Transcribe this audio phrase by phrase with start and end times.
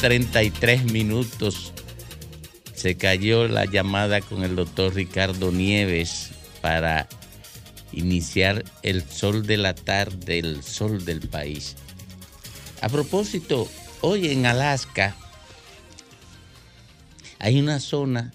[0.00, 1.74] 33 minutos
[2.74, 6.30] se cayó la llamada con el doctor Ricardo Nieves
[6.62, 7.06] para
[7.92, 11.76] iniciar el sol de la tarde, el sol del país.
[12.80, 13.68] A propósito,
[14.00, 15.14] hoy en Alaska
[17.38, 18.32] hay una zona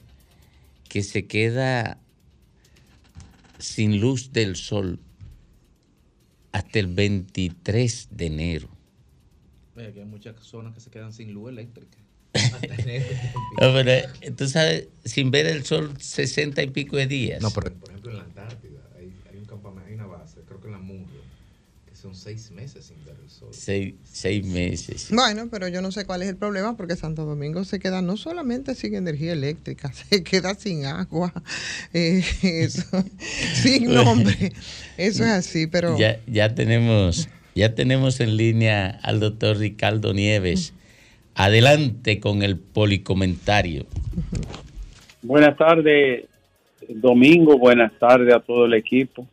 [0.87, 1.97] que se queda
[3.57, 4.99] sin luz del sol
[6.51, 8.74] hasta el 23 de enero.
[9.75, 11.97] Oye, que hay muchas zonas que se quedan sin luz eléctrica.
[13.61, 17.41] No, pero, eh, tú sabes, sin ver el sol 60 y pico de días.
[17.41, 20.59] No, pero por ejemplo en la Antártida hay, hay un campamento, hay una base, creo
[20.59, 21.21] que en la Munro,
[21.87, 23.49] que son seis meses sin ver el sol.
[23.51, 25.07] Seis, seis meses.
[25.11, 28.17] Bueno, pero yo no sé cuál es el problema porque Santo Domingo se queda no
[28.17, 31.33] solamente sin energía eléctrica, se queda sin agua,
[31.93, 32.83] eh, eso,
[33.53, 34.51] sin nombre.
[34.97, 35.97] Eso es así, pero...
[35.97, 40.73] Ya, ya tenemos, ya tenemos en línea al doctor Ricardo Nieves.
[41.35, 43.85] Adelante con el policomentario.
[45.21, 46.25] Buenas tardes,
[46.89, 47.57] Domingo.
[47.57, 49.25] Buenas tardes a todo el equipo.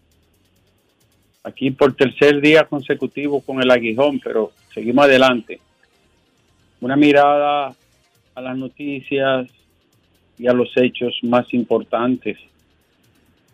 [1.43, 5.61] Aquí por tercer día consecutivo con el aguijón, pero seguimos adelante.
[6.81, 7.75] Una mirada
[8.35, 9.49] a las noticias
[10.39, 12.39] y a los hechos más importantes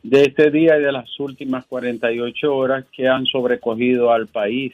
[0.08, 4.72] de este día y de las últimas 48 horas que han sobrecogido al país.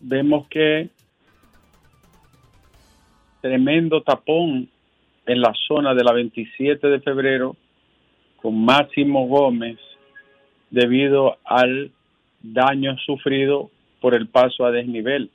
[0.00, 0.90] Vemos que
[3.40, 4.68] tremendo tapón
[5.26, 7.56] en la zona de la 27 de febrero
[8.36, 9.78] con Máximo Gómez
[10.70, 11.90] debido al
[12.42, 13.70] daño sufrido
[14.02, 15.30] por el paso a desnivel.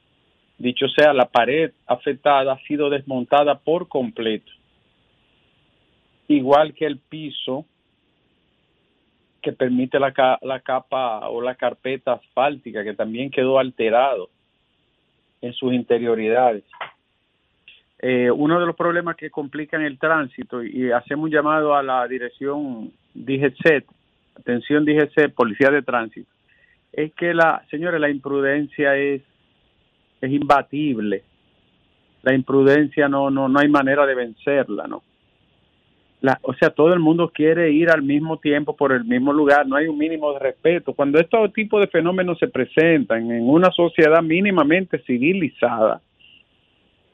[0.60, 4.52] Dicho sea, la pared afectada ha sido desmontada por completo,
[6.28, 7.66] igual que el piso
[9.42, 14.30] que permite la, la capa o la carpeta asfáltica, que también quedó alterado
[15.42, 16.64] en sus interioridades.
[18.00, 22.08] Eh, uno de los problemas que complican el tránsito y hacemos un llamado a la
[22.08, 23.86] dirección DGCET,
[24.36, 26.30] atención DGCET, Policía de Tránsito,
[26.92, 29.22] es que la, señores, la imprudencia es,
[30.22, 31.24] es imbatible.
[32.22, 35.04] La imprudencia no, no, no hay manera de vencerla, ¿no?
[36.24, 39.68] La, o sea, todo el mundo quiere ir al mismo tiempo por el mismo lugar,
[39.68, 40.94] no hay un mínimo de respeto.
[40.94, 46.00] Cuando estos tipos de fenómenos se presentan en una sociedad mínimamente civilizada,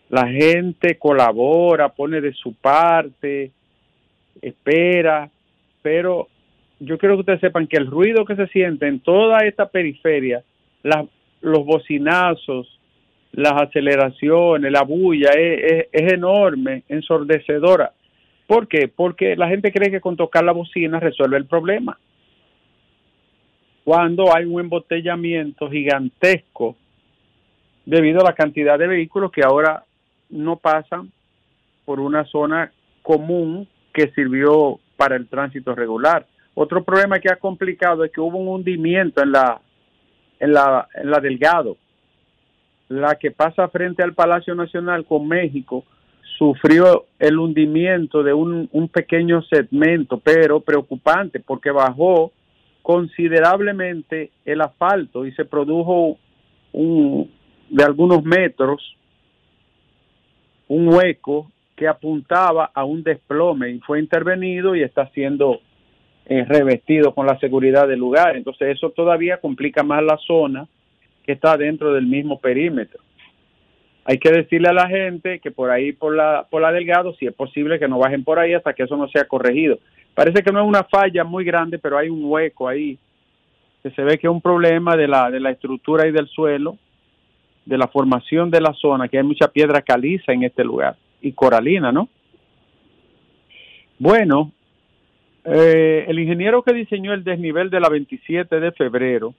[0.10, 3.50] la gente colabora, pone de su parte,
[4.44, 5.28] espera,
[5.82, 6.28] pero
[6.80, 10.44] yo quiero que ustedes sepan que el ruido que se siente en toda esta periferia,
[11.42, 12.80] los bocinazos,
[13.32, 17.92] las aceleraciones, la bulla, es, es- es enorme, ensordecedora.
[18.50, 18.88] ¿Por qué?
[18.88, 22.00] Porque la gente cree que con tocar la bocina resuelve el problema.
[23.84, 26.76] Cuando hay un embotellamiento gigantesco
[27.86, 29.84] debido a la cantidad de vehículos que ahora
[30.32, 31.12] no pasan
[31.86, 32.72] por una zona
[33.04, 36.26] común que sirvió para el tránsito regular.
[36.56, 39.62] Otro problema que ha complicado es que hubo un hundimiento en la
[40.40, 41.78] en la en la Delgado,
[42.88, 45.86] la que pasa frente al Palacio Nacional con México
[46.40, 52.32] sufrió el hundimiento de un, un pequeño segmento, pero preocupante porque bajó
[52.82, 56.18] considerablemente el asfalto y se produjo
[56.72, 57.30] un
[57.70, 58.96] de algunos metros
[60.70, 65.60] un hueco que apuntaba a un desplome y fue intervenido y está siendo
[66.26, 68.38] eh, revestido con la seguridad del lugar.
[68.38, 70.68] Entonces eso todavía complica más la zona
[71.24, 73.02] que está dentro del mismo perímetro.
[74.10, 77.28] Hay que decirle a la gente que por ahí, por la, por la Delgado, si
[77.28, 79.78] es posible que no bajen por ahí hasta que eso no sea corregido.
[80.16, 82.98] Parece que no es una falla muy grande, pero hay un hueco ahí
[83.84, 86.80] que se ve que es un problema de la, de la estructura y del suelo,
[87.68, 91.32] de la formación de la zona, que hay mucha piedra caliza en este lugar y
[91.34, 92.10] coralina, ¿no?
[94.00, 94.52] Bueno,
[95.44, 99.36] eh, el ingeniero que diseñó el desnivel de la 27 de febrero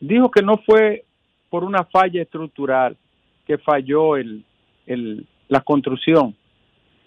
[0.00, 1.04] dijo que no fue
[1.48, 2.96] por una falla estructural
[3.48, 4.44] que falló el,
[4.86, 6.36] el, la construcción.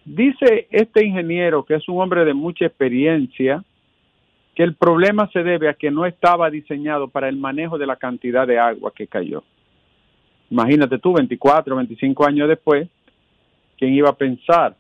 [0.04, 3.64] Dice este ingeniero, que es un hombre de mucha experiencia,
[4.56, 7.96] que el problema se debe a que no estaba diseñado para el manejo de la
[7.96, 9.44] cantidad de agua que cayó.
[10.50, 12.90] Imagínate tú, 24, 25 años después,
[13.78, 14.76] ¿quién iba a pensar?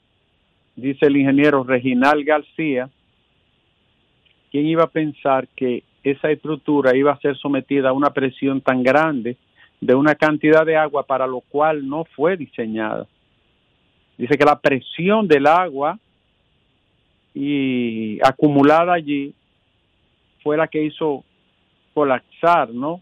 [0.75, 2.89] Dice el ingeniero Reginal García,
[4.49, 8.81] ¿quién iba a pensar que esa estructura iba a ser sometida a una presión tan
[8.81, 9.37] grande
[9.81, 13.07] de una cantidad de agua para lo cual no fue diseñada.
[14.17, 15.97] Dice que la presión del agua
[17.33, 19.33] y acumulada allí
[20.43, 21.23] fue la que hizo
[21.93, 23.01] colapsar, ¿no?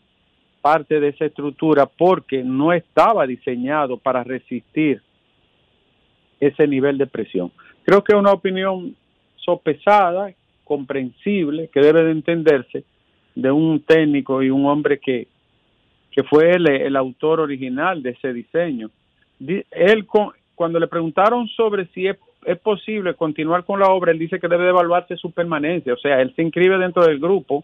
[0.61, 5.01] Parte de esa estructura porque no estaba diseñado para resistir
[6.39, 7.51] ese nivel de presión.
[7.83, 8.95] Creo que es una opinión
[9.35, 10.31] sopesada,
[10.63, 12.83] comprensible, que debe de entenderse
[13.35, 15.27] de un técnico y un hombre que,
[16.11, 18.89] que fue el, el autor original de ese diseño.
[19.39, 20.07] Él,
[20.56, 24.47] cuando le preguntaron sobre si es, es, posible continuar con la obra, él dice que
[24.47, 27.63] debe de evaluarse su permanencia, o sea, él se inscribe dentro del grupo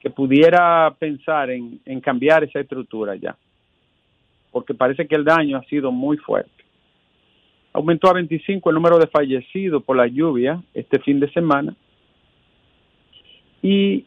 [0.00, 3.36] que pudiera pensar en, en cambiar esa estructura ya,
[4.50, 6.50] porque parece que el daño ha sido muy fuerte.
[7.72, 11.76] Aumentó a 25 el número de fallecidos por la lluvia este fin de semana
[13.62, 14.04] y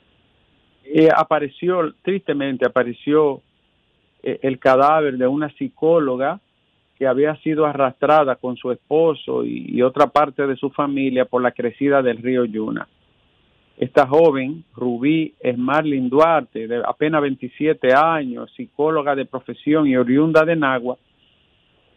[0.83, 3.41] eh, apareció, tristemente, apareció
[4.21, 6.39] eh, el cadáver de una psicóloga
[6.97, 11.51] que había sido arrastrada con su esposo y, otra parte de su familia por la
[11.51, 12.87] crecida del río Yuna.
[13.77, 20.55] Esta joven, Rubí Esmarlin Duarte, de apenas 27 años, psicóloga de profesión y oriunda de
[20.55, 20.97] Nagua,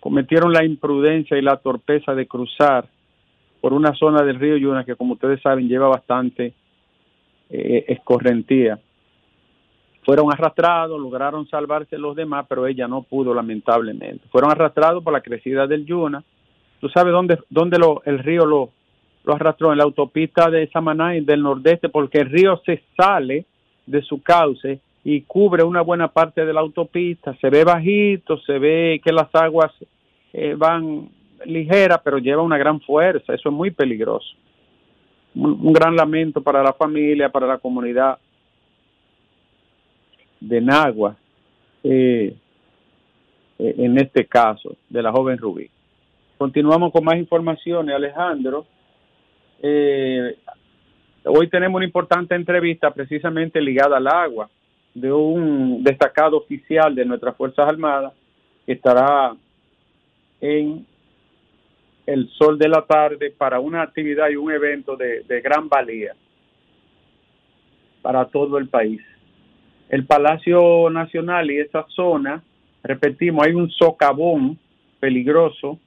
[0.00, 2.88] cometieron la imprudencia y la torpeza de cruzar
[3.60, 6.54] por una zona del río Yuna que, como ustedes saben, lleva bastante
[7.50, 8.78] eh, escorrentía.
[10.04, 14.28] Fueron arrastrados, lograron salvarse los demás, pero ella no pudo, lamentablemente.
[14.30, 16.22] Fueron arrastrados por la crecida del Yuna.
[16.80, 18.70] ¿Tú sabes dónde, dónde lo, el río lo,
[19.24, 19.72] lo arrastró?
[19.72, 23.46] En la autopista de Samaná del nordeste, porque el río se sale
[23.86, 27.36] de su cauce y cubre una buena parte de la autopista.
[27.40, 29.72] Se ve bajito, se ve que las aguas
[30.32, 31.08] eh, van
[31.44, 33.34] ligeras, pero lleva una gran fuerza.
[33.34, 34.34] Eso es muy peligroso.
[35.36, 38.18] Un, gran lamento para la familia, para la comunidad
[40.40, 41.16] de Nagua,
[41.84, 42.34] eh,
[43.58, 45.68] eh, en este caso, de la joven Rubí.
[46.38, 48.66] Continuamos con más informaciones, Alejandro.
[49.62, 50.36] Eh,
[51.24, 54.48] hoy tenemos una importante entrevista precisamente ligada al agua
[54.94, 58.14] de un destacado oficial de nuestras Fuerzas Armadas
[58.64, 59.36] que estará
[60.40, 60.86] en
[62.06, 66.14] el sol de la tarde para una actividad y un evento de, gran valía
[68.02, 69.00] para todo el país
[69.88, 72.42] el Palacio Nacional y esa zona,
[72.82, 74.58] repetimos, hay un socavón
[74.98, 75.78] peligroso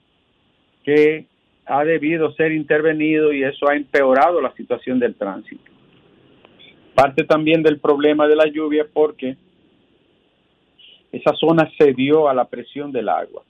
[0.84, 1.26] que
[1.66, 5.64] ha debido ser intervenido y eso ha empeorado la situación del tránsito.
[6.96, 9.36] Parte también del problema de la lluvia porque
[11.12, 13.44] esa zona cedió a la presión del agua.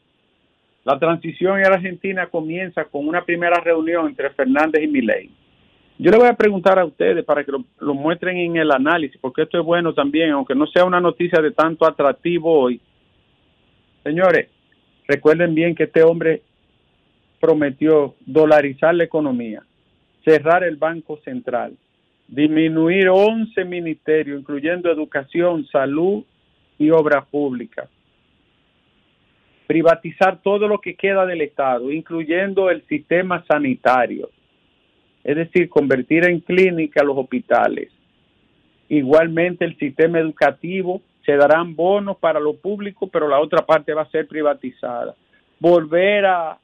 [0.83, 5.29] La transición en Argentina comienza con una primera reunión entre Fernández y Milei
[6.01, 9.19] yo le voy a preguntar a ustedes para que lo, lo, muestren en el análisis,
[9.19, 12.79] porque esto es bueno también, aunque no sea una noticia de tanto atractivo hoy.
[14.01, 14.48] Señores,
[15.09, 16.41] recuerden bien que este hombre
[17.41, 19.62] prometió dolarizar la economía,
[20.24, 21.75] cerrar el Banco Central,
[22.29, 26.24] disminuir 11 ministerios, incluyendo educación, salud
[26.77, 27.89] y obra pública,
[29.69, 34.29] privatizar todo lo que queda del Estado, incluyendo el sistema sanitario
[35.23, 37.91] es decir, convertir en clínica los hospitales.
[38.88, 44.03] Igualmente el sistema educativo, se darán bonos para lo público, pero la otra parte va
[44.03, 45.13] a ser privatizada.
[45.59, 46.57] Volver a,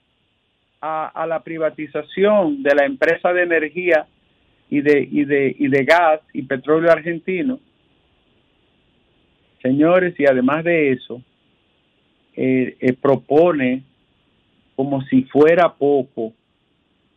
[0.81, 4.07] a, a la privatización de la empresa de energía
[4.69, 7.59] y de, y de, y de gas y petróleo argentino.
[9.61, 11.21] Señores, y además de eso,
[12.35, 13.83] eh, eh, propone
[14.75, 16.33] como si fuera poco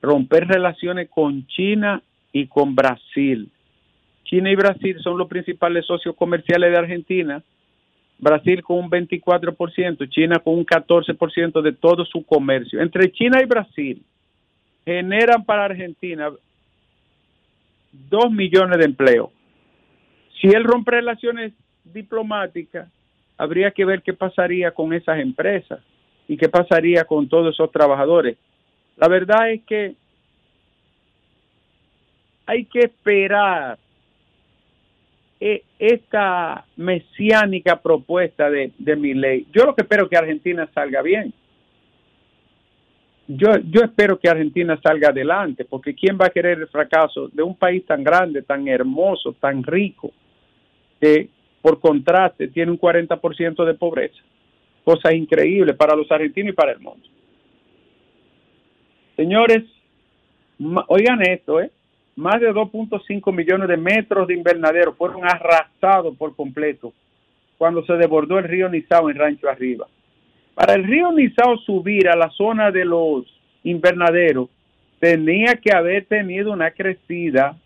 [0.01, 3.51] romper relaciones con China y con Brasil.
[4.25, 7.43] China y Brasil son los principales socios comerciales de Argentina.
[8.19, 12.81] Brasil con un 24%, China con un 14% de todo su comercio.
[12.81, 14.03] Entre China y Brasil
[14.85, 16.31] generan para Argentina
[17.93, 19.31] 2 millones de empleos.
[20.41, 21.53] Si él rompe relaciones
[21.85, 22.89] diplomáticas,
[23.39, 25.81] habría que ver qué pasaría con esas empresas
[26.27, 28.37] y qué pasaría con todos esos trabajadores.
[28.97, 29.95] La verdad es que
[32.45, 33.79] hay que esperar
[35.41, 39.47] eh, esta mesiánica propuesta de, de mi ley.
[39.53, 41.33] Yo lo que espero es que Argentina salga bien.
[43.29, 47.43] Yo, yo espero que Argentina salga adelante, porque ¿quién va a querer el fracaso de
[47.43, 50.13] un país tan grande, tan hermoso, tan rico,
[51.63, 54.19] por contraste tiene un 40% de pobreza?
[54.85, 57.07] Cosa increíble para los argentinos y para el mundo.
[59.17, 59.65] Señores,
[60.89, 61.71] oigan esto, ¿eh?
[62.17, 66.93] más de 2.5 millones de metros de invernadero fueron arrasados por completo
[67.57, 69.87] cuando se desbordó el río Nizao en Rancho Arriba.
[70.55, 73.25] Para el río Nizao subir a la zona de los
[73.63, 74.49] invernaderos,
[74.99, 77.57] tenía que haber tenido una crecida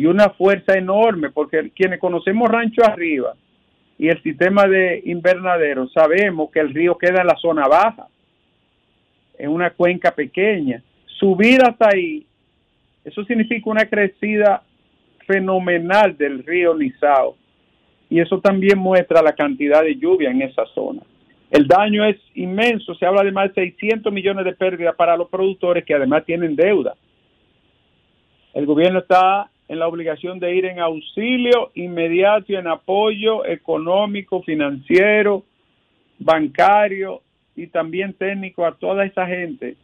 [0.00, 3.34] y una fuerza enorme, porque quienes conocemos Rancho Arriba
[3.98, 8.08] y el sistema de invernadero, sabemos que el río queda en la zona baja,
[9.36, 10.82] en una cuenca pequeña.
[11.04, 12.24] Subir hasta ahí,
[13.04, 14.62] eso significa una crecida
[15.26, 17.36] fenomenal del río Nizao.
[18.08, 21.02] Y eso también muestra la cantidad de lluvia en esa zona.
[21.50, 25.28] El daño es inmenso, se habla de más de 600 millones de pérdidas para los
[25.28, 26.94] productores que además tienen deuda.
[28.54, 34.42] El gobierno está en la obligación de ir en auxilio inmediato y en apoyo económico,
[34.42, 35.44] financiero,
[36.18, 37.22] bancario
[37.54, 39.76] y también técnico a toda esa gente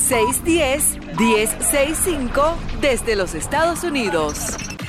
[0.08, 4.38] 1-833-610-1065 desde los Estados Unidos.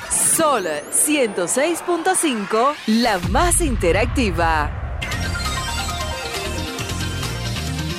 [0.10, 4.76] Sol 106.5, la más interactiva.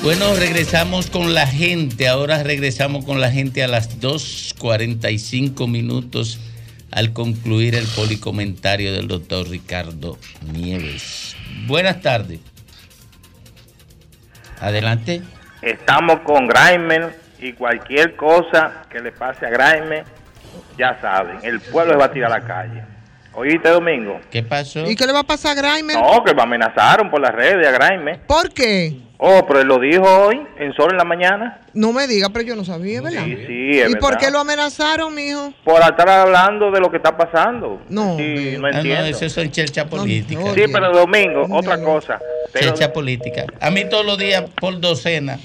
[0.02, 2.08] Bueno, regresamos con la gente.
[2.08, 6.38] Ahora regresamos con la gente a las 2.45 minutos
[6.90, 10.16] al concluir el policomentario del doctor Ricardo
[10.52, 11.36] Nieves.
[11.66, 12.40] Buenas tardes.
[14.58, 15.20] Adelante.
[15.62, 20.04] Estamos con Graimer y cualquier cosa que le pase a Graimer,
[20.78, 22.82] ya saben, el pueblo se va a tirar a la calle.
[23.32, 24.20] ¿Oíste, Domingo?
[24.30, 24.84] ¿Qué pasó?
[24.90, 25.96] ¿Y qué le va a pasar a Grimer?
[25.96, 28.18] No, que me amenazaron por las redes a Graimer.
[28.26, 28.96] ¿Por qué?
[29.18, 31.60] Oh, pero él lo dijo hoy, en Sol en la mañana.
[31.74, 33.22] No me diga, pero yo no sabía, ¿verdad?
[33.24, 35.52] Sí, sí, es ¿Y por qué lo amenazaron, mijo?
[35.62, 37.80] Por estar hablando de lo que está pasando.
[37.88, 39.06] No, Sí, no Ah, no, entiendo.
[39.06, 40.42] eso son chelcha política.
[40.54, 42.18] Sí, pero Domingo, otra cosa.
[42.52, 43.46] Pero- Chelcha política.
[43.60, 45.38] A mí todos los días por docena.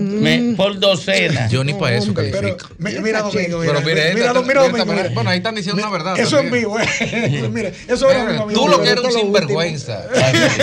[0.00, 1.48] Me- por docena.
[1.48, 2.68] Yo ni para eso califico.
[2.78, 6.38] Mi- Mira, Domingo, Pero mira, mire, mira, Domingo, bueno, ahí están diciendo una verdad Eso
[6.40, 7.48] es vivo, eh.
[7.52, 8.52] Mira, eso es.
[8.52, 10.06] Tú lo que eres un sinvergüenza,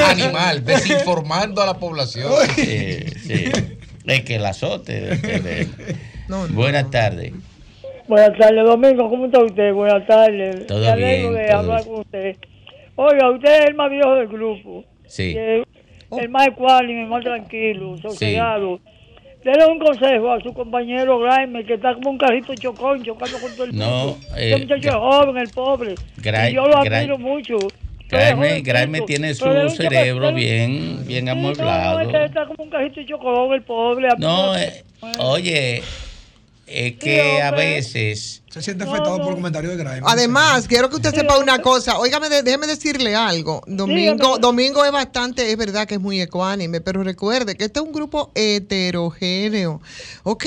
[0.09, 2.31] animal, desinformando a la población.
[2.55, 3.45] Sí, sí.
[4.05, 5.01] Es que el azote.
[5.01, 5.67] de- de-
[6.49, 7.33] Buenas tardes.
[8.07, 9.09] Buenas tardes, Domingo.
[9.09, 9.73] ¿Cómo está usted?
[9.73, 10.65] Buenas tardes.
[10.67, 11.91] Todo Me alegro bien, de todo hablar bien.
[11.93, 12.35] con usted.
[12.95, 14.85] Oiga, usted es el más viejo del grupo.
[15.07, 15.33] Sí.
[15.37, 15.63] Eh,
[16.11, 18.79] El más ecuánime, el más tranquilo, sosegado.
[19.43, 23.51] Dele un consejo a su compañero Grimer, que está como un carrito chocón, chocando con
[23.55, 24.17] todo el No, mundo.
[24.35, 25.95] eh, muchacho es Gra- joven, el pobre.
[26.49, 27.57] Y yo lo admiro mucho.
[28.09, 31.99] Graeme, Graeme tiene su Pero cerebro bien, bien No, amueblado.
[31.99, 34.07] este está como un carrito chocón, el pobre.
[34.17, 34.83] No, eh,
[35.19, 35.81] oye,
[36.67, 40.01] es que a veces Se siente afectado por el comentario de Grimes.
[40.05, 41.97] Además, quiero que usted sepa una cosa.
[41.99, 43.61] Óigame, déjeme decirle algo.
[43.67, 44.37] Domingo.
[44.37, 47.91] Domingo es bastante, es verdad que es muy ecuánime, pero recuerde que este es un
[47.93, 49.81] grupo heterogéneo.
[50.23, 50.45] Ok,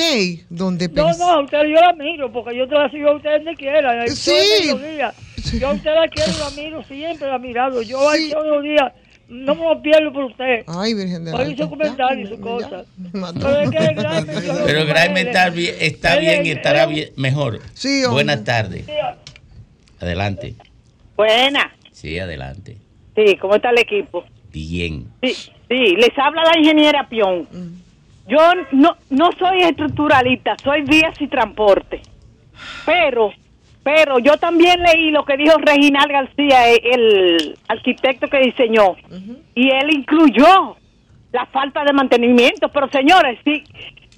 [0.49, 3.17] donde No, pens- no, a usted yo la miro, porque yo te la sigo a
[3.17, 4.07] usted donde quiera.
[4.07, 5.59] Yo Sí.
[5.59, 7.81] Yo a usted la quiero y la miro, siempre la he mirado.
[7.83, 8.93] Yo ahí todos los días
[9.31, 10.65] no me lo pierdo por usted.
[10.67, 12.85] Ay, Virgen de la Oye su comentario y su cosa.
[13.13, 13.41] mató.
[13.41, 14.33] Pero es que el Graeme,
[14.67, 14.81] Pero
[15.29, 17.61] está bien, está Él bien y es- estará él- bien, mejor.
[17.75, 18.25] Sí, hombre.
[18.25, 18.85] Buenas tardes.
[20.01, 20.55] Adelante.
[21.17, 21.73] Buena.
[21.93, 22.77] Sí, adelante.
[23.15, 24.25] Sí, ¿cómo está el equipo?
[24.53, 25.07] Bien.
[25.23, 25.51] Sí, sí,
[25.97, 27.47] les habla la ingeniera Pion.
[28.27, 28.39] Yo
[28.73, 32.01] no, no soy estructuralista, soy vías y transporte.
[32.87, 33.33] Pero,
[33.83, 38.97] pero yo también leí lo que dijo Reginald García, eh, el arquitecto que diseñó,
[39.55, 40.77] y él incluyó
[41.33, 42.69] la falta de mantenimiento.
[42.69, 43.65] Pero señores, sí,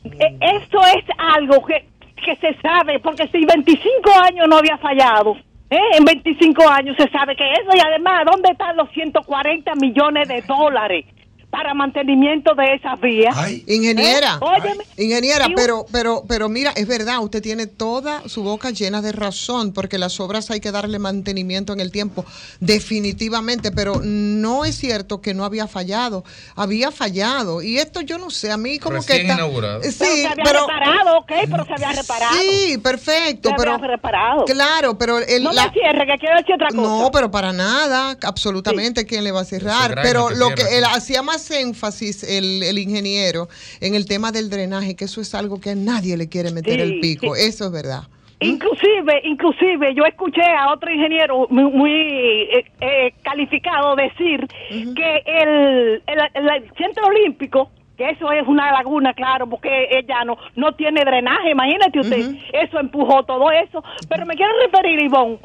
[0.04, 1.86] eh, esto es algo que,
[2.24, 5.36] que se sabe, porque si 25 años no había fallado,
[5.70, 5.78] ¿eh?
[5.96, 10.42] en 25 años se sabe que eso, y además, ¿dónde están los 140 millones de
[10.42, 11.06] dólares
[11.52, 13.36] para mantenimiento de esas vías?
[13.66, 14.44] Ingeniera, ¿Eh?
[14.62, 14.84] Óyeme.
[14.96, 19.72] ingeniera, pero, pero, pero mira, es verdad, usted tiene toda su boca llena de razón,
[19.74, 22.24] porque las obras hay que darle mantenimiento en el tiempo,
[22.60, 26.24] definitivamente, pero no es cierto que no había fallado,
[26.56, 29.82] había fallado, y esto yo no sé, a mí como que Recién está, inaugurado.
[29.82, 32.34] sí, pero se había pero reparado, ok, pero se había reparado.
[32.40, 34.44] sí, perfecto, Se pero había reparado.
[34.46, 36.80] claro, pero el, No la- me cierre, que quiero decir otra cosa.
[36.80, 39.98] no, pero para nada, absolutamente, ¿quién le va a cerrar?
[40.02, 40.90] Pero que lo que él sí.
[40.94, 43.48] hacía más énfasis el, el ingeniero
[43.80, 46.76] en el tema del drenaje, que eso es algo que a nadie le quiere meter
[46.76, 47.42] Sí, el pico, sí.
[47.46, 48.02] eso es verdad.
[48.40, 56.02] Inclusive, inclusive, yo escuché a otro ingeniero muy, muy, eh, eh, calificado decir que el,
[56.08, 61.02] el, el centro olímpico, que eso es una laguna, claro, porque ella no, no tiene
[61.04, 63.82] drenaje, imagínate usted, eso empujó todo eso.
[64.08, 65.38] Pero me quiero referir, Ivonne,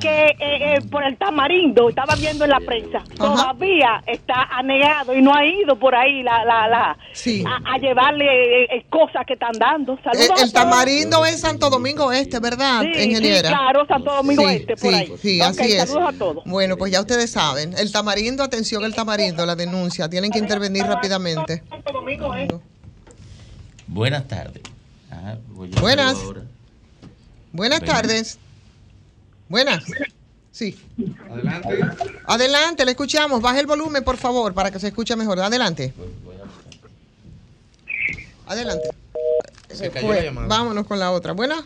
[0.00, 5.22] que eh, eh, por el tamarindo, estaba viendo en la prensa, todavía está anegado y
[5.22, 8.24] no ha ido por ahí la, la, la, a, a llevarle
[8.64, 9.94] eh, eh, cosas que están dando.
[9.94, 13.48] El, Saludos el tamarindo es Santo Domingo Este, ¿verdad, Sí, ingeniera?
[13.48, 15.14] sí, claro, Santo Domingo Sí, Este, por sí, ahí.
[15.20, 15.88] Sí, Ok, así es.
[15.88, 16.44] saludos a todos.
[16.44, 20.84] Bueno, pues ya ustedes saben, el tamarindo, atención, el tamarindo, la denuncia, tienen que intervenir
[20.84, 21.62] rápidamente.
[23.86, 24.62] Buenas tardes.
[25.10, 25.36] Ah,
[25.80, 26.16] Buenas.
[26.16, 26.42] ahora.
[27.52, 28.38] Buenas tardes.
[29.48, 29.84] Buenas.
[30.50, 30.76] Sí.
[31.30, 31.78] Adelante.
[32.26, 33.40] Adelante, le escuchamos.
[33.40, 35.40] Baje el volumen, por favor, para que se escuche mejor.
[35.40, 35.92] Adelante.
[38.46, 38.88] Adelante.
[39.72, 40.16] Se cayó Fue.
[40.16, 40.46] la llamada.
[40.48, 41.32] Vámonos con la otra.
[41.32, 41.64] Buenas.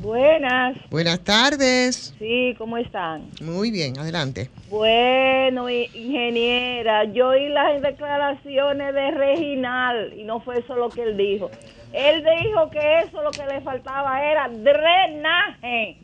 [0.00, 2.14] Buenas, Buenas tardes.
[2.20, 3.28] sí, ¿cómo están?
[3.42, 4.48] Muy bien, adelante.
[4.70, 11.16] Bueno, ingeniera, yo oí las declaraciones de Reginal y no fue eso lo que él
[11.16, 11.50] dijo.
[11.92, 15.96] Él dijo que eso lo que le faltaba era drenaje.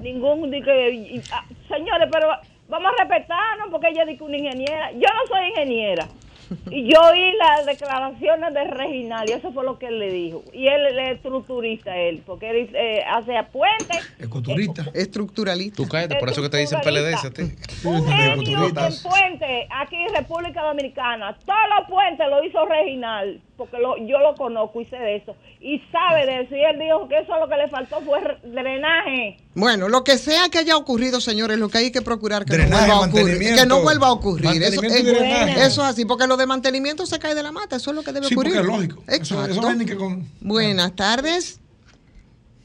[0.00, 2.28] Ningún que ah, señores, pero
[2.68, 4.92] vamos a respetarnos porque ella dijo una ingeniera.
[4.92, 6.06] Yo no soy ingeniera.
[6.70, 10.42] Y yo oí las declaraciones de Reginal y eso fue lo que él le dijo.
[10.52, 13.98] Y él, él es estructurista, él, porque él eh, hace puentes.
[14.18, 14.86] Ecoturista.
[14.94, 15.76] Estructuralista.
[15.76, 17.42] Tú cállate, por eso que te dicen PLD a ti.
[17.84, 21.36] Un genio en puente aquí en República Dominicana.
[21.44, 25.36] Todos los puentes lo hizo Reginal, porque lo, yo lo conozco y sé de eso.
[25.60, 26.56] Y sabe de eso.
[26.56, 29.36] Y él dijo que eso lo que le faltó fue re- drenaje.
[29.54, 32.88] Bueno, lo que sea que haya ocurrido, señores, lo que hay que procurar que Drenaje,
[32.88, 33.54] no vuelva a ocurrir.
[33.54, 34.62] Que no vuelva a ocurrir.
[34.62, 37.76] Eso, es- eso es así, porque lo de mantenimiento se cae de la mata.
[37.76, 38.70] Eso es lo que debe Sí, porque ocurrir.
[38.70, 39.02] es lógico.
[39.06, 39.50] Eso- Exacto.
[39.52, 41.60] eso ni que con- Buenas tardes.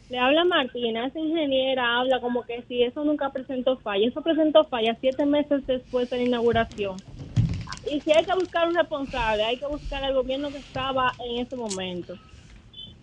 [0.07, 4.07] Le habla Martina, esa ingeniera habla como que si eso nunca presentó falla.
[4.07, 6.95] Eso presentó falla siete meses después de la inauguración.
[7.91, 11.45] Y si hay que buscar un responsable, hay que buscar al gobierno que estaba en
[11.45, 12.15] ese momento.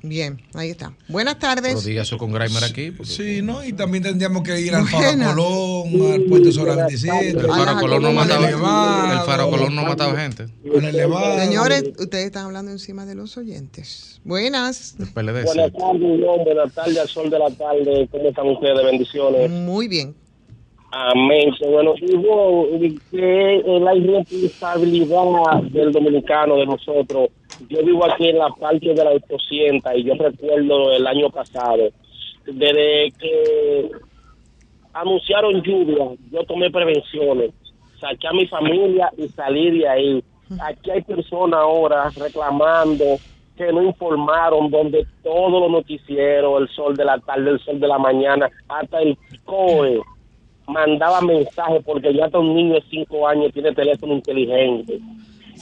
[0.04, 0.92] Bien, ahí está.
[1.06, 1.84] Buenas tardes.
[1.84, 2.90] diga eso con Grimer aquí.
[2.90, 3.64] porque- Sí, ¿no?
[3.64, 5.06] Y también tendríamos que ir al Faro.
[5.36, 7.28] Colón, al Puente Solar 27.
[7.28, 9.12] El Faro Colón no matado elevado.
[9.12, 10.46] El Faro Colón no ha matado gente.
[11.38, 14.20] Señores, ustedes están hablando encima de los oyentes.
[14.24, 14.96] Buenas.
[14.98, 15.44] El PLD.
[15.44, 16.20] Buenas tardes.
[16.44, 18.08] Buenas tardes al sol de la tarde.
[18.10, 18.84] ¿Cómo están ustedes?
[18.84, 19.50] Bendiciones.
[19.50, 20.16] Muy bien.
[20.94, 21.54] Amén.
[21.58, 27.30] Bueno, Ivonne, que es la irresponsabilidad del dominicano, de nosotros.
[27.70, 31.88] Yo vivo aquí en la parte de la 800 y yo recuerdo el año pasado,
[32.44, 33.88] desde que
[34.92, 37.52] anunciaron lluvia, yo tomé prevenciones,
[37.98, 40.22] saqué a mi familia y salí de ahí.
[40.60, 43.16] Aquí hay personas ahora reclamando
[43.56, 47.88] que no informaron donde todos los noticieros, el sol de la tarde, el sol de
[47.88, 50.02] la mañana, hasta el COE
[50.66, 54.98] mandaba mensajes porque ya hasta un niño de 5 años tiene teléfono inteligente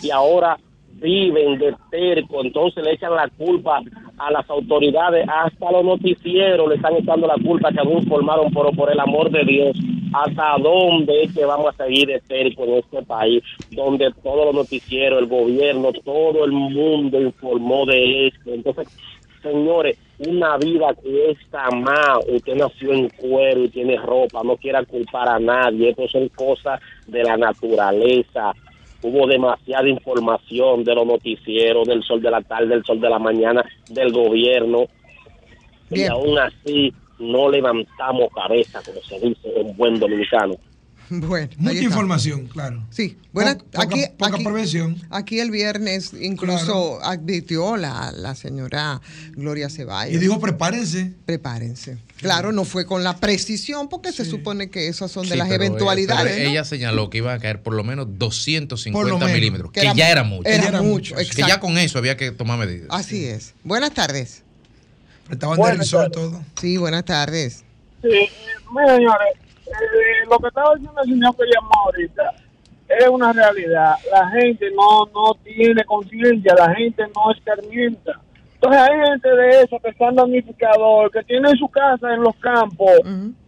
[0.02, 0.58] y ahora
[1.00, 3.80] viven de terco, entonces le echan la culpa
[4.18, 8.70] a las autoridades, hasta los noticieros le están echando la culpa que no informaron, pero
[8.72, 9.76] por el amor de Dios,
[10.12, 13.42] ¿hasta dónde es que vamos a seguir de terco en este país?
[13.70, 18.52] Donde todos los noticieros, el gobierno, todo el mundo informó de esto.
[18.52, 18.88] Entonces,
[19.42, 22.18] señores, una vida cuesta más.
[22.28, 25.90] Usted nació en cuero y tiene ropa, no quiera culpar a nadie.
[25.90, 28.52] Esto son cosas de la naturaleza.
[29.02, 33.18] Hubo demasiada información de los noticieros, del sol de la tarde, del sol de la
[33.18, 34.84] mañana, del gobierno.
[35.90, 40.54] Y aún así no levantamos cabeza, como se dice en buen dominicano.
[41.20, 42.86] Bueno, Mucha información, claro.
[42.90, 44.96] Sí, bueno, Po- poca- aquí, poca aquí- prevención.
[45.10, 49.00] Aquí el viernes incluso advirtió la, la señora
[49.32, 50.14] Gloria Ceballos.
[50.14, 51.12] Y dijo, prepárense.
[51.26, 51.98] Prepárense.
[52.18, 55.48] Claro, no fue con la precisión porque se supone que esas son de Sí, las
[55.48, 56.32] pero, eh, eventualidades.
[56.34, 56.50] pero ¿no?
[56.50, 59.32] ella señaló que iba a caer por lo menos 250 Por lo menos.
[59.34, 60.48] milímetros, Que que, era- ya era mucho.
[60.48, 62.86] era Era mucho, Que ya con eso había que tomar medidas.
[62.90, 63.54] Así es.
[63.64, 64.42] Buenas tardes.
[65.30, 66.44] Estaban Buenas de risol todo.
[66.60, 67.64] Sí, buenas tardes.
[68.02, 68.08] Sí,
[68.74, 69.28] mira, señores,
[69.70, 72.34] eh, lo que estaba diciendo el señor que llamó ahorita
[72.88, 73.94] es una realidad.
[74.10, 78.20] La gente no, no tiene conciencia, la gente no escarmienta.
[78.54, 82.36] Entonces hay gente de eso que está en damnificador, que tiene su casa en los
[82.36, 82.90] campos,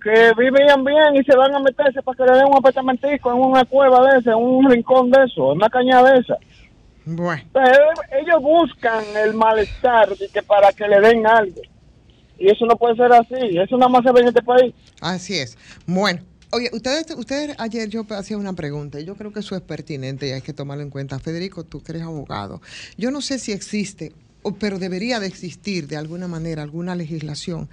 [0.02, 3.38] que vivían bien y se van a meterse para que le den un apartamentico en
[3.38, 6.38] una cueva de esa, en un rincón de eso, en una caña de esa.
[7.04, 7.42] Bueno.
[7.42, 7.78] Entonces,
[8.12, 11.60] ellos buscan el malestar de que para que le den algo.
[12.42, 13.56] Y eso no puede ser así.
[13.56, 14.74] Eso nada más se ve en este país.
[15.00, 15.56] Así es.
[15.86, 16.20] Bueno.
[16.54, 20.28] Oye, ustedes, ustedes ayer yo hacía una pregunta y yo creo que eso es pertinente
[20.28, 21.18] y hay que tomarlo en cuenta.
[21.18, 22.60] Federico, tú que eres abogado,
[22.98, 24.12] yo no sé si existe,
[24.58, 27.70] pero debería de existir de alguna manera alguna legislación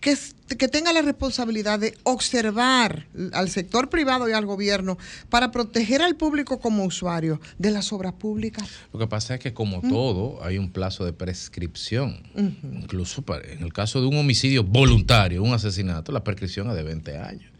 [0.00, 0.16] que,
[0.56, 6.16] que tenga la responsabilidad de observar al sector privado y al gobierno para proteger al
[6.16, 8.68] público como usuario de las obras públicas.
[8.92, 12.22] Lo que pasa es que como todo hay un plazo de prescripción.
[12.62, 16.82] Incluso para- en el caso de un homicidio voluntario, un asesinato, la prescripción es de
[16.82, 17.50] 20 años.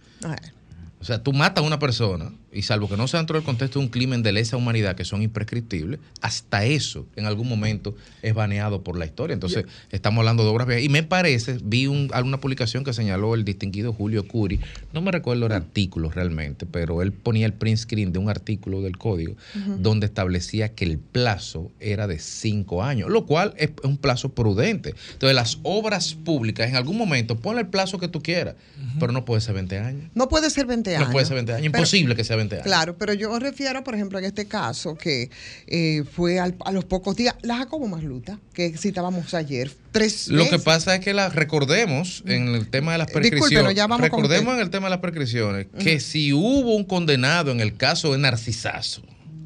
[1.01, 3.79] O sea, tú matas a una persona y salvo que no sea dentro del contexto
[3.79, 8.35] de un crimen de lesa humanidad que son imprescriptibles, hasta eso en algún momento es
[8.35, 9.35] baneado por la historia.
[9.35, 10.85] Entonces, estamos hablando de obras viejas.
[10.85, 14.59] Y me parece, vi un- alguna publicación que señaló el distinguido Julio Curi,
[14.93, 18.83] no me recuerdo el artículo realmente, pero él ponía el print screen de un artículo
[18.83, 19.37] del código
[19.79, 24.95] donde establecía que el plazo era de cinco años, lo cual es un plazo prudente.
[25.13, 28.57] Entonces, las obras públicas, en algún momento, ponle el plazo que tú quieras,
[28.99, 30.11] pero no puede ser 20 años.
[30.15, 31.07] No puede ser 20 años.
[31.09, 31.67] No puede ser 20 años.
[31.71, 32.65] Pero- Imposible que sea 20 años.
[32.65, 35.31] Claro, pero yo refiero, por ejemplo, en este caso, que
[35.67, 40.49] eh, fue al- a los pocos días, la Jacobo Masluta, que citábamos ayer, tres Lo
[40.49, 43.75] que pasa es que la recordemos en el tema de las prescripciones.
[43.75, 47.61] Ya vamos recordemos en el tema de las prescripciones que si hubo un condenado en
[47.61, 49.03] el caso de Narcisazo,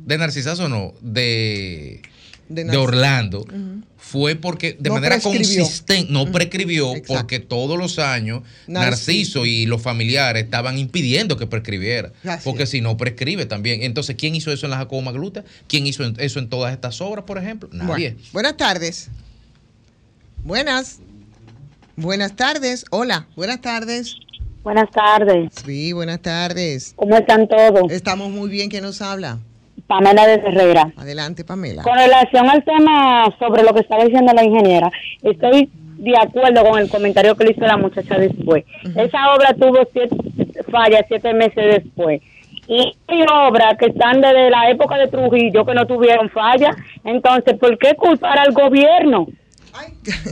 [0.06, 2.02] de Narcisazo no, de,
[2.48, 3.46] De Orlando.
[4.06, 5.62] Fue porque de No manera prescribió.
[5.64, 7.14] consistente, no prescribió Exacto.
[7.14, 8.90] porque todos los años Narciso.
[8.90, 12.12] Narciso y los familiares estaban impidiendo que prescribiera.
[12.22, 12.70] Así porque es.
[12.70, 13.82] si no prescribe también.
[13.82, 15.42] Entonces, ¿quién hizo eso en la Jacobo Magluta?
[15.68, 17.68] ¿Quién hizo eso en todas estas obras, por ejemplo?
[17.72, 18.10] Nadie.
[18.10, 19.08] Bueno, buenas tardes.
[20.44, 20.98] Buenas.
[21.96, 22.84] Buenas tardes.
[22.90, 24.16] Hola, buenas tardes.
[24.62, 25.50] Buenas tardes.
[25.64, 26.92] Sí, buenas tardes.
[26.96, 27.90] ¿Cómo están todos?
[27.90, 28.68] Estamos muy bien.
[28.68, 29.38] ¿Quién nos habla?
[29.86, 30.92] Pamela de Herrera.
[30.96, 31.82] Adelante, Pamela.
[31.82, 34.90] Con relación al tema sobre lo que estaba diciendo la ingeniera,
[35.22, 35.68] estoy
[35.98, 38.64] de acuerdo con el comentario que le hizo la muchacha después.
[38.96, 40.16] Esa obra tuvo siete
[40.70, 42.20] fallas siete meses después.
[42.66, 46.74] Y hay obras que están desde la época de Trujillo que no tuvieron falla.
[47.04, 49.26] Entonces, ¿por qué culpar al gobierno?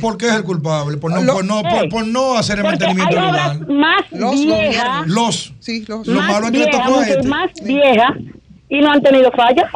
[0.00, 0.96] ¿Por qué es el culpable?
[0.98, 3.70] Por no, Lo- por no, por, por no hacer el mantenimiento hay obras lugar.
[3.76, 5.06] más Los viejas.
[5.08, 5.54] Los.
[5.60, 6.06] Sí, los.
[6.06, 7.28] Lo malo es que le viejas, tocó a mucho este.
[7.28, 8.10] más viejas
[8.74, 9.68] y no han tenido falla.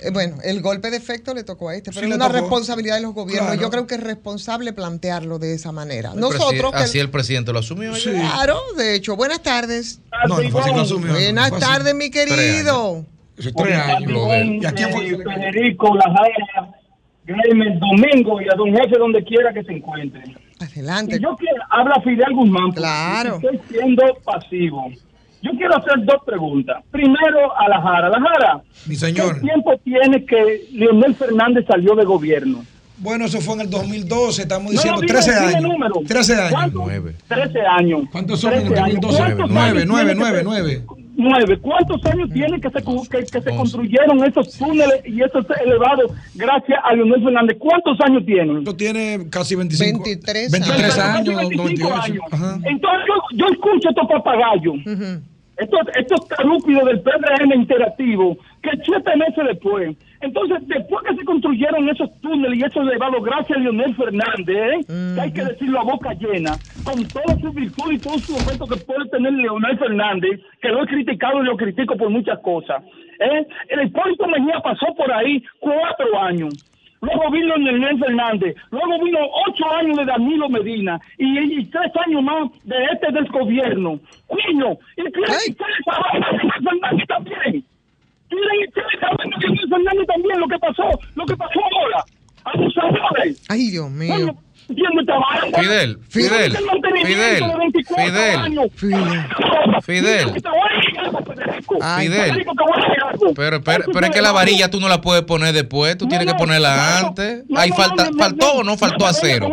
[0.00, 2.40] Eh, bueno, el golpe de efecto le tocó a este, pero Sí, es una tocó.
[2.40, 3.46] responsabilidad de los gobiernos.
[3.48, 3.60] Claro.
[3.60, 6.12] Yo creo que es responsable plantearlo de esa manera.
[6.14, 7.92] El Nosotros, que- así el presidente lo asumió.
[7.92, 10.00] claro, de hecho, buenas tardes.
[10.28, 11.12] No, no fue así que lo asumió.
[11.12, 13.04] Buenas No tardes, mi querido.
[13.36, 14.10] Tres años.
[14.10, 15.02] Lo de- ¿Y a quién fue?
[15.08, 16.70] Federico, Lajara,
[17.26, 20.22] Graimer, Domingo y a don jefe donde quiera que se encuentre.
[20.60, 21.16] Adelante.
[21.16, 22.72] Y yo quiero, habla Fidel Guzmán.
[22.72, 23.36] Claro.
[23.36, 24.90] Estoy siendo pasivo.
[25.42, 26.82] Yo quiero hacer dos preguntas.
[26.90, 28.08] Primero a la Jara.
[28.08, 29.34] La Jara, Mi señor.
[29.36, 32.64] ¿qué tiempo tiene que Leonel Fernández salió de gobierno?
[33.00, 35.62] Bueno, eso fue en el 2012, estamos No, diciendo dime, 13 dime años.
[35.62, 35.94] número.
[36.06, 36.50] 13 años.
[36.52, 36.84] ¿Cuánto?
[37.28, 38.00] 13 años.
[38.10, 39.00] ¿Cuántos son en el 13 años.
[39.00, 39.18] 2012?
[39.36, 40.84] ¿Cuántos 9, años 9, tiene 9, que 9,
[41.18, 41.44] se- 9.
[41.46, 41.58] Nueve.
[41.60, 46.78] ¿Cuántos años tiene que se, que, que se construyeron esos túneles y esos elevados gracias
[46.84, 47.56] a Leonel Fernández?
[47.58, 48.58] ¿Cuántos años tienen?
[48.58, 50.02] Esto tiene casi 25.
[50.04, 52.02] 23 23 Casi años, 25 98.
[52.02, 52.22] años.
[52.30, 52.54] Ajá.
[52.64, 54.76] Entonces yo, yo escucho estos papagayos,
[55.58, 59.96] estos, estos tarúpidos del PRM interactivo, que siete meses después.
[60.20, 65.14] Entonces, después que se construyeron esos túneles y esos elevados, gracias a Leonel Fernández, ¿eh?
[65.14, 66.52] que hay que decirlo a boca llena,
[66.84, 70.82] con toda su virtud y todo su momento que puede tener Leonel Fernández, que lo
[70.82, 72.82] he criticado y lo critico por muchas cosas.
[73.20, 73.46] ¿eh?
[73.68, 76.54] El Hipólito Mejía pasó por ahí cuatro años.
[77.00, 82.22] Luego vino Leonel Fernández, luego vino ocho años de Danilo Medina y, y tres años
[82.22, 84.00] más de este del gobierno.
[84.26, 87.64] Coño, ¿y Leonel Fernández también?
[88.28, 91.36] ¿Qué le qué le estaba hablando a Leonel Fernández también lo que pasó, lo que
[91.36, 92.04] pasó ahora?
[92.44, 93.44] Abusadores.
[93.48, 94.36] Ay, Dios mío.
[94.68, 98.70] Fidel, Fidel, Fidel, de 24 Fidel.
[99.82, 100.32] Fidel.
[101.98, 102.46] Fidel.
[103.34, 106.26] Pero, pero, pero es que la varilla tú no la puedes poner después, tú tienes
[106.26, 107.44] que ponerla antes.
[107.48, 109.48] No, Ahí no, falta, ¿Faltó no, o no faltó a cero?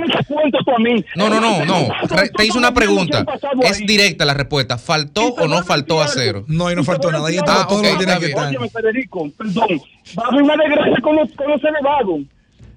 [1.16, 1.88] No, no, no, no.
[2.36, 3.24] Te hice una pregunta.
[3.24, 4.78] ¿Qué ha pasado Es directa la respuesta.
[4.78, 6.44] ¿Faltó o no faltó a cero?
[6.48, 7.28] No, ahí no faltó nada.
[7.28, 8.54] Ahí Ah, estaba todo lo que está que estar.
[8.70, 9.82] Federico, perdón.
[10.18, 12.20] Va a haber una desgracia con los, con los elevados.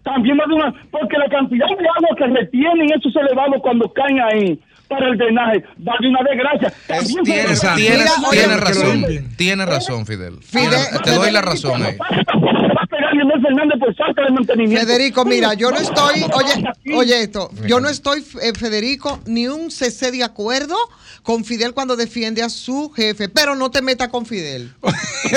[0.09, 0.73] También una.
[0.91, 5.65] Porque la cantidad de agua que retienen esos elevados cuando caen ahí para el drenaje
[5.87, 6.73] va a haber una desgracia.
[6.87, 9.07] También Tienes, tienes, tienes razón.
[9.37, 10.39] Tienes razón, Fidel.
[10.41, 11.97] Fidel- te doy la razón ahí.
[11.99, 14.87] Va a pegar Leonel Fernández por falta de mantenimiento.
[14.87, 16.65] Federico, mira, yo no estoy, oye,
[16.97, 20.77] oye esto, yo no estoy, eh, Federico, ni un cc de acuerdo
[21.23, 24.73] con Fidel cuando defiende a su jefe, pero no te metas con Fidel.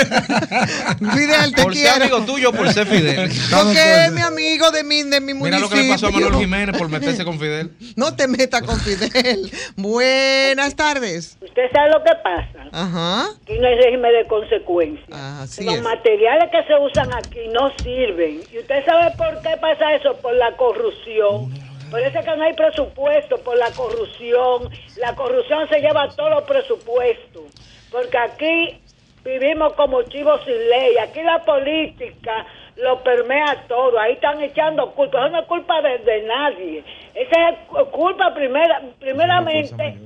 [1.13, 2.03] Fidel, te Por ser quiero.
[2.15, 3.31] amigo tuyo, por ser Fidel.
[3.51, 5.69] Porque es mi amigo de mi, de mi Mira lo municipio.
[5.69, 7.71] que le pasó a Manuel Jiménez por meterse con Fidel.
[7.95, 9.40] No te metas con Fidel.
[9.75, 11.37] Buenas tardes.
[11.41, 12.69] Usted sabe lo que pasa.
[12.71, 13.25] Ajá.
[13.41, 15.07] Aquí no hay régimen de consecuencias.
[15.11, 15.81] Así Los es.
[15.81, 18.41] materiales que se usan aquí no sirven.
[18.51, 20.15] ¿Y usted sabe por qué pasa eso?
[20.21, 21.51] Por la corrupción.
[21.89, 24.69] Por eso es que no hay presupuesto, por la corrupción.
[24.97, 27.43] La corrupción se lleva todos los presupuestos.
[27.91, 28.79] Porque aquí
[29.23, 30.97] vivimos como chivos sin ley.
[30.97, 32.45] Aquí la política
[32.77, 33.99] lo permea todo.
[33.99, 35.19] Ahí están echando culpa.
[35.19, 36.83] Eso no es culpa de, de nadie.
[37.13, 37.55] Esa es
[37.91, 39.97] culpa primera, primeramente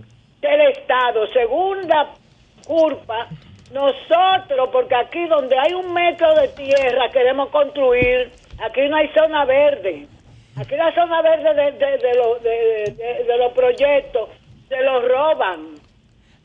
[0.42, 1.28] del Estado.
[1.28, 2.10] Segunda
[2.68, 3.28] culpa,
[3.72, 9.46] nosotros, porque aquí donde hay un metro de tierra queremos construir, aquí no hay zona
[9.46, 10.08] verde.
[10.58, 14.30] Aquí la zona verde de, de, de los- de- de- de los proyectos
[14.70, 15.75] se los roban.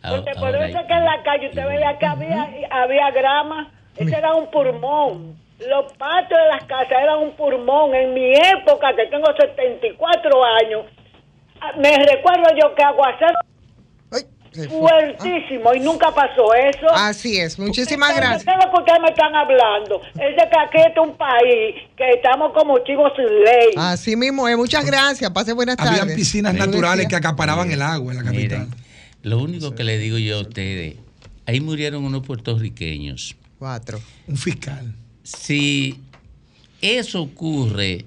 [0.03, 3.71] Porque por Ahora, eso es que en la calle usted veía que había, había grama,
[3.97, 5.37] ese era un pulmón.
[5.59, 7.95] Los patios de las casas eran un pulmón.
[7.95, 10.87] En mi época, que tengo 74 años,
[11.61, 13.35] ah, me recuerdo yo que aguacero
[14.69, 16.87] fuertísimo y nunca pasó eso.
[16.93, 17.59] Así es.
[17.59, 18.45] Muchísimas gracias.
[18.45, 20.01] ¿Qué es lo que ustedes me están hablando?
[20.15, 23.75] Es de que aquí es un país que estamos como chivos sin ley.
[23.77, 24.57] Así mismo es.
[24.57, 25.31] Muchas gracias.
[25.31, 26.01] Pase buenas tardes.
[26.01, 28.67] Habían piscinas naturales que acaparaban el agua en la capital.
[28.69, 28.80] Miren,
[29.23, 30.97] lo único que le digo yo a ustedes,
[31.47, 33.37] ahí murieron unos puertorriqueños.
[33.59, 34.01] Cuatro.
[34.27, 34.95] Un fiscal.
[35.23, 35.99] Si
[36.81, 38.07] eso ocurre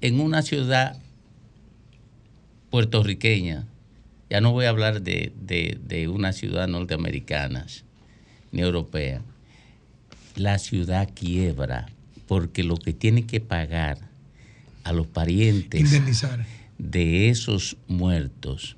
[0.00, 0.98] en una ciudad
[2.70, 3.66] puertorriqueña,
[4.30, 7.66] ya no voy a hablar de, de, de una ciudad norteamericana
[8.52, 9.22] ni europea,
[10.34, 11.86] la ciudad quiebra
[12.26, 13.98] porque lo que tiene que pagar
[14.84, 16.44] a los parientes Indemnizar.
[16.78, 18.76] de esos muertos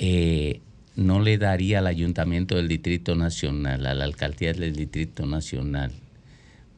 [0.00, 0.60] eh,
[0.96, 5.92] no le daría al ayuntamiento del Distrito Nacional, a la alcaldía del Distrito Nacional,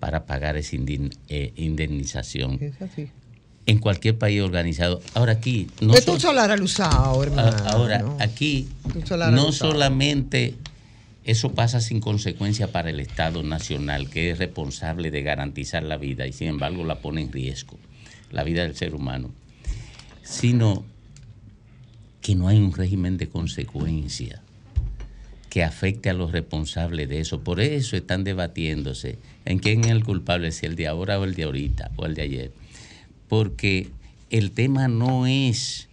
[0.00, 0.76] para pagar esa
[1.28, 3.08] eh, indemnización Es así.
[3.66, 5.00] en cualquier país organizado.
[5.14, 7.48] Ahora aquí, no Es so- tu solar alusado, hermano.
[7.56, 8.66] a- ahora aquí,
[9.30, 10.54] no solamente
[11.24, 16.26] eso pasa sin consecuencia para el Estado Nacional, que es responsable de garantizar la vida
[16.26, 17.78] y sin embargo la pone en riesgo,
[18.32, 19.30] la vida del ser humano,
[20.24, 20.84] sino
[22.22, 24.42] que no hay un régimen de consecuencia
[25.50, 27.40] que afecte a los responsables de eso.
[27.42, 31.34] Por eso están debatiéndose en quién es el culpable, si el de ahora o el
[31.34, 32.52] de ahorita o el de ayer.
[33.28, 33.90] Porque
[34.30, 35.88] el tema no es,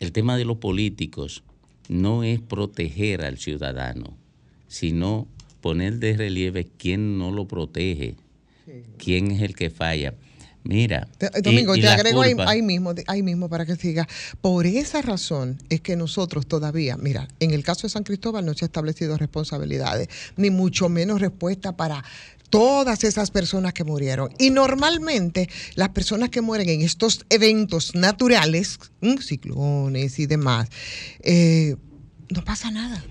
[0.00, 1.42] el tema de los políticos
[1.88, 4.14] no es proteger al ciudadano,
[4.68, 5.26] sino
[5.62, 8.16] poner de relieve quién no lo protege,
[8.98, 10.14] quién es el que falla.
[10.62, 14.06] Mira, y- Domingo, y te agrego ahí, mismo, ahí mismo para que siga.
[14.40, 18.54] Por esa razón es que nosotros todavía, mira, en el caso de San Cristóbal no
[18.54, 22.04] se ha establecido responsabilidades, ni mucho menos respuesta para
[22.50, 24.30] todas esas personas que murieron.
[24.38, 30.68] Y normalmente las personas que mueren en estos eventos naturales, mm, ciclones y demás,
[31.22, 31.76] eh,
[32.30, 33.02] no pasa nada.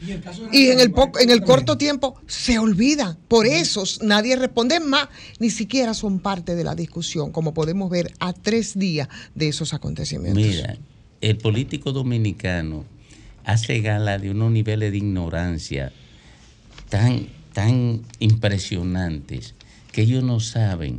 [0.52, 3.18] Y en el, poco, en el corto tiempo se olvida.
[3.28, 7.90] Por eso nadie responde Es más, ni siquiera son parte de la discusión, como podemos
[7.90, 10.44] ver a tres días de esos acontecimientos.
[10.44, 10.78] Mira,
[11.22, 12.86] el político dominicano
[13.44, 15.92] hace gala de unos niveles de ignorancia
[16.90, 19.56] tan, tan impresionantes
[19.92, 20.98] que ellos no saben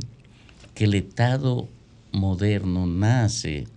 [0.75, 1.67] que el Estado
[2.11, 3.67] moderno nace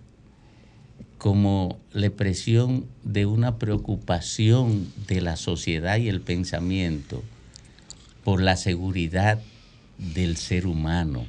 [1.25, 7.23] como la expresión de una preocupación de la sociedad y el pensamiento
[8.23, 9.41] por la seguridad
[9.97, 11.25] del ser humano.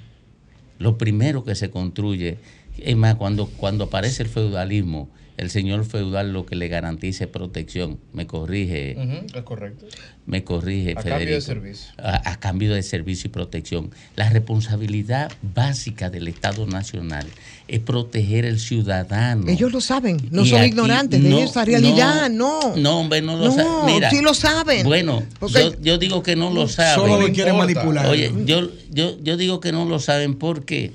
[0.78, 2.36] Lo primero que se construye,
[2.76, 7.98] es más, cuando, cuando aparece el feudalismo, el señor feudal lo que le garantice protección.
[8.14, 8.96] Me corrige,
[9.34, 9.84] es correcto.
[10.24, 11.92] me corrige, A cambio de servicio.
[11.98, 13.90] A, a cambio de servicio y protección.
[14.16, 17.26] La responsabilidad básica del Estado Nacional
[17.68, 19.46] es proteger el ciudadano.
[19.48, 22.74] Ellos lo saben, no Y son aquí ignorantes no, de esa realidad, no.
[22.76, 23.94] No, hombre, no lo No, saben.
[23.94, 24.84] Mira, sí lo saben.
[24.84, 26.94] Bueno, Porque- yo, yo digo que no lo saben.
[26.94, 28.06] Solo lo quieren manipular.
[28.06, 30.34] Oye, yo, yo, yo digo que no lo saben.
[30.36, 30.92] ¿Por qué?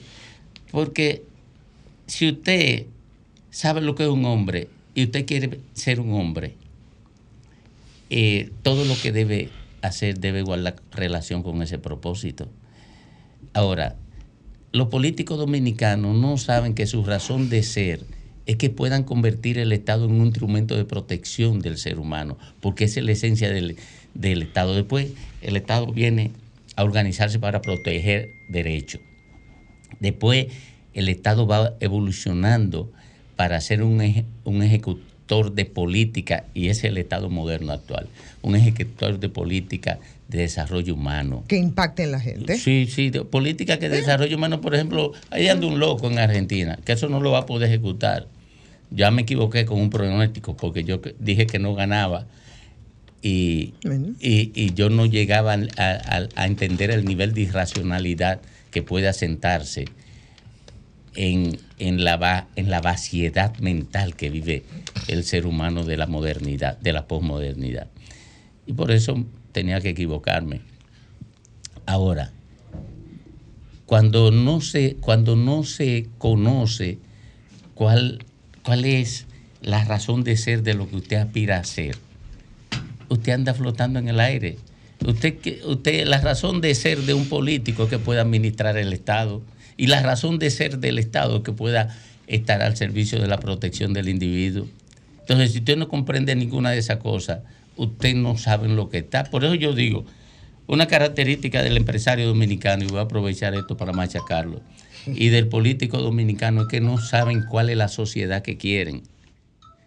[0.72, 1.24] Porque
[2.08, 2.86] si usted
[3.52, 6.56] sabe lo que es un hombre y usted quiere ser un hombre,
[8.10, 9.50] eh, todo lo que debe
[9.82, 12.50] hacer debe guardar relación con ese propósito.
[13.54, 13.96] Ahora,
[14.72, 18.02] los políticos dominicanos no saben que su razón de ser
[18.46, 22.86] es que puedan convertir el Estado en un instrumento de protección del ser humano, porque
[22.86, 23.78] esa es la esencia del,
[24.14, 24.74] del Estado.
[24.76, 25.12] Después,
[25.42, 26.32] el Estado viene
[26.76, 29.02] a organizarse para proteger derechos.
[30.00, 30.48] Después,
[30.94, 32.92] el Estado va evolucionando
[33.42, 38.08] para ser un, eje- un ejecutor de política, y es el Estado moderno actual,
[38.44, 41.44] un ejecutor de política de desarrollo humano.
[41.48, 42.56] Que impacte en la gente.
[42.60, 46.78] Sí, sí, de- política que desarrollo humano, por ejemplo, ahí anda un loco en Argentina,
[46.86, 48.28] que eso no lo va a poder ejecutar.
[48.92, 52.28] Ya me equivoqué con un pronóstico porque yo dije que no ganaba
[53.24, 53.74] y,
[54.20, 59.86] y- y yo no llegaba a- a entender el nivel de irracionalidad que puede asentarse
[61.16, 64.64] en, en, la, va- en la vaciedad mental que vive
[65.08, 67.88] el ser humano de la modernidad, de la posmodernidad.
[68.68, 70.62] Y por eso tenía que equivocarme.
[71.88, 72.32] Ahora,
[73.88, 77.00] cuando no se, cuando no se conoce
[77.74, 78.24] cuál,
[78.64, 79.26] cuál es
[79.64, 81.98] la razón de ser de lo que usted aspira a ser,
[83.10, 84.60] usted anda flotando en el aire.
[85.04, 89.42] Usted, usted, la razón de ser de un político que pueda administrar el Estado
[89.82, 93.40] y la razón de ser del Estado es que pueda estar al servicio de la
[93.40, 94.68] protección del individuo.
[95.22, 97.40] Entonces, si usted no comprende ninguna de esas cosas,
[97.78, 99.24] usted no sabe lo que está.
[99.24, 100.06] Por eso yo digo,
[100.68, 104.62] una característica del empresario dominicano, y voy a aprovechar esto para machacarlo,
[105.08, 109.02] y del político dominicano es que no saben cuál es la sociedad que quieren.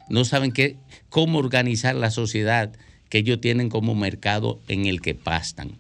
[0.09, 0.77] No saben qué,
[1.09, 2.73] cómo organizar la sociedad
[3.11, 5.71] que ellos tienen como mercado en el que pastan.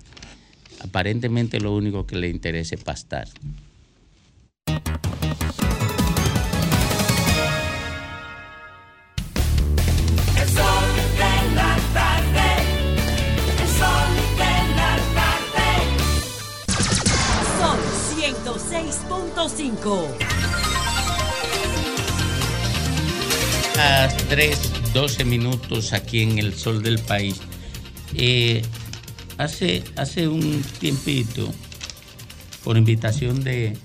[0.78, 3.26] Aparentemente lo único que les interesa es pastar.
[23.78, 27.40] A 3, 12 minutos aquí en el sol del país.
[28.14, 28.62] Eh,
[29.36, 31.52] hace, hace un tiempito,
[32.62, 33.76] por invitación de,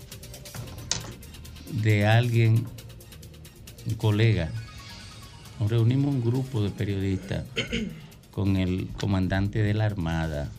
[1.71, 2.65] de alguien,
[3.85, 4.51] un colega,
[5.59, 7.45] nos reunimos un grupo de periodistas
[8.31, 10.49] con el comandante de la Armada.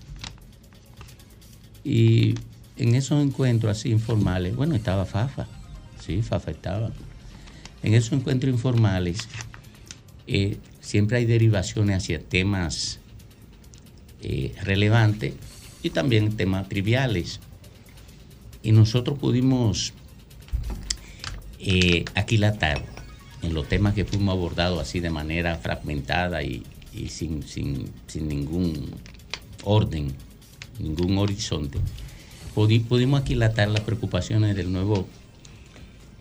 [1.83, 2.35] Y
[2.77, 5.47] en esos encuentros así informales, bueno, estaba Fafa,
[6.05, 6.91] sí, Fafa estaba.
[7.83, 9.29] En esos encuentros informales
[10.27, 13.01] eh, siempre hay derivaciones hacia temas
[14.23, 15.35] eh, relevantes
[15.83, 17.41] y también temas triviales.
[18.63, 19.95] Y nosotros pudimos
[21.61, 22.05] eh,
[23.43, 28.29] en los temas que fuimos abordados así de manera fragmentada y, y sin, sin- sin
[28.29, 28.91] ningún
[29.65, 30.13] orden,
[30.79, 31.79] ningún horizonte.
[32.55, 35.07] Pudi- pudimos aquilatar las preocupaciones del nuevo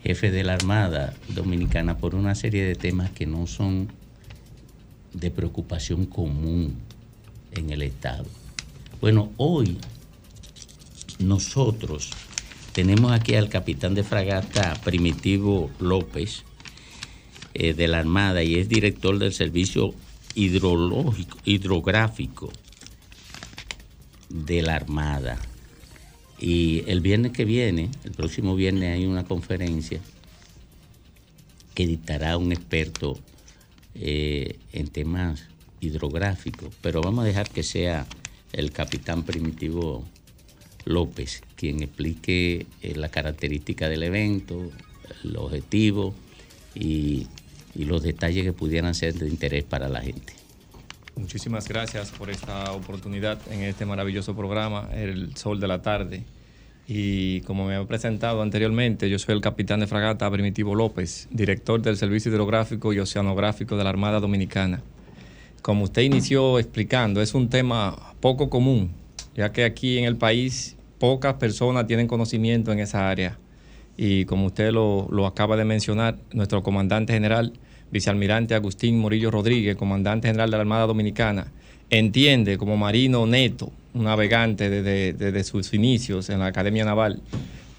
[0.02, 3.88] jefe de la Armada Dominicana por una serie de temas que no son
[5.12, 6.76] de preocupación común
[7.52, 8.24] en el Estado.
[9.00, 9.76] Bueno, hoy
[11.18, 12.10] nosotros
[12.72, 16.44] tenemos aquí al capitán de fragata Primitivo López
[17.54, 19.94] eh, de la Armada y es director del Servicio
[20.34, 22.52] Hidrológico, Hidrográfico
[24.28, 25.38] de la Armada.
[26.38, 30.00] Y el viernes que viene, el próximo viernes, hay una conferencia
[31.74, 33.18] que dictará un experto
[33.94, 35.44] eh, en temas
[35.80, 36.72] hidrográficos.
[36.80, 38.06] Pero vamos a dejar que sea
[38.52, 40.04] el capitán Primitivo
[40.84, 44.70] López quien explique eh, la característica del evento,
[45.24, 46.14] el objetivo
[46.74, 47.26] y,
[47.76, 50.34] los detalles que pudieran ser de interés para la gente.
[51.16, 56.24] Muchísimas gracias por esta oportunidad en este maravilloso programa, El Sol de la Tarde.
[56.88, 61.80] Y como me he presentado anteriormente, yo soy el capitán de fragata Primitivo López, director
[61.80, 64.82] del Servicio Hidrográfico y Oceanográfico de la Armada Dominicana.
[65.62, 68.90] Como usted inició explicando, es un tema poco común,
[69.40, 73.38] ya que aquí en el país pocas personas tienen conocimiento en esa área.
[73.96, 77.54] Y como usted lo, acaba de mencionar, nuestro comandante general
[77.90, 81.50] vicealmirante Agustín Morillo Rodríguez, comandante general de la Armada Dominicana,
[81.88, 87.22] entiende como marino neto, un navegante desde, desde sus inicios en la Academia Naval,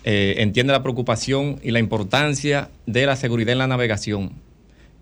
[0.03, 4.32] eh, entiende la preocupación y la importancia de la seguridad en la navegación.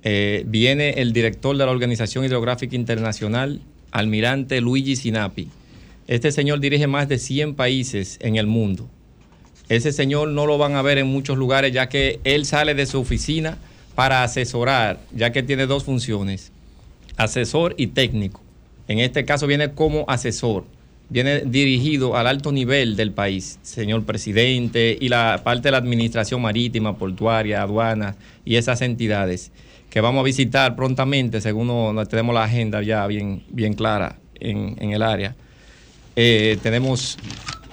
[0.04, 5.48] Eh, viene el director de la Organización Hidrográfica Internacional, almirante Luigi Sinapi.
[6.10, 8.90] Este señor dirige más de 100 países en el mundo.
[9.70, 12.88] Ese señor no lo van a ver en muchos lugares ya que él sale de
[12.88, 13.60] su oficina
[13.94, 16.52] para asesorar, ya que tiene dos funciones,
[17.16, 18.42] asesor y técnico.
[18.88, 20.66] En este caso viene como asesor,
[21.10, 26.42] viene dirigido al alto nivel del país, señor presidente, y la parte de la administración
[26.42, 29.52] marítima, portuaria, aduanas y esas entidades
[29.92, 31.68] que vamos a visitar prontamente, según
[32.08, 35.36] tenemos la agenda ya bien, bien clara en el área.
[36.22, 37.18] Eh, tenemos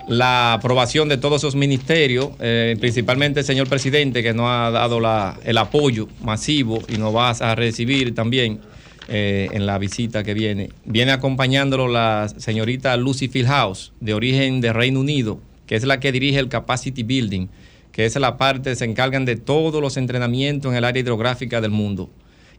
[0.06, 5.00] la aprobación de todos esos ministerios, eh, principalmente el señor presidente que nos ha dado
[5.42, 8.60] el apoyo masivo y nos va a recibir también
[9.08, 10.70] eh, en la visita que viene.
[10.84, 16.12] Viene acompañándolo la señorita Lucy Fieldhouse, de origen de Reino Unido, que es la que
[16.12, 17.48] dirige el Capacity Building,
[17.90, 21.72] que es la parte, se encargan de todos los entrenamientos en el área hidrográfica del
[21.72, 22.10] mundo.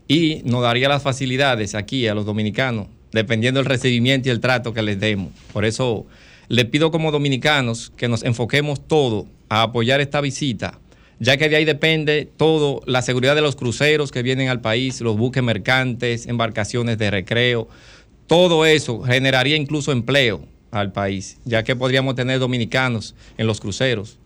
[0.05, 4.73] Y nos daría las facilidades aquí a los dominicanos, dependiendo del recibimiento y el trato
[4.73, 5.31] que les demos.
[5.53, 6.05] Por eso
[6.49, 10.79] le pido como dominicanos que nos enfoquemos todo a apoyar esta visita,
[11.19, 15.01] ya que de ahí depende todo, la seguridad de los cruceros que vienen al país,
[15.01, 17.67] los buques mercantes, embarcaciones de recreo,
[18.27, 24.19] todo eso generaría incluso empleo al país, ya que podríamos tener dominicanos en los cruceros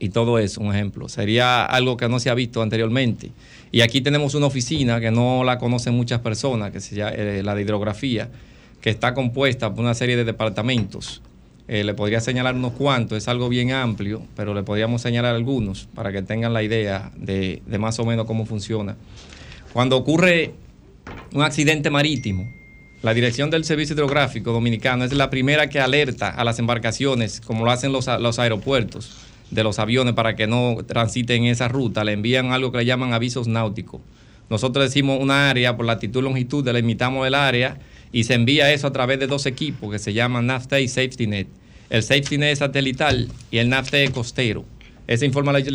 [0.00, 1.08] y todo eso, un ejemplo.
[1.08, 3.32] Sería algo que no se ha visto anteriormente.
[3.72, 7.42] Y aquí tenemos una oficina que no la conocen muchas personas, que se llama eh,
[7.44, 8.30] la de hidrografía,
[8.80, 11.22] que está compuesta por una serie de departamentos.
[11.66, 15.86] Eh, le podría señalar unos cuantos, es algo bien amplio, pero le podríamos señalar algunos
[15.94, 18.96] para que tengan la idea de, más o menos cómo funciona.
[19.74, 20.54] Cuando ocurre
[21.34, 22.50] un accidente marítimo,
[23.02, 27.66] la Dirección del Servicio Hidrográfico Dominicano es la primera que alerta a las embarcaciones, como
[27.66, 32.04] lo hacen los aeropuertos de los aviones para que no transiten esa ruta.
[32.04, 34.00] Le envían algo que le llaman avisos náuticos.
[34.50, 37.78] Nosotros decimos una área por latitud longitud, delimitamos el área
[38.12, 41.48] y se envía eso a través de dos equipos que se llaman NAFTA y SafetyNet.
[41.90, 44.64] El SafetyNet es satelital y el NAFTA es costero.
[45.06, 45.74] Esa información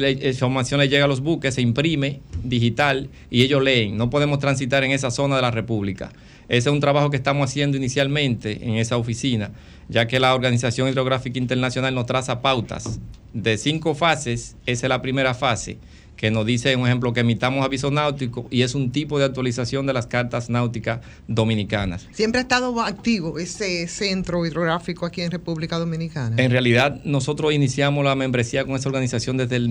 [0.79, 3.97] le llega a los buques, se imprime digital y ellos leen.
[3.97, 6.11] No podemos transitar en esa zona de la República.
[6.49, 9.51] Ese es un trabajo que estamos haciendo inicialmente en esa oficina,
[9.89, 12.99] ya que la Organización Hidrográfica Internacional nos traza pautas
[13.33, 14.55] de cinco fases.
[14.65, 15.77] Esa es la primera fase,
[16.15, 19.85] que nos dice, un ejemplo, que emitamos aviso náutico y es un tipo de actualización
[19.85, 22.07] de las cartas náuticas dominicanas.
[22.11, 26.35] Siempre ha estado activo ese centro hidrográfico aquí en República Dominicana.
[26.37, 29.69] En realidad, nosotros iniciamos la membresía con esa organización desde el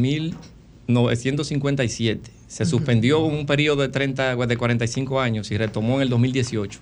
[0.89, 2.31] 1957.
[2.49, 6.81] Se suspendió un periodo de 30, de 45 años y retomó en el 2018.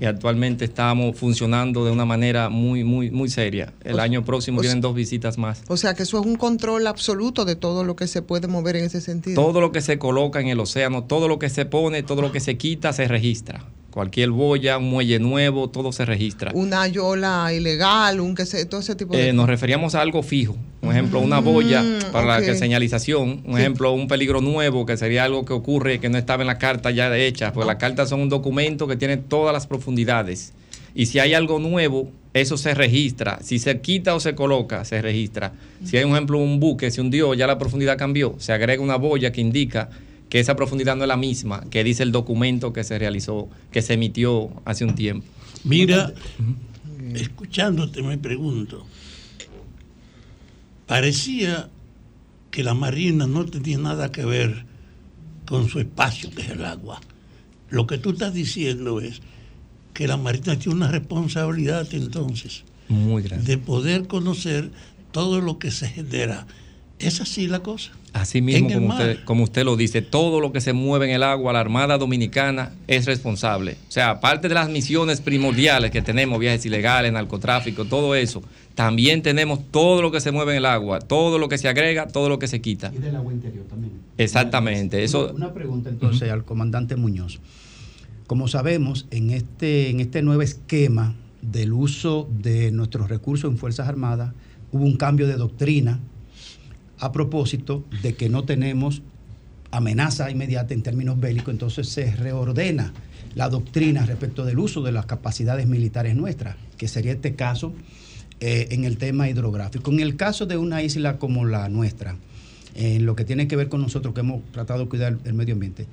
[0.00, 3.72] Y actualmente estamos funcionando de una manera muy, muy, muy seria.
[3.84, 5.62] El O- año próximo vienen dos visitas más.
[5.68, 8.76] O sea que eso es un control absoluto de todo lo que se puede mover
[8.76, 9.42] en ese sentido.
[9.42, 12.32] Todo lo que se coloca en el océano, todo lo que se pone, todo lo
[12.32, 13.64] que se quita, se registra.
[13.90, 16.52] Cualquier boya, un muelle nuevo, todo se registra.
[16.54, 20.22] Una yola ilegal, un que se, todo ese tipo de Eh, nos referíamos a algo
[20.22, 20.56] fijo.
[20.82, 22.28] Un ejemplo, una boya para ok.
[22.40, 23.42] la que señalización.
[23.44, 23.60] Un Sí.
[23.60, 26.90] ejemplo, un peligro nuevo, que sería algo que ocurre que no estaba en la carta
[26.92, 27.52] ya hecha.
[27.52, 30.52] Pues las cartas son un documento que tiene todas las profundidades.
[30.94, 33.38] Y si hay algo nuevo, eso se registra.
[33.42, 35.52] Si se quita o se coloca, se registra.
[35.84, 38.34] Si hay, un ejemplo, un buque se hundió, ya la profundidad cambió.
[38.38, 39.88] Se agrega una boya que indica
[40.30, 43.82] que esa profundidad no es la misma, que dice el documento que se realizó, que
[43.82, 45.26] se emitió hace un tiempo.
[45.64, 46.12] Mira,
[47.14, 48.86] escuchándote me pregunto,
[50.86, 51.68] parecía
[52.50, 54.64] que la marina no tenía nada que ver
[55.46, 57.00] con su espacio, que es el agua.
[57.68, 59.20] Lo que tú estás diciendo es
[59.94, 63.44] que la marina tiene una responsabilidad entonces Muy grande.
[63.46, 64.70] de poder conocer
[65.12, 66.46] todo lo que se genera.
[67.00, 67.92] ¿Es así la cosa?
[68.12, 71.22] Así mismo, como usted, como usted lo dice, todo lo que se mueve en el
[71.22, 73.76] agua, la Armada Dominicana es responsable.
[73.88, 78.42] O sea, aparte de las misiones primordiales que tenemos, viajes ilegales, narcotráfico, todo eso,
[78.74, 82.08] también tenemos todo lo que se mueve en el agua, todo lo que se agrega,
[82.08, 82.92] todo lo que se quita.
[82.94, 83.92] Y del agua interior también.
[84.18, 85.02] Exactamente.
[85.02, 87.40] Eso, Una, una pregunta entonces al comandante Muñoz.
[88.26, 93.88] Como sabemos, en este, en este nuevo esquema del uso de nuestros recursos en Fuerzas
[93.88, 94.34] Armadas,
[94.72, 96.00] hubo un cambio de doctrina
[97.00, 99.02] a propósito de que no tenemos
[99.72, 102.92] amenaza inmediata en términos bélicos, entonces se reordena
[103.34, 107.72] la doctrina respecto del uso de las capacidades militares nuestras, que sería este caso
[108.40, 109.90] eh, en el tema hidrográfico.
[109.92, 112.16] En el caso de una isla como la nuestra,
[112.74, 115.54] en lo que tiene que ver con nosotros que hemos tratado de cuidar el medio
[115.54, 115.86] ambiente,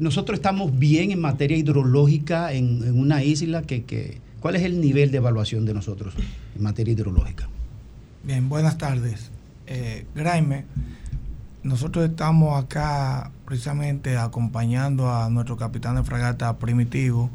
[0.00, 5.10] nosotros estamos bien en materia hidrológica en, una isla que, que- ¿Cuál es el nivel
[5.10, 6.14] de evaluación de nosotros
[6.56, 7.48] en materia hidrológica?
[8.22, 9.30] Bien, buenas tardes.
[9.70, 10.64] Eh, Graeme,
[11.62, 17.28] nosotros estamos acá precisamente acompañando a nuestro capitán de fragata primitivo.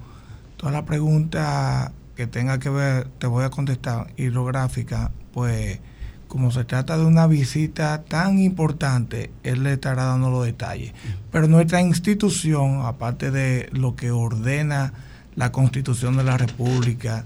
[0.57, 5.79] Toda la pregunta que tenga que ver, te voy a contestar, hidrográfica, pues
[6.27, 10.91] como se trata de una visita tan importante, él le estará dando los detalles.
[11.31, 14.93] Pero nuestra institución, aparte de lo que ordena
[15.35, 17.25] la Constitución de la República,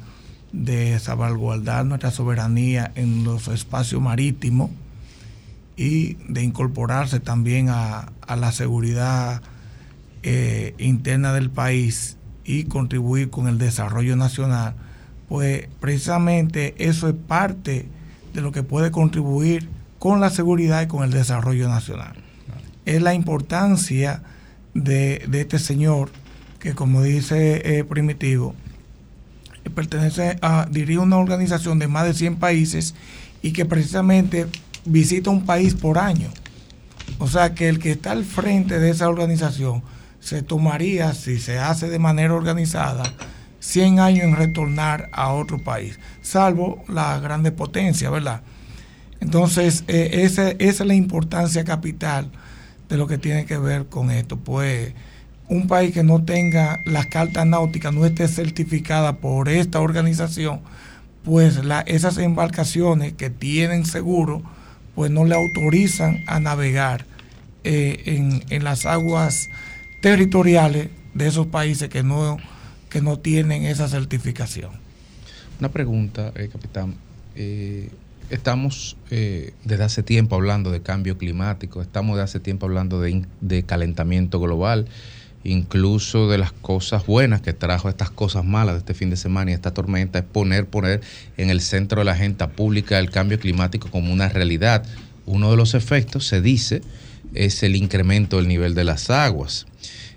[0.52, 4.70] de salvaguardar nuestra soberanía en los espacios marítimos
[5.78, 9.42] y de incorporarse también a, a la seguridad
[10.24, 14.74] eh, interna del país y contribuir con el desarrollo nacional,
[15.30, 17.88] pues precisamente eso es parte
[18.34, 19.70] de lo que puede contribuir
[20.00, 22.14] con la seguridad y con el desarrollo nacional.
[22.86, 24.24] Es la importancia
[24.74, 26.10] de, de este señor
[26.60, 28.56] que, como dice eh, Primitivo,
[29.70, 32.96] pertenece a, dirige una organización de más de 100 países
[33.42, 34.48] y que precisamente
[34.88, 36.30] visita un país por año.
[37.20, 39.84] O sea que el que está al frente de esa organización
[40.20, 43.04] se tomaría, si se hace de manera organizada,
[43.60, 48.42] 100 años en retornar a otro país, salvo la grande potencia, ¿verdad?
[49.20, 52.32] Entonces, eh, esa, es la importancia capital
[52.90, 54.38] de lo que tiene que ver con esto.
[54.38, 54.94] Pues
[55.50, 60.62] un país que no tenga las cartas náuticas, no esté certificada por esta organización,
[61.24, 64.44] pues esas embarcaciones que tienen seguro,
[64.98, 67.06] pues no le autorizan a navegar
[67.64, 69.52] eh, en, en las aguas
[70.02, 72.40] territoriales de esos países que no,
[72.90, 74.72] que no tienen esa certificación.
[75.60, 76.96] Una pregunta, eh, capitán.
[77.36, 77.92] Eh,
[78.32, 83.62] estamos desde hace tiempo hablando de cambio climático, estamos desde hace tiempo hablando de, de
[83.62, 84.88] calentamiento global,
[85.48, 89.52] incluso de las cosas buenas que trajo estas cosas malas de este fin de semana
[89.52, 91.02] y esta tormenta, es poner, poner
[91.38, 94.86] en el centro de la agenda pública el cambio climático como una realidad.
[95.26, 96.82] Uno de los efectos, se dice,
[97.34, 99.68] es el incremento del nivel de las aguas.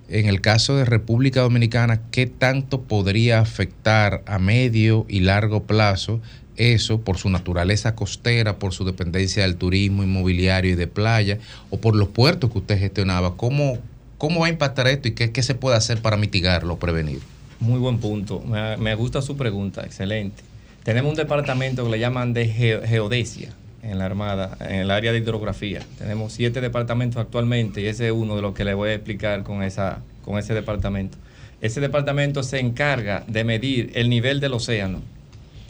[0.08, 6.20] En el caso de República Dominicana, ¿qué tanto podría afectar a medio y largo plazo
[6.56, 11.38] eso por su naturaleza costera, por su dependencia del turismo inmobiliario y de playa,
[11.70, 13.36] o por los puertos que usted gestionaba?
[13.36, 13.78] ¿Cómo,
[14.20, 17.20] cómo va a impactar esto y qué, se puede hacer para mitigarlo prevenir?
[17.58, 18.40] Muy buen punto.
[18.78, 20.42] Me, gusta su pregunta, excelente.
[20.84, 23.48] Tenemos un departamento que le llaman de geo- geodesia
[23.82, 25.80] en la Armada, en el área de hidrografía.
[25.98, 29.42] Tenemos siete departamentos actualmente y ese es uno de los que le voy a explicar
[29.42, 31.16] con, esa, con ese departamento.
[31.62, 35.00] Ese departamento se encarga de medir el nivel del océano.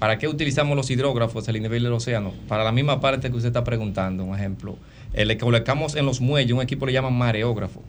[0.00, 2.32] ¿Para qué utilizamos los hidrógrafos, el nivel del océano?
[2.48, 4.76] Para la misma parte que usted está preguntando, un ejemplo.
[5.14, 7.80] Eh, le colocamos en los muelles un equipo le llaman mareógrafo.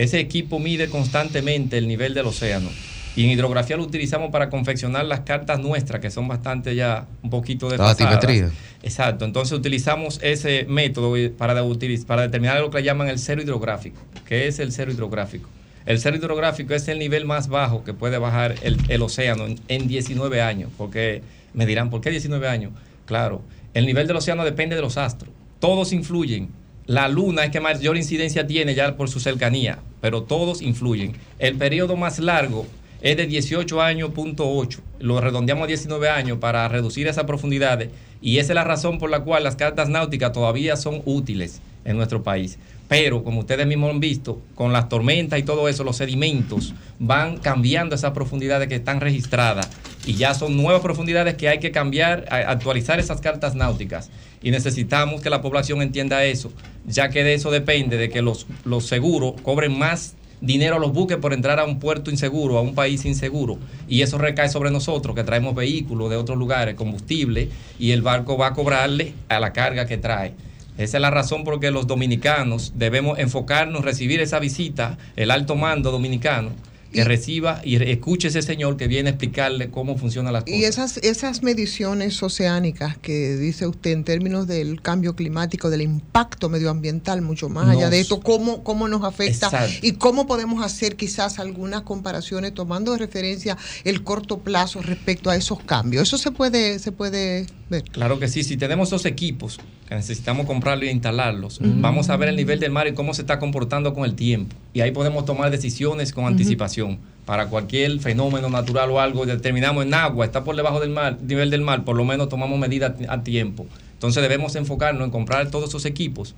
[0.00, 2.68] Ese equipo mide constantemente el nivel del océano.
[3.16, 7.30] Y en hidrografía lo utilizamos para confeccionar las cartas nuestras, que son bastante ya un
[7.30, 8.50] poquito de batimetría.
[8.84, 9.24] Exacto.
[9.24, 13.42] Entonces utilizamos ese método para, de- utiliz- para determinar lo que le llaman el cero
[13.42, 14.00] hidrográfico.
[14.26, 15.48] ¿Qué es el cero hidrográfico?
[15.86, 19.58] El cero hidrográfico es el nivel más bajo que puede bajar el, el océano en,
[19.68, 20.70] en 19 años.
[20.78, 21.22] Porque
[21.52, 22.70] me dirán, ¿por qué 19 años?
[23.06, 23.42] Claro,
[23.74, 25.32] el nivel del océano depende de los astros.
[25.58, 26.48] Todos influyen.
[26.90, 31.12] La luna es que mayor incidencia tiene ya por su cercanía, pero todos influyen.
[31.38, 32.66] El periodo más largo
[33.00, 34.80] es de 18 años, punto 8.
[34.98, 39.08] Lo redondeamos a 19 años para reducir esas profundidades y esa es la razón por
[39.08, 42.58] la cual las cartas náuticas todavía son útiles en nuestro país.
[42.88, 47.36] Pero, como ustedes mismos han visto, con las tormentas y todo eso, los sedimentos van
[47.36, 49.70] cambiando esas profundidades que están registradas
[50.04, 54.10] y ya son nuevas profundidades que hay que cambiar, actualizar esas cartas náuticas.
[54.42, 56.52] Y necesitamos que la población entienda eso,
[56.84, 60.92] ya que de eso depende de que los, los seguros cobren más dinero a los
[60.92, 63.58] buques por entrar a un puerto inseguro, a un país inseguro.
[63.88, 68.36] Y eso recae sobre nosotros, que traemos vehículos de otros lugares, combustible, y el barco
[68.36, 70.32] va a cobrarle a la carga que trae.
[70.80, 75.54] Esa es la razón por que los dominicanos debemos enfocarnos, recibir esa visita, el alto
[75.54, 76.52] mando dominicano,
[76.90, 80.58] que reciba y escuche ese señor que viene a explicarle cómo funcionan las cosas.
[80.58, 86.48] Y esas, esas mediciones oceánicas que dice usted en términos del cambio climático, del impacto
[86.48, 89.86] medioambiental, mucho más allá de esto, cómo, cómo nos afecta Exacto.
[89.86, 95.36] y cómo podemos hacer quizás algunas comparaciones tomando de referencia el corto plazo respecto a
[95.36, 96.04] esos cambios.
[96.04, 97.46] Eso se puede, se puede
[97.92, 102.28] Claro que sí, si tenemos esos equipos que necesitamos comprarlos e instalarlos, vamos a ver
[102.28, 104.56] el nivel del mar y cómo se está comportando con el tiempo.
[104.74, 106.98] Y ahí podemos tomar decisiones con anticipación.
[107.26, 111.50] Para cualquier fenómeno natural o algo, determinamos en agua, está por debajo del mar, nivel
[111.50, 113.66] del mar, por lo menos tomamos medidas a tiempo.
[113.92, 116.34] Entonces debemos enfocarnos en comprar todos esos equipos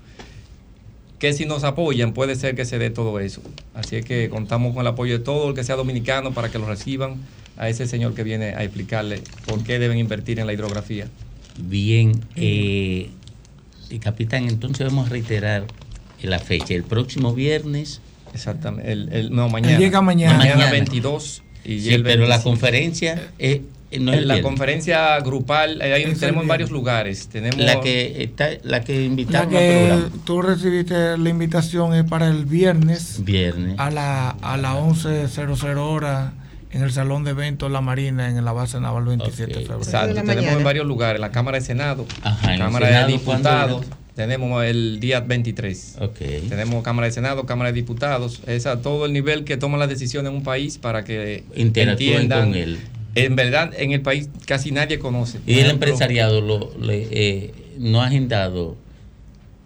[1.18, 3.41] que si nos apoyan puede ser que se dé todo eso.
[3.74, 6.59] Así es que contamos con el apoyo de todo el que sea dominicano para que
[6.59, 7.20] lo reciban
[7.62, 11.06] a ese señor que viene a explicarle por qué deben invertir en la hidrografía.
[11.58, 13.10] Bien, eh,
[13.90, 15.64] eh, capitán, entonces vamos a reiterar
[16.22, 16.74] la fecha.
[16.74, 18.00] El próximo viernes.
[18.34, 18.90] Exactamente.
[18.90, 19.78] El, el- no, mañana.
[19.78, 20.38] llega mañana.
[20.38, 22.42] Mañana 22 y Sí, el pero la 25.
[22.50, 24.42] conferencia eh, eh, no es el la viernes.
[24.50, 26.46] conferencia grupal, eh, tenemos viernes.
[26.48, 27.28] varios lugares.
[27.28, 30.10] Tenemos La que está, la que La invitaron al que programa.
[30.24, 33.74] tú recibiste la invitación es para el viernes Viernes.
[33.78, 36.32] a la a las 11.00 hora
[36.73, 39.79] en el Salón de Eventos La Marina en la base naval 27 de febrero.
[39.83, 43.18] Exacto, tenemos en varios lugares, la Cámara de Senado, Ajá, en el Cámara Senado, de
[43.18, 45.99] ¿cuándo Diputados, tenemos el día 23.
[46.49, 49.89] Tenemos Cámara de Senado, Cámara de Diputados, es a todo el nivel que toma las
[49.89, 52.49] decisiones en un país para que Interactúen entiendan.
[52.49, 52.79] con él.
[53.14, 55.39] En verdad, en el país casi nadie conoce.
[55.47, 58.77] Y el empresariado lo, le, eh, no ha agendado.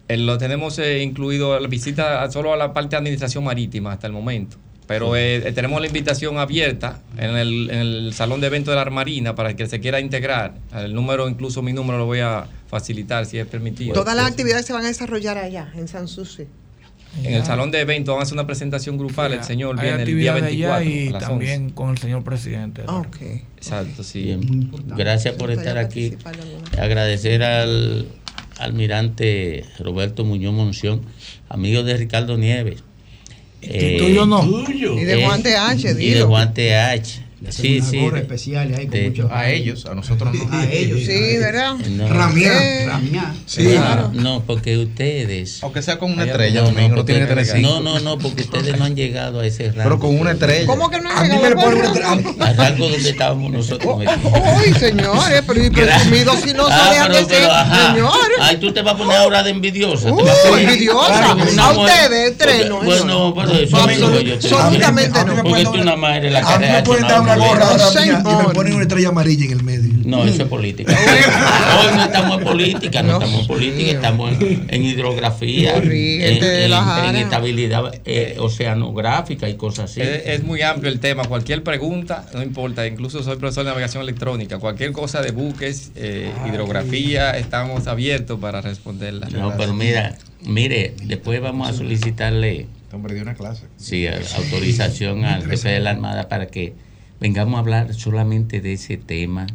[0.09, 3.93] Eh, Lo tenemos eh, incluido la visita a- solo a la parte de administración marítima
[3.93, 4.57] hasta el momento.
[4.87, 8.77] Pero eh, eh, tenemos la invitación abierta en el, en el salón de eventos de
[8.77, 10.55] la Marina para el que se quiera integrar.
[10.75, 13.95] El número, incluso mi número, lo voy a facilitar si es permitido.
[13.95, 16.47] Todas las actividades se van a desarrollar allá, en San Susi.
[17.23, 19.33] En el salón de eventos van a hacer una presentación grupal.
[19.33, 20.77] El señor Hay viene el día actividades 24.
[20.77, 21.75] allá y a las también 11.
[21.75, 22.83] con el señor presidente.
[22.87, 23.17] Ok.
[23.57, 24.23] Exacto, sí.
[24.23, 24.71] Bien.
[24.97, 26.15] Gracias por estar aquí.
[26.79, 28.07] Agradecer al
[28.59, 31.03] almirante Roberto Muñoz Monción,
[31.49, 32.83] amigo de Ricardo Nieves.
[33.63, 34.65] Eh, tuyo no.
[34.69, 36.29] Y de Juan TH, Y de dilo.
[36.29, 37.26] Juan TH.
[37.51, 37.99] Sí, unas sí.
[38.01, 40.57] gorras de- especiales ahí con de- mucho- A ellos, a nosotros no.
[40.59, 41.01] A ellos.
[41.01, 41.75] Sí, ¿verdad?
[41.77, 42.07] No.
[42.37, 42.89] Eh,
[43.47, 44.11] Sí, claro.
[44.15, 45.63] No, porque ustedes.
[45.63, 47.61] Aunque sea con una estrella, domingo, no porque- tiene que tener cinco.
[47.69, 49.83] No, no, no, porque ustedes no han llegado a ese rango.
[49.85, 50.67] Pero con una estrella.
[50.67, 52.31] ¿Cómo que no A han mí llegado me le al ponen una rango?
[52.31, 52.51] estrella.
[52.51, 53.97] Al rango donde estábamos nosotros.
[53.97, 57.51] Uy, señores, pero y presumidos si no se Ah, dejan pero- de ser,
[57.87, 58.39] señores.
[58.41, 60.09] Ay, tú te vas a poner ahora de envidiosa.
[60.09, 61.33] A poner- envidiosa.
[61.59, 63.35] A ustedes, tres, no, Bueno, no.
[63.35, 65.43] pero eso Absolut- mismo yo te absolutamente no.
[65.43, 68.55] Porque tú nada más eres la A mí me cara gorra ahora mía y me
[68.55, 69.93] ponen una estrella amarilla en el medio.
[70.05, 70.93] No, eso es política.
[70.93, 78.01] Hoy no estamos en política, no, estamos en política, estamos en, en hidrografía, en, estabilidad
[78.05, 80.01] eh, oceanográfica y cosas así.
[80.01, 81.25] Es, es muy amplio el tema.
[81.25, 82.87] Cualquier pregunta, no importa.
[82.87, 84.59] Incluso soy profesor de navegación electrónica.
[84.59, 89.29] Cualquier cosa de buques, eh, hidrografía, estamos abiertos para responderla.
[89.29, 93.65] No, pero mira, mire, después vamos a solicitarle Hombre, dio una clase.
[93.77, 96.73] sí, autorización al jefe de la Armada para que
[97.21, 99.47] vengamos a hablar solamente de ese tema.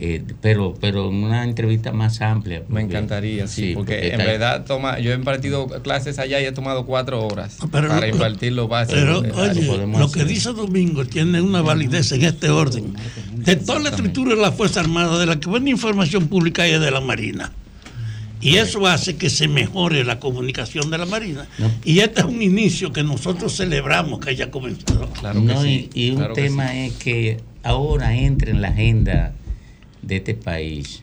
[0.00, 2.62] eh, pero pero en una entrevista más amplia.
[2.68, 6.86] Me encantaría, sí, porque, en verdad toma, yo he impartido clases allá y he tomado
[6.86, 8.96] cuatro horas pero para lo- impartir lo básico.
[9.00, 12.94] Pero, oye, podemos lo que dice Domingo tiene una validez en este orden.
[13.38, 16.80] De toda la estructura de la Fuerza Armada, de la que buena información pública es
[16.80, 17.50] de la Marina.
[18.40, 21.48] Y eso hace que se mejore la comunicación de la Marina.
[21.84, 25.08] Y este es un inicio que nosotros celebramos que haya comenzado.
[25.34, 29.34] no, y, y un tema es que ahora entra en la agenda
[30.02, 31.02] de este país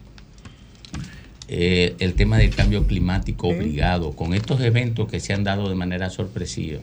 [1.48, 5.76] eh, el tema del cambio climático obligado, con estos eventos que se han dado de
[5.76, 6.80] manera sorpresiva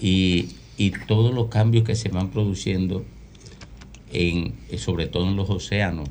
[0.00, 3.04] y, y todos los cambios que se van produciendo,
[4.10, 6.08] en, eh, sobre todo en los océanos.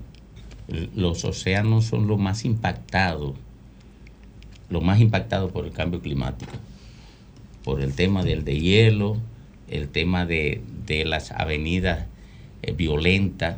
[0.96, 3.36] Los océanos son los más impactados,
[4.70, 6.52] los más impactados por el cambio climático
[7.64, 9.18] por el tema del de hielo,
[9.70, 12.08] el tema de, de las avenidas
[12.62, 13.58] eh, violentas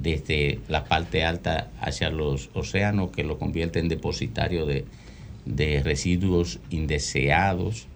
[0.00, 4.84] desde la parte alta hacia los océanos que lo convierte en depositario de,
[5.44, 7.86] de residuos indeseados.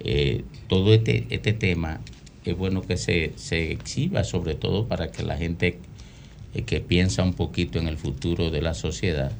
[0.00, 2.00] Eh, todo este, este tema
[2.44, 5.78] es bueno que se, se exhiba, sobre todo para que la gente
[6.54, 9.32] eh, que piensa un poquito en el futuro de la sociedad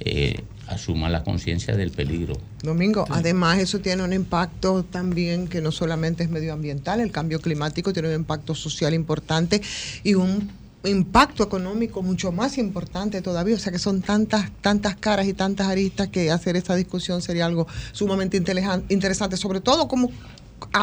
[0.00, 2.38] eh, asuma la conciencia del peligro.
[2.62, 7.92] Domingo, además eso tiene un impacto también que no solamente es medioambiental, el cambio climático
[7.92, 9.60] tiene un impacto social importante
[10.04, 10.48] y un
[10.84, 15.66] impacto económico mucho más importante todavía, o sea que son tantas tantas caras y tantas
[15.66, 20.10] aristas que hacer esta discusión sería algo sumamente interesante, sobre todo como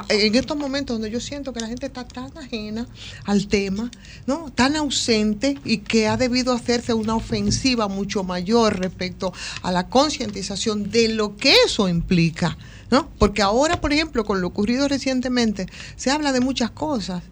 [0.10, 2.88] en estos momentos donde yo siento que la gente está tan ajena
[3.26, 3.92] al tema,
[4.26, 4.52] ¿no?
[4.54, 10.90] Tan ausente y que ha debido hacerse una ofensiva mucho mayor respecto a la concientización
[10.90, 12.58] de lo que eso implica,
[12.92, 13.10] ¿no?
[13.18, 17.24] Porque ahora, por ejemplo, con lo ocurrido recientemente, se habla de muchas cosas,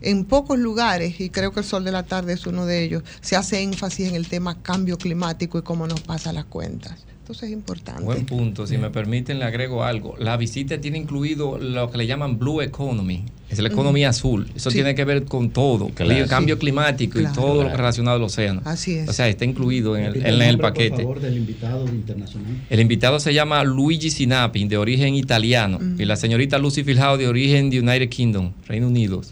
[0.00, 3.04] en pocos lugares, y creo que el sol de la tarde es uno de ellos,
[3.20, 7.04] se hace énfasis en el tema cambio climático y cómo nos pasa las cuentas.
[7.22, 8.02] Entonces es importante.
[8.02, 8.66] Buen punto.
[8.66, 10.16] Si me permiten, le agrego algo.
[10.18, 13.22] La visita tiene incluido lo que le llaman Blue Economy.
[13.48, 14.48] Es la economía azul.
[14.56, 14.78] Eso Sí.
[14.78, 15.90] tiene que ver con todo.
[15.90, 16.10] Claro.
[16.12, 16.60] el cambio Sí.
[16.62, 17.32] climático Claro.
[17.32, 18.60] y todo lo relacionado al océano.
[18.64, 19.08] Así es.
[19.08, 20.90] O sea, está incluido en el, en el paquete.
[20.90, 22.56] Por favor, del invitado internacional.
[22.68, 27.28] El invitado se llama Luigi Sinapi, de origen italiano, y la señorita Lucy Filhao, de
[27.28, 29.22] origen de United Kingdom, Reino Unido.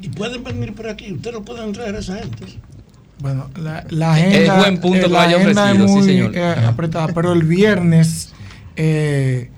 [0.00, 2.46] Y pueden venir por aquí, ustedes no pueden traer a esa gente.
[3.20, 6.36] Bueno, la, la Es agenda, buen punto eh, la agenda es sí, muy señor.
[6.36, 8.32] eh, apretada, pero el viernes
[8.76, 9.50] eh,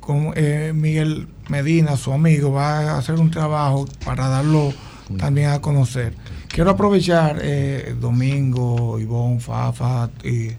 [0.00, 4.72] con eh, Miguel Medina, su amigo, va a hacer un trabajo para darlo
[5.18, 6.14] también a conocer.
[6.48, 10.50] Quiero aprovechar eh, Domingo, Ivonne, Fafa y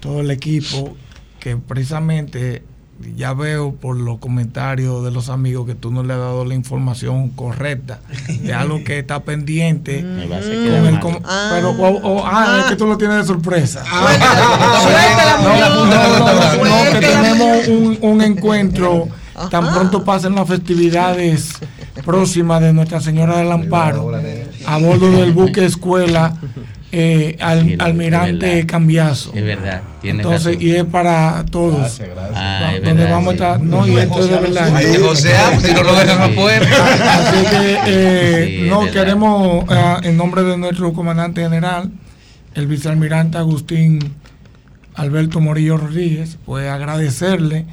[0.00, 0.96] todo el equipo
[1.40, 2.62] que precisamente
[3.16, 6.54] ya veo por los comentarios de los amigos que tú no le has dado la
[6.54, 11.00] información correcta de algo que está pendiente Me va a hacer con quedar el mal.
[11.00, 11.18] com-
[11.50, 11.88] pero o,
[12.20, 13.84] o- ah, es que tú lo tienes de sorpresa.
[13.84, 15.38] Suéltala,
[16.64, 19.08] no, que tenemos un, un encuentro
[19.50, 21.52] tan pronto pasen las festividades
[22.04, 24.10] próximas de Nuestra Señora del Amparo
[24.66, 26.34] a bordo del buque escuela
[26.98, 28.66] eh, al- Almirante verdad.
[28.66, 29.32] Cambiazo.
[29.34, 30.62] Es verdad, tiene Entonces, razón.
[30.62, 32.00] y es para todos.
[32.34, 33.42] Ah, es donde verdad, vamos sí.
[33.42, 34.82] a estar, no, y esto es de verdad.
[35.02, 36.66] José, ah, si no lo dejan afuera.
[37.18, 38.92] Así que eh, Sí, no verdad.
[38.94, 41.90] queremos, eh, en nombre de nuestro comandante general,
[42.54, 43.98] el vicealmirante Agustín
[44.94, 47.66] Alberto Morillo Rodríguez, pues agradecerle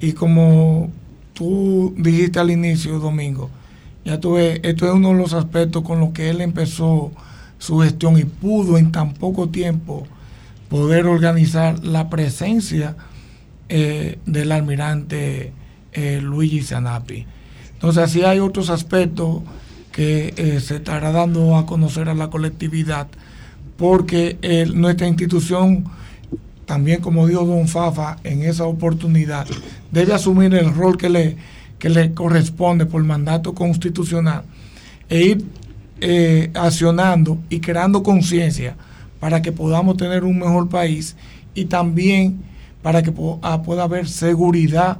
[0.00, 0.90] y como
[1.32, 3.48] tú dijiste al inicio, Domingo,
[4.04, 7.12] ya tú ves, esto es uno de los aspectos con los que él empezó
[7.60, 10.06] su gestión y pudo en tan poco tiempo
[10.70, 12.96] poder organizar la presencia
[13.68, 15.52] eh, del almirante
[15.92, 17.26] eh, Luigi Zanapi.
[17.74, 19.42] Entonces, así hay otros aspectos
[19.92, 23.08] que eh, se estará dando a conocer a la colectividad,
[23.76, 24.38] porque
[24.74, 25.84] nuestra institución,
[26.66, 29.46] también como dijo Don Fafa, en esa oportunidad,
[29.90, 31.36] debe asumir el rol que le,
[31.78, 34.44] que le corresponde por mandato constitucional
[35.08, 35.44] e ir
[36.00, 38.76] eh, accionando y creando conciencia
[39.20, 41.16] para que podamos tener un mejor país
[41.54, 42.42] y también
[42.82, 44.98] para que ah, pueda haber seguridad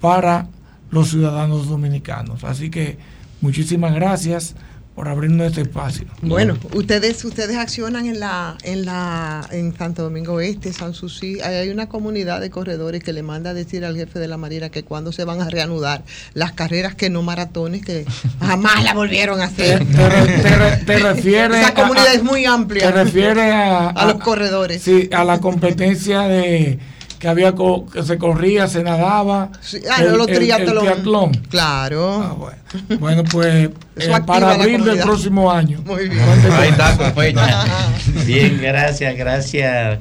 [0.00, 0.48] para
[0.90, 2.44] los ciudadanos dominicanos.
[2.44, 2.98] Así que
[3.40, 4.54] muchísimas gracias
[4.94, 6.06] por abrirnos este espacio.
[6.20, 11.70] Bueno, ustedes ustedes accionan en la en la en Santo Domingo Este, San Susi, hay
[11.70, 14.82] una comunidad de corredores que le manda a decir al jefe de la Marina que
[14.82, 18.04] cuando se van a reanudar las carreras que no maratones que
[18.40, 19.78] jamás la volvieron a hacer.
[19.78, 22.92] te te te refieres Esa comunidad a- es muy amplia.
[22.92, 24.82] Te refieres a, A los corredores.
[24.82, 26.78] Sí, a la competencia de
[27.22, 29.52] que había co- que se corría, se nadaba.
[29.60, 30.78] Sí, ah, no, los triatlón.
[30.80, 31.30] triatlón.
[31.50, 32.20] Claro.
[32.20, 32.98] Ah, bueno.
[32.98, 35.80] Bueno, pues eh, para abril del próximo año.
[35.86, 36.20] Muy bien.
[36.50, 37.14] Ahí está.
[38.26, 40.00] Bien, gracias, gracias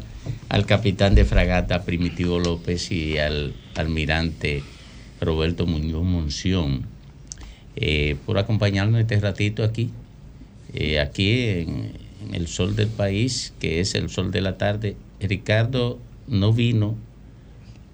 [0.50, 4.64] al capitán de fragata Primitivo López y al almirante
[5.22, 6.88] Roberto Muñoz Monción
[7.76, 9.92] eh, por acompañarnos este ratito aquí,
[10.74, 11.92] eh, aquí en,
[12.28, 14.96] en el sol del país, que es el sol de la tarde.
[15.20, 16.96] Ricardo no vino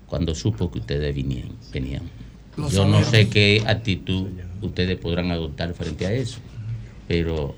[0.07, 2.03] cuando supo que ustedes vinieron, venían.
[2.71, 4.27] Yo no sé qué actitud
[4.61, 6.39] ustedes podrán adoptar frente a eso,
[7.07, 7.55] pero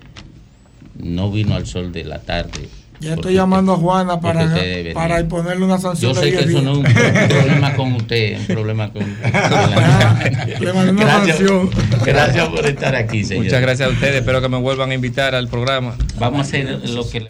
[0.98, 2.68] no vino al sol de la tarde.
[3.00, 4.58] Ya estoy llamando a Juana para,
[4.94, 6.84] para imponerle una sanción Yo sé que 10 eso no es un
[7.30, 9.04] problema con usted, es un problema con
[10.60, 11.70] Le mandé una gracias, sanción.
[12.06, 13.46] gracias por estar aquí, señor.
[13.46, 14.16] Muchas gracias a ustedes.
[14.16, 15.96] Espero que me vuelvan a invitar al programa.
[16.18, 17.26] Vamos a hacer lo que...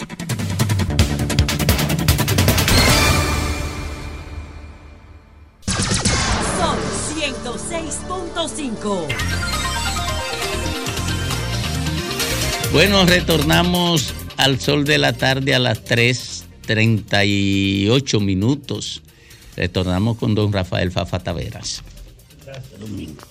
[8.60, 9.07] 106.5.
[12.74, 19.01] Bueno, retornamos al sol de la tarde a las 3.38 minutos.
[19.55, 21.82] Retornamos con don Rafael Fafa Taveras.
[22.45, 23.24] Gracias, Domingo.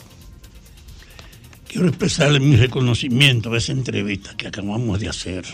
[1.68, 5.44] Quiero expresarle mi reconocimiento a esa entrevista que acabamos de hacer.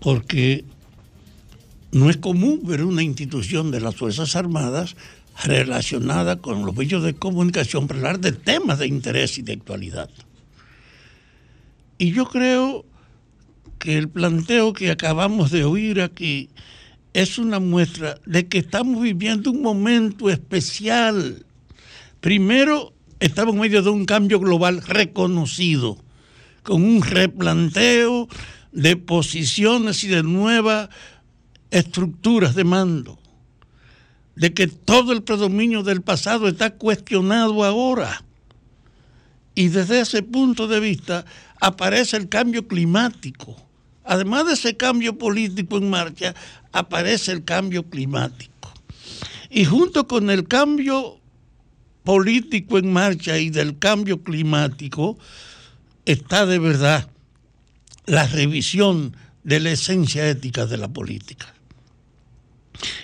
[0.00, 0.64] Porque
[1.92, 4.96] no es común ver una institución de las Fuerzas Armadas
[5.44, 10.10] relacionada con los medios de comunicación para hablar de temas de interés y de actualidad.
[11.98, 12.84] Y yo creo
[13.78, 16.48] que el planteo que acabamos de oír aquí
[17.14, 21.44] es una muestra de que estamos viviendo un momento especial.
[22.20, 25.98] Primero, estamos en medio de un cambio global reconocido,
[26.62, 28.28] con un replanteo
[28.72, 30.88] de posiciones y de nuevas
[31.70, 33.18] estructuras de mando,
[34.34, 38.24] de que todo el predominio del pasado está cuestionado ahora
[39.54, 41.26] Y desde ese punto de vista
[41.60, 43.56] aparece el cambio climático.
[44.04, 46.34] Además de ese cambio político en marcha,
[46.72, 48.72] aparece el cambio climático.
[49.50, 51.20] Y junto con el cambio
[52.02, 55.18] político en marcha y del cambio climático,
[56.06, 57.08] está de verdad
[58.06, 59.14] la revisión
[59.44, 61.51] de la esencia ética de la política.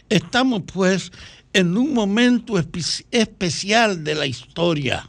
[0.08, 1.12] Estamos pues
[1.52, 5.08] en un momento espe- especial de la historia.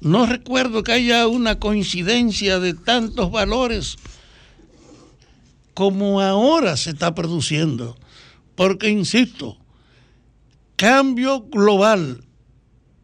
[0.00, 3.96] No recuerdo que haya una coincidencia de tantos valores
[5.74, 7.96] como ahora se está produciendo.
[8.54, 9.56] Porque, insisto,
[10.76, 12.24] cambio global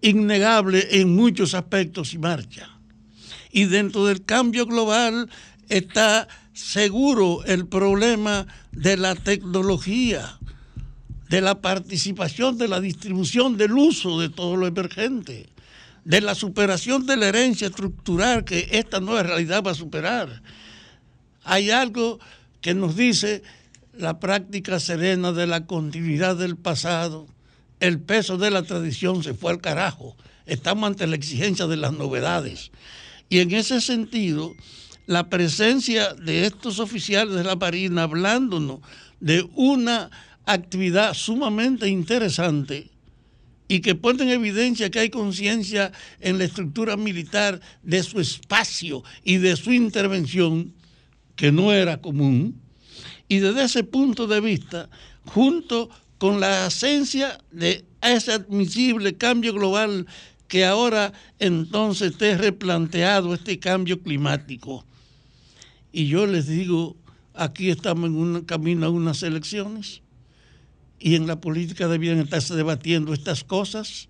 [0.00, 2.68] innegable en muchos aspectos y marcha.
[3.50, 5.30] Y dentro del cambio global
[5.68, 6.28] está
[6.58, 10.38] seguro el problema de la tecnología,
[11.28, 15.48] de la participación, de la distribución, del uso de todo lo emergente,
[16.04, 20.42] de la superación de la herencia estructural que esta nueva realidad va a superar.
[21.44, 22.18] Hay algo
[22.60, 23.42] que nos dice
[23.96, 27.28] la práctica serena de la continuidad del pasado,
[27.78, 30.16] el peso de la tradición se fue al carajo.
[30.44, 32.72] Estamos ante la exigencia de las novedades.
[33.28, 34.54] Y en ese sentido,
[35.08, 38.80] la presencia de estos oficiales de la Marina hablándonos
[39.20, 40.10] de una
[40.44, 42.90] actividad sumamente interesante
[43.68, 49.02] y que pone en evidencia que hay conciencia en la estructura militar de su espacio
[49.24, 50.74] y de su intervención,
[51.36, 52.60] que no era común,
[53.28, 54.90] y desde ese punto de vista,
[55.24, 55.88] junto
[56.18, 60.06] con la esencia de ese admisible cambio global
[60.48, 64.84] que ahora entonces esté replanteado este cambio climático.
[65.92, 66.96] Y yo les digo,
[67.34, 70.02] aquí estamos en un camino a unas elecciones
[70.98, 74.08] y en la política debían estarse debatiendo estas cosas.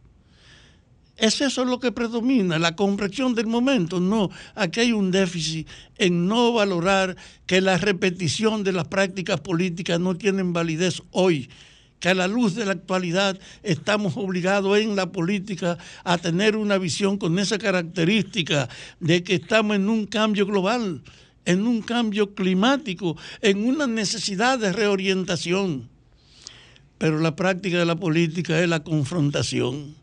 [1.17, 2.59] ¿Es eso lo que predomina?
[2.59, 3.99] ¿La comprensión del momento?
[3.99, 9.99] No, aquí hay un déficit en no valorar que la repetición de las prácticas políticas
[9.99, 11.51] no tienen validez hoy,
[11.99, 16.79] que a la luz de la actualidad estamos obligados en la política a tener una
[16.79, 18.69] visión con esa característica
[19.01, 21.03] de que estamos en un cambio global,
[21.49, 25.89] en un cambio climático, en una necesidad de reorientación.
[26.99, 29.97] Pero la práctica de la política es la confrontación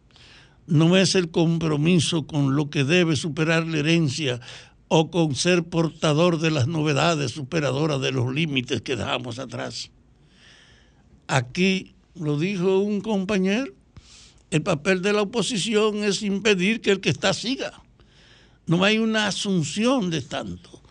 [0.67, 4.39] no es el compromiso con lo que debe superar la herencia
[4.87, 9.91] o con ser portador de las novedades superadoras de los límites que dejamos atrás.
[11.27, 13.71] Aquí lo dijo un compañero,
[14.51, 17.83] el papel de la oposición es impedir que el que está siga.
[18.67, 20.81] No hay una asunción de tanto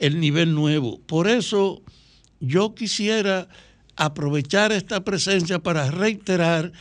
[0.00, 0.98] el nivel nuevo.
[1.06, 1.82] Por eso
[2.40, 3.48] yo quisiera
[3.96, 6.72] aprovechar esta presencia para reiterar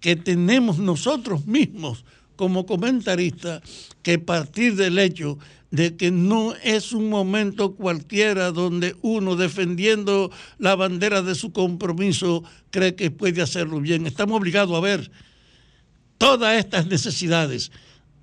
[0.00, 2.04] que tenemos nosotros mismos
[2.36, 3.62] como comentaristas
[4.02, 5.38] que partir del hecho
[5.70, 12.44] de que no es un momento cualquiera donde uno defendiendo la bandera de su compromiso
[12.70, 14.06] cree que puede hacerlo bien.
[14.06, 15.10] Estamos obligados a ver
[16.16, 17.70] todas estas necesidades,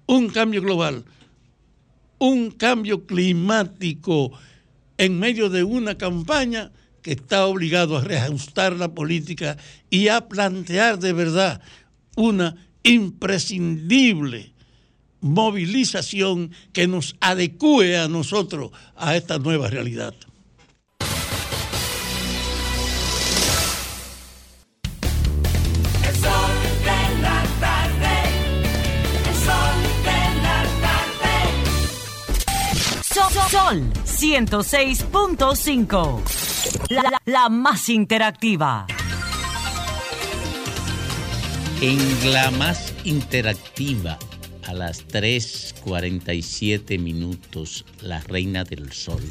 [0.07, 1.05] un cambio global,
[2.19, 4.31] un cambio climático
[4.97, 9.57] en medio de una campaña que está obligado a reajustar la política
[9.89, 11.61] y a plantear de verdad
[12.15, 14.53] una imprescindible
[15.21, 20.13] movilización que nos adecue a nosotros a esta nueva realidad.
[33.55, 36.21] Sol, Sol 106.5.
[36.89, 38.85] La, la- la más interactiva.
[41.81, 44.19] En la más interactiva,
[44.67, 49.23] a las 3.47 minutos, la reina del sol.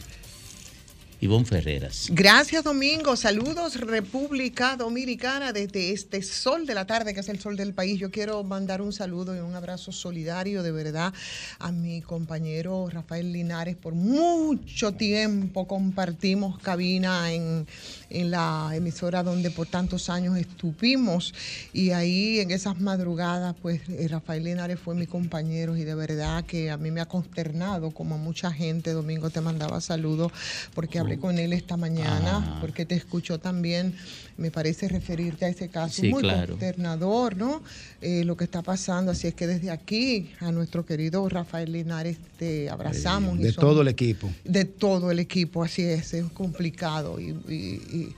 [1.25, 2.09] Ivonne Ferreras.
[2.11, 3.17] Gracias, Domingo.
[3.17, 7.99] Saludos, República Dominicana, desde este sol de la tarde, que es el sol del país.
[7.99, 11.15] Yo quiero mandar un saludo y un abrazo solidario, de verdad,
[11.61, 13.75] a mi compañero Rafael Linares.
[13.75, 17.67] Por mucho tiempo compartimos cabina en,
[18.11, 21.33] en la emisora donde por tantos años estuvimos.
[21.73, 26.45] Y ahí, en esas madrugadas, pues eh, Rafael Linares fue mi compañero y de verdad
[26.45, 28.93] que a mí me ha consternado, como a mucha gente.
[28.93, 30.31] Domingo te mandaba saludos
[30.75, 32.59] porque hablé con él esta mañana, Ah.
[32.61, 33.95] porque te escuchó también,
[34.37, 36.49] me parece referirte a ese caso Sí, muy claro.
[36.59, 37.63] consternador, ¿no?
[38.01, 42.19] Eh, lo que está pasando, así es que desde aquí a nuestro querido Rafael Linares
[42.39, 43.39] te abrazamos.
[43.39, 44.31] De somos- todo el equipo.
[44.45, 47.53] de todo el equipo, así es, es complicado y, y-
[47.93, 48.15] y-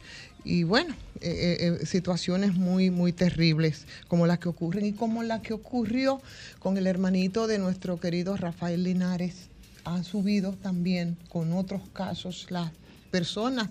[0.49, 5.43] y bueno, eh, eh, situaciones muy, muy terribles como las que ocurren y como la
[5.43, 6.21] que ocurrió
[6.61, 9.35] con el hermanito de nuestro querido Rafael Linares.
[9.85, 12.71] Han subido también con otros casos las
[13.07, 13.71] personas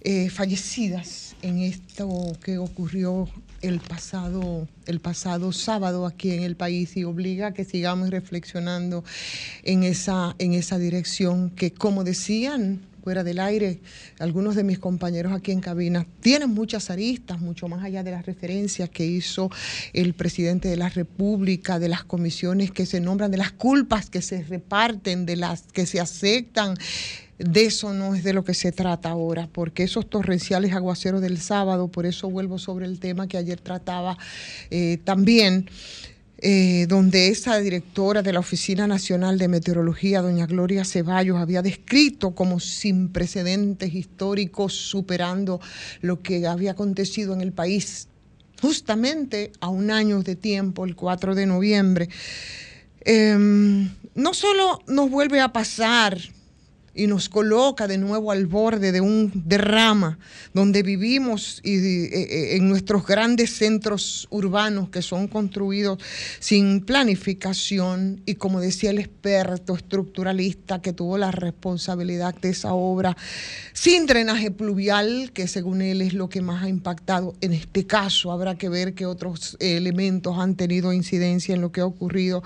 [0.00, 3.28] eh, fallecidas en esto que ocurrió
[3.62, 9.02] el pasado, el pasado sábado aquí en el país y obliga a que sigamos reflexionando
[9.62, 13.80] en esa, en esa dirección que, como decían fuera del aire,
[14.18, 18.24] algunos de mis compañeros aquí en cabina, tienen muchas aristas, mucho más allá de las
[18.24, 19.50] referencias que hizo
[19.92, 24.22] el presidente de la República, de las comisiones que se nombran, de las culpas que
[24.22, 26.78] se reparten, de las que se aceptan.
[27.38, 31.38] De eso no es de lo que se trata ahora, porque esos torrenciales aguaceros del
[31.38, 34.16] sábado, por eso vuelvo sobre el tema que ayer trataba
[34.70, 35.68] eh, también,
[36.38, 42.34] eh, donde esa directora de la Oficina Nacional de Meteorología, doña Gloria Ceballos, había descrito
[42.34, 45.60] como sin precedentes históricos, superando
[46.02, 48.08] lo que había acontecido en el país
[48.60, 52.08] justamente a un año de tiempo, el 4 de noviembre.
[53.00, 56.18] Em, no solo nos vuelve a pasar
[56.94, 60.18] y nos coloca de nuevo al borde de un derrama
[60.52, 65.98] donde vivimos y, eh, eh, en nuestros grandes centros urbanos que son construidos
[66.38, 73.16] sin planificación y como decía el experto estructuralista que tuvo la responsabilidad de esa obra,
[73.72, 77.34] sin drenaje pluvial, que según él es lo que más ha impactado.
[77.40, 81.80] En este caso habrá que ver qué otros elementos han tenido incidencia en lo que
[81.80, 82.42] ha ocurrido.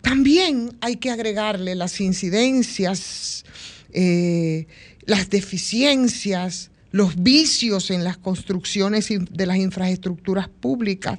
[0.00, 3.44] También hay que agregarle las incidencias
[3.94, 4.66] eh,
[5.06, 11.18] las deficiencias, los vicios en las construcciones de las infraestructuras públicas,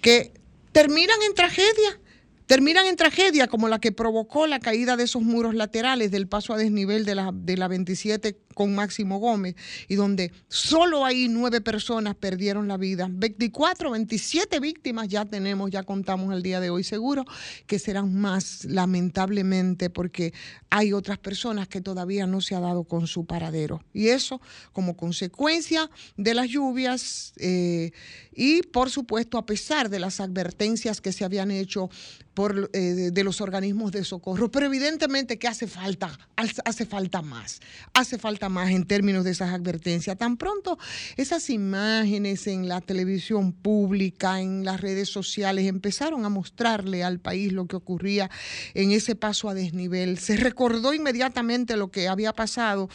[0.00, 0.32] que
[0.72, 2.00] terminan en tragedia,
[2.46, 6.52] terminan en tragedia como la que provocó la caída de esos muros laterales del paso
[6.52, 9.54] a desnivel de la, de la 27 con Máximo Gómez,
[9.88, 13.08] y donde solo ahí nueve personas perdieron la vida.
[13.10, 17.24] 24, 27 víctimas ya tenemos, ya contamos el día de hoy, seguro
[17.66, 20.32] que serán más, lamentablemente, porque
[20.70, 23.84] hay otras personas que todavía no se ha dado con su paradero.
[23.92, 24.40] Y eso
[24.72, 27.92] como consecuencia de las lluvias eh,
[28.34, 31.90] y, por supuesto, a pesar de las advertencias que se habían hecho
[32.34, 34.50] por, eh, de, los organismos de socorro.
[34.50, 37.60] Pero evidentemente que hace falta, hace falta más,
[37.94, 40.16] hace falta más en términos de esas advertencias.
[40.16, 40.78] Tan pronto
[41.16, 47.52] esas imágenes en la televisión pública, en las redes sociales, empezaron a mostrarle al país
[47.52, 48.30] lo que ocurría
[48.74, 50.18] en ese paso a desnivel.
[50.18, 52.88] Se recordó inmediatamente lo que había pasado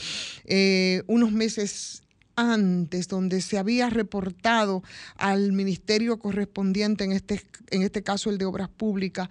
[0.46, 2.04] eh, unos meses
[2.38, 4.84] antes, donde se había reportado
[5.18, 7.42] al ministerio correspondiente, en este,
[7.72, 9.28] en este caso el de Obras Públicas,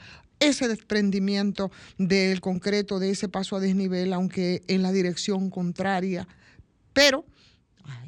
[0.47, 6.27] ese desprendimiento del concreto de ese paso a desnivel, aunque en la dirección contraria.
[6.93, 7.25] Pero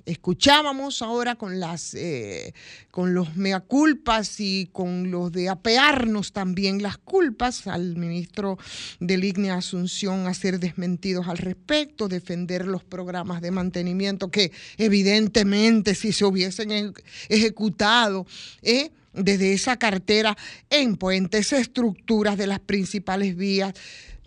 [0.06, 2.54] escuchábamos ahora con las eh,
[2.90, 8.58] con los mea culpas y con los de apearnos también las culpas al ministro
[9.00, 16.12] del IGNE Asunción hacer desmentidos al respecto, defender los programas de mantenimiento que evidentemente si
[16.12, 16.94] se hubiesen
[17.28, 18.26] ejecutado
[18.62, 18.90] ¿eh?
[19.12, 20.36] Desde esa cartera
[20.70, 23.74] en puentes, estructuras de las principales vías,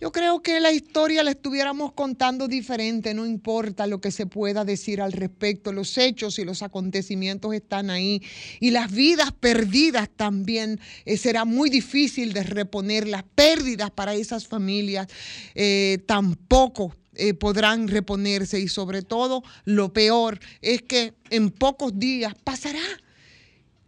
[0.01, 4.65] yo creo que la historia la estuviéramos contando diferente, no importa lo que se pueda
[4.65, 8.23] decir al respecto, los hechos y los acontecimientos están ahí
[8.59, 14.47] y las vidas perdidas también eh, será muy difícil de reponer, las pérdidas para esas
[14.47, 15.05] familias
[15.53, 22.33] eh, tampoco eh, podrán reponerse y sobre todo lo peor es que en pocos días
[22.43, 22.81] pasará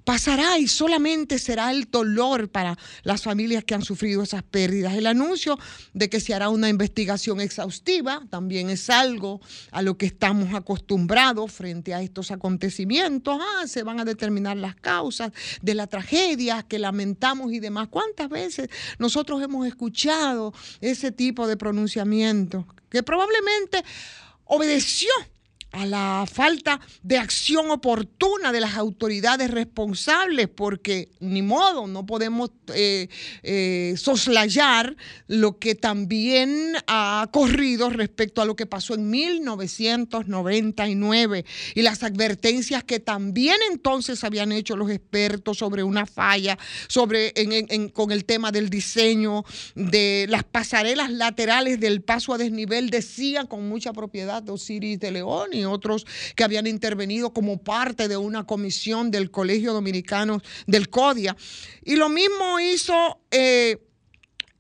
[0.04, 4.94] pasará y solamente será el dolor para las familias que han sufrido esas pérdidas.
[4.94, 5.58] El anuncio
[5.94, 9.42] de que se hará una investigación exhaustiva también es algo
[9.72, 13.40] a lo que estamos acostumbrados frente a estos acontecimientos.
[13.40, 15.32] Ah, se van a determinar las causas
[15.62, 17.88] de la tragedia que lamentamos y demás.
[17.90, 23.84] ¿Cuántas veces nosotros hemos escuchado ese tipo de pronunciamiento que probablemente
[24.46, 25.10] obedeció
[25.74, 32.52] a la falta de acción oportuna de las autoridades responsables, porque ni modo, no podemos
[32.74, 33.08] eh,
[33.42, 34.96] eh, soslayar
[35.28, 41.44] lo que también ha corrido respecto a lo que pasó en 1999
[41.76, 46.58] y las advertencias que también entonces habían hecho los expertos sobre una falla,
[46.88, 49.44] sobre en- con el tema del diseño
[49.76, 55.50] de las pasarelas laterales del paso a desnivel, decían con mucha propiedad Osiris de León
[55.66, 56.06] otros
[56.36, 61.36] que habían intervenido como parte de una comisión del Colegio Dominicano del CODIA.
[61.84, 63.22] Y lo mismo hizo...
[63.32, 63.78] eh,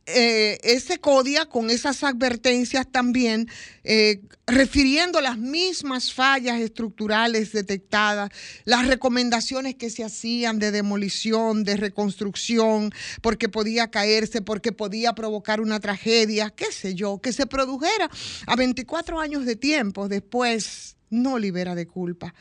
[0.05, 3.47] eh, ese CODIA con esas advertencias también,
[3.85, 8.29] eh, refiriendo las mismas fallas estructurales detectadas,
[8.65, 12.91] las recomendaciones que se hacían de demolición, de reconstrucción,
[13.21, 18.09] porque podía caerse, porque podía provocar una tragedia, qué sé yo, que se produjera
[18.45, 22.33] a 24 años de tiempo después, no libera de culpa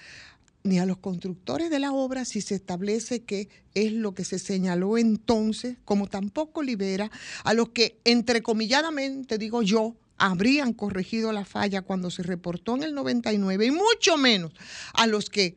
[0.65, 4.39] ni a los constructores de la obra si se establece que es lo que se
[4.39, 7.11] señaló entonces, como tampoco libera
[7.45, 12.95] a los que, entrecomilladamente, digo yo, habrían corregido la falla cuando se reportó en el
[12.95, 14.53] 99, y mucho menos
[14.95, 15.57] a los que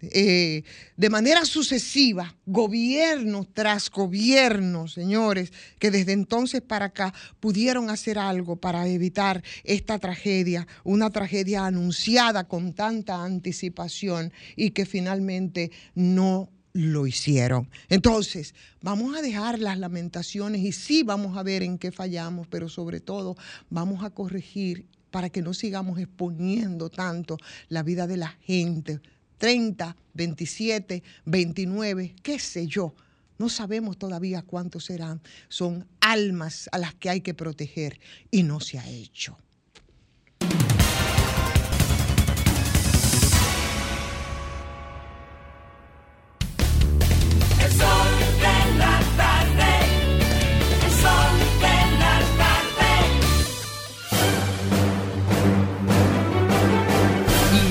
[0.00, 0.62] eh,
[0.96, 8.56] de manera sucesiva, gobierno tras gobierno, señores, que desde entonces para acá pudieron hacer algo
[8.56, 17.08] para evitar esta tragedia, una tragedia anunciada con tanta anticipación y que finalmente no lo
[17.08, 17.68] hicieron.
[17.88, 22.68] Entonces, vamos a dejar las lamentaciones y sí vamos a ver en qué fallamos, pero
[22.68, 23.36] sobre todo
[23.68, 27.36] vamos a corregir para que no sigamos exponiendo tanto
[27.68, 29.00] la vida de la gente
[29.38, 32.94] 30, 27, 29, qué sé yo.
[33.38, 35.20] No sabemos todavía cuántos serán.
[35.48, 39.36] Son almas a las que hay que proteger y no se ha hecho.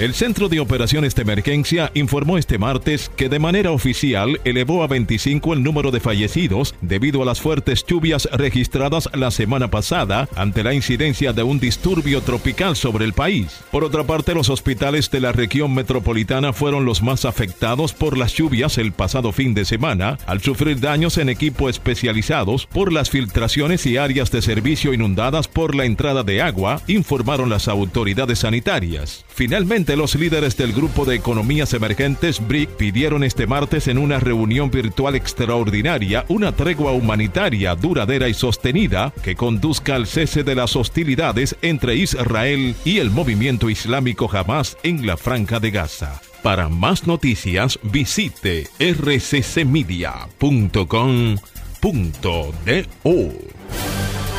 [0.00, 4.86] El Centro de Operaciones de Emergencia informó este martes que de manera oficial elevó a
[4.86, 10.64] 25 el número de fallecidos debido a las fuertes lluvias registradas la semana pasada ante
[10.64, 13.60] la incidencia de un disturbio tropical sobre el país.
[13.70, 18.32] Por otra parte, los hospitales de la región metropolitana fueron los más afectados por las
[18.32, 23.84] lluvias el pasado fin de semana, al sufrir daños en equipo especializados por las filtraciones
[23.84, 29.26] y áreas de servicio inundadas por la entrada de agua, informaron las autoridades sanitarias.
[29.28, 34.70] Finalmente, los líderes del Grupo de Economías Emergentes BRIC pidieron este martes en una reunión
[34.70, 41.56] virtual extraordinaria una tregua humanitaria duradera y sostenida que conduzca al cese de las hostilidades
[41.62, 46.20] entre Israel y el movimiento islámico Hamas en la Franja de Gaza.
[46.42, 50.10] Para más noticias, visite rccmedia.com.do.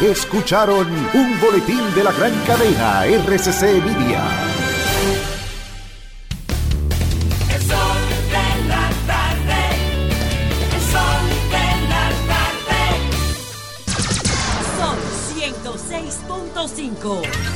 [0.02, 4.61] Escucharon un boletín de la gran cadena RCC Media.
[17.02, 17.52] Son 106.5.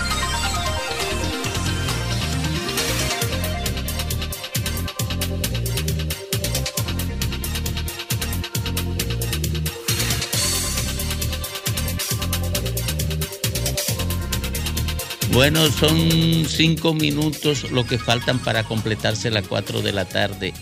[15.32, 20.54] Bueno, son cinco minutos lo que faltan para completarse las cuatro de la tarde.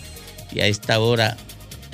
[0.52, 1.36] Y a esta hora,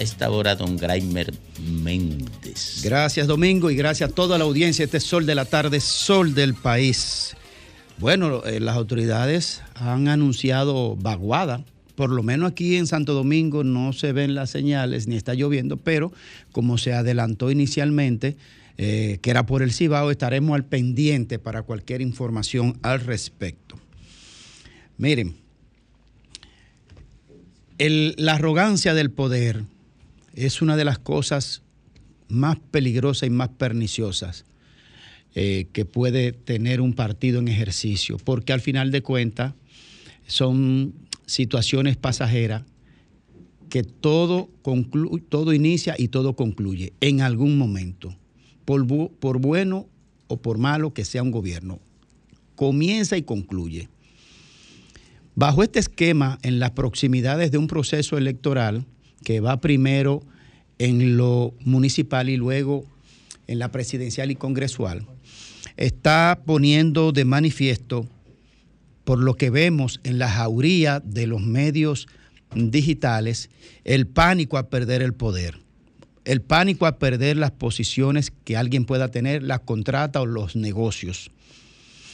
[0.00, 2.80] esta hora, don Graimer Méndez.
[2.82, 4.84] Gracias Domingo y gracias a toda la audiencia.
[4.84, 7.36] Este es Sol de la tarde, Sol del país.
[7.98, 11.62] Bueno, eh, las autoridades han anunciado vaguada.
[11.96, 15.76] Por lo menos aquí en Santo Domingo no se ven las señales ni está lloviendo,
[15.76, 16.12] pero
[16.50, 18.38] como se adelantó inicialmente,
[18.78, 23.78] eh, que era por el Cibao, estaremos al pendiente para cualquier información al respecto.
[24.96, 25.36] Miren,
[27.78, 29.64] la arrogancia del poder
[30.34, 31.62] es una de las cosas
[32.28, 34.44] más peligrosas y más perniciosas
[35.34, 39.54] eh, que puede tener un partido en ejercicio, porque al final de cuentas
[40.26, 40.94] son
[41.26, 42.62] situaciones pasajeras
[43.68, 44.50] que todo,
[45.28, 48.16] todo inicia y todo concluye en algún momento,
[48.64, 49.86] por bueno
[50.26, 51.78] o por malo que sea un gobierno.
[52.56, 53.88] Comienza y concluye.
[55.34, 58.84] Bajo este esquema, en las proximidades de un proceso electoral
[59.24, 60.22] que va primero
[60.78, 62.84] en lo municipal y luego
[63.46, 65.06] en la presidencial y congresual,
[65.76, 68.06] está poniendo de manifiesto,
[69.04, 72.06] por lo que vemos en la jauría de los medios
[72.54, 73.50] digitales,
[73.84, 75.58] el pánico a perder el poder,
[76.24, 81.30] el pánico a perder las posiciones que alguien pueda tener, las contratas o los negocios.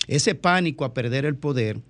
[0.08, 1.80] Ese pánico a perder el poder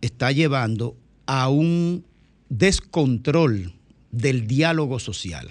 [0.00, 0.96] está llevando
[1.26, 2.04] a un
[2.48, 3.75] descontrol
[4.16, 5.50] del diálogo social.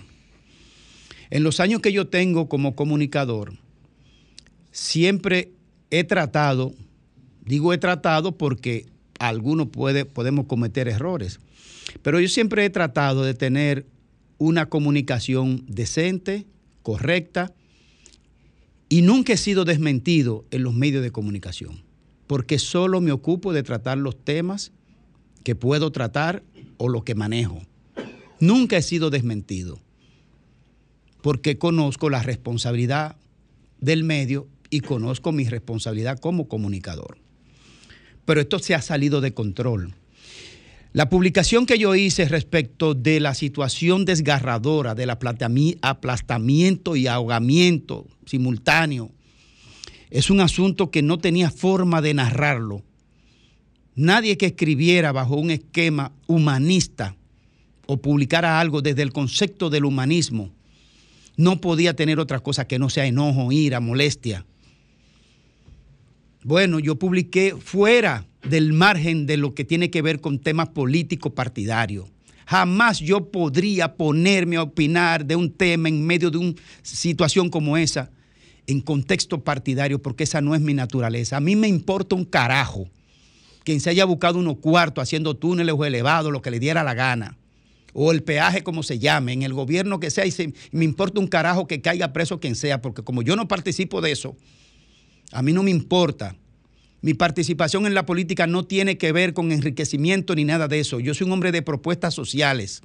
[1.29, 3.53] En los años que yo tengo como comunicador,
[4.71, 5.51] siempre
[5.91, 6.73] he tratado,
[7.45, 8.85] digo he tratado porque
[9.19, 11.39] algunos puede, podemos cometer errores,
[12.01, 13.85] Pero yo siempre he tratado de tener
[14.39, 16.45] una comunicación decente,
[16.81, 17.53] correcta,
[18.89, 21.83] y nunca he sido desmentido en los medios de comunicación,
[22.27, 24.71] porque solo me ocupo de tratar los temas
[25.43, 26.43] que puedo tratar
[26.77, 27.61] o lo que manejo.
[28.39, 29.79] Nunca he sido desmentido,
[31.21, 33.15] porque conozco la responsabilidad
[33.79, 37.17] del medio y conozco mi responsabilidad como comunicador.
[38.25, 39.93] Pero esto se ha salido de control.
[40.91, 48.07] La publicación que yo hice respecto de la situación desgarradora del aplastami- aplastamiento y ahogamiento
[48.25, 49.11] simultáneo
[50.09, 52.83] es un asunto que no tenía forma de narrarlo.
[53.95, 57.15] Nadie que escribiera bajo un esquema humanista
[57.87, 60.51] o publicara algo desde el concepto del humanismo
[61.37, 64.45] no podía tener otra cosa que no sea enojo, ira, molestia.
[66.43, 71.33] Bueno, yo publiqué fuera del margen de lo que tiene que ver con temas políticos
[71.33, 72.07] partidarios.
[72.45, 76.53] Jamás yo podría ponerme a opinar de un tema en medio de una
[76.83, 78.11] situación como esa
[78.67, 81.37] en contexto partidario, porque esa no es mi naturaleza.
[81.37, 82.87] A mí me importa un carajo
[83.63, 86.93] quien se haya buscado unos cuartos haciendo túneles o elevados, lo que le diera la
[86.93, 87.35] gana,
[87.97, 91.27] o el peaje como se llame, en el gobierno que sea, y me importa un
[91.27, 94.35] carajo que caiga preso quien sea, porque como yo no participo de eso,
[95.31, 96.35] a mí no me importa.
[97.01, 100.99] Mi participación en la política no tiene que ver con enriquecimiento ni nada de eso.
[100.99, 102.81] Yo soy un hombre de propuestas sociales.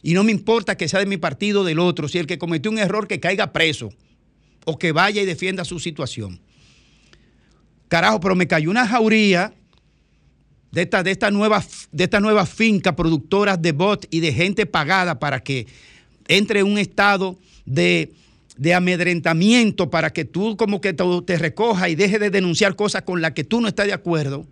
[0.00, 2.06] Y no me importa que sea de mi partido o del otro.
[2.06, 3.90] Si el que cometió un error, que caiga preso.
[4.64, 6.40] O que vaya y defienda su situación.
[7.88, 9.54] Carajo, pero me cayó una jauría
[10.72, 15.18] de esta, de esta nueva, de nueva finca productoras de bot y de gente pagada
[15.18, 15.66] para que
[16.28, 18.12] entre en un estado de,
[18.56, 23.02] de amedrentamiento para que tú como que te, te recojas y dejes de denunciar cosas
[23.02, 24.46] con las que tú no estás de acuerdo.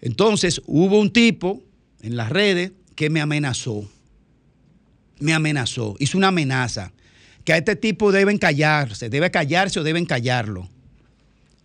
[0.00, 1.62] Entonces hubo un tipo
[2.02, 3.88] en las redes que me amenazó.
[5.18, 6.92] Me amenazó, hizo una amenaza.
[7.44, 10.68] Que a este tipo deben callarse, debe callarse o deben callarlo.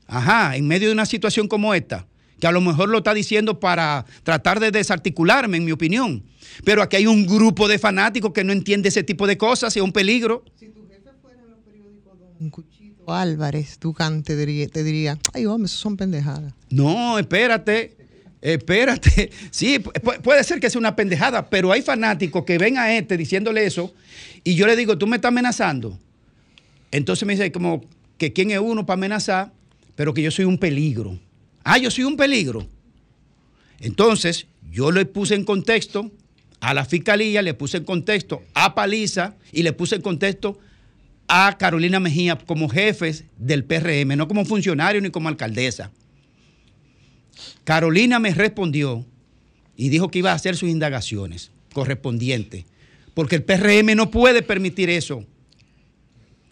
[0.08, 2.06] Ajá, en medio de una situación como esta,
[2.42, 6.24] que a lo mejor lo está diciendo para tratar de desarticularme, en mi opinión.
[6.66, 9.80] Pero aquí hay un grupo de fanáticos que no entiende ese tipo de cosas y
[9.80, 10.44] es un peligro.
[13.08, 16.54] Álvarez, Ducán te diría, te diría, ay, hombre, eso son pendejadas.
[16.70, 17.96] No, espérate,
[18.42, 19.30] espérate.
[19.52, 23.18] Sí, pu- puede ser que sea una pendejada, pero hay fanáticos que ven a este
[23.18, 23.94] diciéndole eso
[24.44, 25.98] y yo le digo, tú me estás amenazando.
[26.92, 27.84] Entonces me dice como
[28.18, 29.52] que quién es uno para amenazar,
[29.96, 31.20] pero que yo soy un peligro.
[31.64, 32.68] Ah, yo soy un peligro.
[33.80, 36.12] Entonces, yo le puse en contexto
[36.60, 40.60] a la fiscalía, le puse en contexto a Paliza y le puse en contexto
[41.28, 45.92] a Carolina Mejía como jefes del PRM, no como funcionario ni como alcaldesa.
[47.64, 49.06] Carolina me respondió
[49.76, 52.66] y dijo que iba a hacer sus indagaciones correspondientes,
[53.14, 55.26] porque el PRM no puede permitir eso.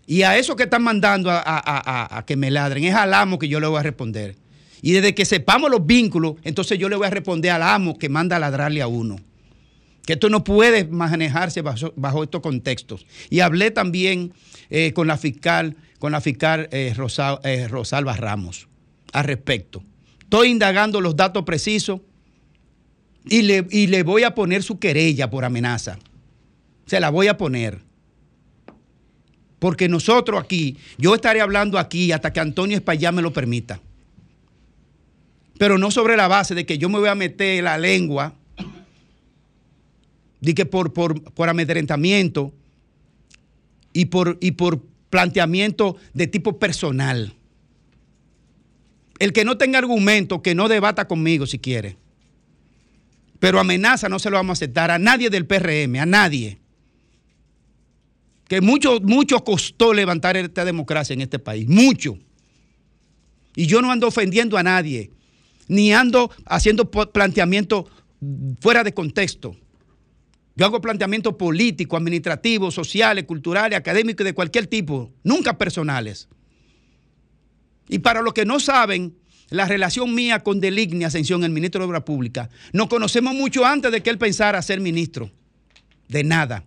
[0.07, 3.59] Y a eso que están mandando a, que me ladren es al amo que yo
[3.59, 4.35] le voy a responder.
[4.81, 8.09] Y desde que sepamos los vínculos, entonces yo le voy a responder al amo que
[8.09, 9.17] manda a ladrarle a uno.
[10.05, 13.05] Que esto no puede manejarse bajo, estos contextos.
[13.29, 14.33] Y hablé también
[14.69, 16.93] eh, con la fiscal, con la fiscal eh,
[17.43, 18.67] eh, Rosalba Ramos
[19.11, 19.83] al respecto.
[20.21, 22.01] Estoy indagando los datos precisos
[23.25, 25.99] y le, y le voy a poner su querella por amenaza.
[26.85, 27.81] Se la voy a poner.
[29.59, 33.81] Porque nosotros aquí, yo estaré hablando aquí hasta que Antonio Espaillá me lo permita.
[35.59, 38.33] Pero no sobre la base de que yo me voy a meter la lengua,
[40.39, 42.53] de que por, por, amedrentamiento
[43.91, 47.33] y por, y por planteamiento de tipo personal.
[49.19, 51.97] El que no tenga argumento, que no debata conmigo si quiere.
[53.39, 56.57] Pero amenaza no se lo vamos a aceptar a nadie del PRM, a nadie.
[58.47, 62.17] Que mucho, mucho costó levantar esta democracia en este país, mucho.
[63.57, 65.11] Y yo no ando ofendiendo a nadie,
[65.69, 67.85] ni ando haciendo planteamientos
[68.59, 69.55] fuera de contexto.
[70.55, 76.27] Yo hago planteamientos políticos, administrativos, sociales, culturales, académicos de cualquier tipo, nunca personales.
[77.87, 79.15] Y para los que no saben,
[79.49, 83.91] la relación mía con Deligni Ascensión, el ministro de Obras Públicas, nos conocemos mucho antes
[83.91, 85.31] de que él pensara ser ministro.
[86.09, 86.65] De nada.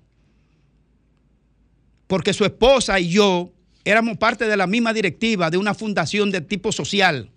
[2.06, 3.52] Porque su esposa y yo
[3.84, 7.31] éramos parte de la misma directiva de una fundación de tipo social.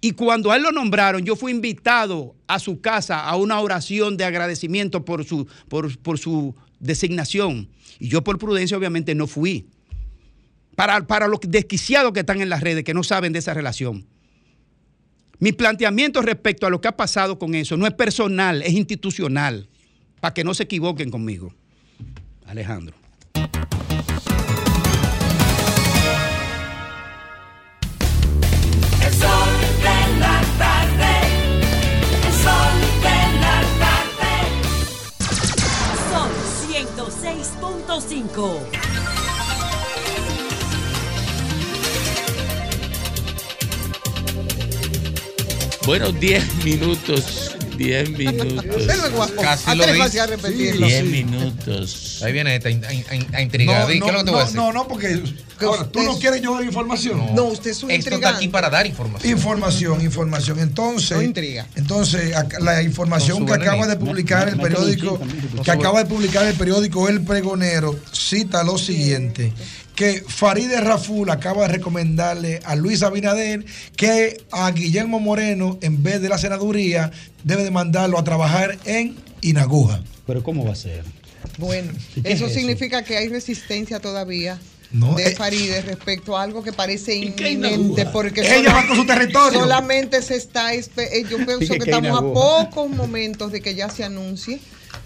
[0.00, 4.16] Y cuando a él lo nombraron, yo fui invitado a su casa a una oración
[4.16, 7.68] de agradecimiento por su, por, su designación.
[7.98, 9.66] Y yo por prudencia obviamente no fui.
[10.74, 14.06] Para, para los desquiciados que están en las redes, que no saben de esa relación.
[15.38, 19.68] Mi planteamiento respecto a lo que ha pasado con eso no es personal, es institucional,
[20.20, 21.54] para que no se equivoquen conmigo.
[22.46, 22.94] Alejandro.
[38.16, 38.70] 5.
[45.84, 47.54] Bueno, 10 minutos.
[47.76, 48.64] 10 minutos.
[49.38, 50.12] Casi lo 10
[50.42, 51.02] sí, sí.
[51.02, 52.05] minutos.
[52.22, 53.86] Ahí viene esta in- in- in- a intrigar.
[53.86, 54.56] Di, ¿Qué es lo que te voy a no, decir?
[54.56, 55.22] no, no, porque
[55.60, 57.34] ahora, tú no quieres yo dar información.
[57.34, 59.30] No, usted es un Esto está aquí para dar información.
[59.32, 60.58] Información, información.
[60.60, 61.66] Entonces, No intriga.
[61.76, 65.20] entonces la información que acaba de publicar el periódico,
[65.64, 69.52] que acaba de publicar el periódico El Pregonero, cita lo siguiente
[69.94, 73.64] que Farideh Raful acaba de recomendarle a Luis Abinader
[73.96, 77.10] que a Guillermo Moreno, en vez de la senaduría,
[77.44, 80.02] debe de mandarlo a trabajar en Inaguja.
[80.26, 81.02] Pero ¿cómo va a ser?
[81.58, 82.60] Bueno, ¿Y qué eso es eso?
[82.60, 84.58] significa que hay resistencia todavía.
[84.92, 89.04] No, de eh, Faride respecto a algo que parece inminente porque Ella va con su
[89.04, 89.58] territorio.
[89.60, 90.84] solamente se está eh,
[91.28, 94.60] yo pienso que que estamos a pocos momentos de que ya se anuncie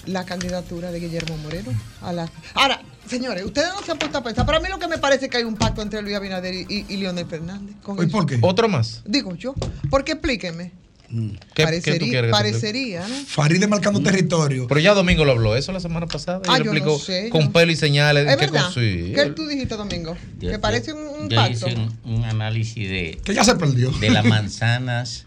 [0.07, 4.23] la candidatura de Guillermo Moreno a la ahora señores ustedes no se han puesto a
[4.23, 6.55] pensar para mí lo que me parece es que hay un pacto entre Luis Abinader
[6.55, 8.39] y, y- y Leonel Fernández con ¿Y por qué?
[8.43, 9.01] Otro más.
[9.07, 9.55] digo yo
[9.89, 10.73] porque explíqueme
[11.11, 11.17] ¿Qué,
[11.55, 13.15] qué tú parecería, quieres que parecería ¿no?
[13.27, 14.69] Farideh marcando territorio.
[14.69, 16.41] Pero ya Domingo lo habló, eso la semana pasada.
[16.47, 18.29] Ah, y yo lo explicó no sé, yo con no- pelo y señales.
[18.29, 18.71] es qué verdad.
[18.75, 20.17] ¿qué tú dijiste Domingo?
[20.39, 23.43] Yo- que yo- parece un, un yo pacto hice un, un análisis de, Que ya
[23.45, 23.91] se perdió.
[23.91, 25.27] de las manzanas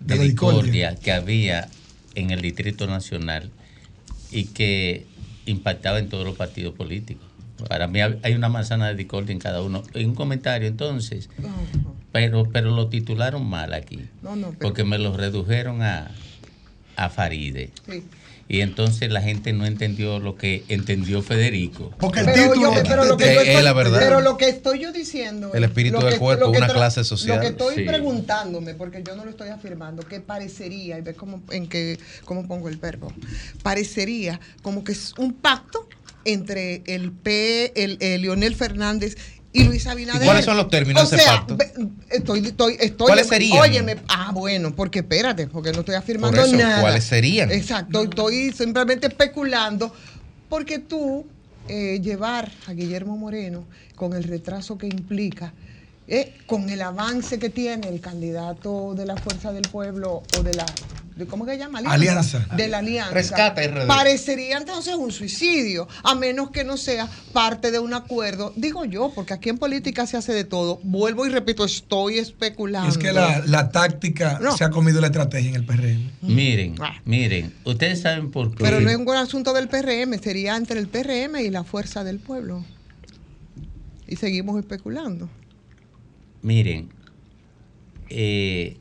[0.00, 1.68] De de, la discordia que había
[2.14, 3.50] en el Distrito Nacional
[4.32, 5.06] y que
[5.46, 7.26] impactaba en todos los partidos políticos.
[7.68, 9.82] Para mí hay una manzana de discordia en cada uno.
[9.94, 11.28] En un comentario entonces,
[12.12, 16.10] pero, pero lo titularon mal aquí, no no pero, porque me lo redujeron a,
[16.96, 17.70] a Faride.
[17.88, 18.02] sí.
[18.52, 21.92] Y entonces la gente no entendió lo que entendió Federico.
[22.00, 22.74] Porque el Pero, título.
[22.74, 24.00] yo- pero lo que Es- yo es estoy, la verdad.
[24.00, 27.04] pero lo que estoy yo diciendo El es- espíritu del que- cuerpo, que una clase
[27.04, 27.36] social.
[27.36, 27.82] Lo que estoy Sí.
[27.84, 32.48] preguntándome, porque yo no lo estoy afirmando, que parecería, y ve cómo, en qué, cómo
[32.48, 33.12] pongo el verbo,
[33.62, 35.86] parecería como que es un pacto
[36.24, 39.16] entre el P, el, el Leonel Fernández
[39.52, 40.22] y Luis Abinader.
[40.22, 41.56] ¿Y cuáles son los términos o de ese sea, pacto?
[42.08, 43.58] Estoy, estoy, estoy, ¿Cuáles serían?
[43.58, 46.80] Óyeme, ah, bueno, porque espérate, porque no estoy afirmando Por eso, nada.
[46.80, 47.50] ¿cuáles serían?
[47.50, 49.92] Exacto, estoy simplemente especulando
[50.48, 51.26] porque tú
[51.68, 53.64] eh, llevar a Guillermo Moreno
[53.96, 55.52] con el retraso que implica,
[56.06, 60.54] eh, con el avance que tiene el candidato de la Fuerza del Pueblo o de
[60.54, 60.66] la,
[61.20, 61.78] de, ¿cómo que se llama?
[61.86, 62.40] Alianza.
[62.56, 63.12] De la Alianza.
[63.14, 63.86] Rescata RD.
[63.86, 68.52] Parecería entonces un suicidio, a menos que no sea parte de un acuerdo.
[68.56, 70.80] Digo yo, porque aquí en política se hace de todo.
[70.82, 72.88] Vuelvo y repito, estoy especulando.
[72.90, 74.56] Es que la, la táctica No.
[74.56, 76.10] se ha comido la estrategia en el PRM.
[76.22, 76.94] Miren, Ah.
[77.04, 78.64] miren, ustedes saben por qué.
[78.64, 82.18] Pero no es un asunto del PRM, sería entre el PRM y la fuerza del
[82.18, 82.64] pueblo.
[84.08, 85.28] Y seguimos especulando.
[86.42, 86.88] Miren,
[88.08, 88.76] eh,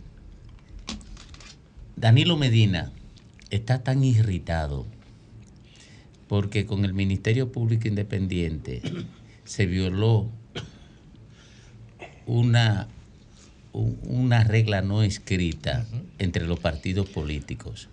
[2.00, 2.94] Danilo Medina
[3.50, 4.86] está tan irritado
[6.30, 8.82] porque con el Ministerio Público Independiente
[9.44, 10.30] se violó
[12.26, 12.88] una,
[13.74, 15.86] una regla no escrita
[16.20, 17.90] entre los partidos políticos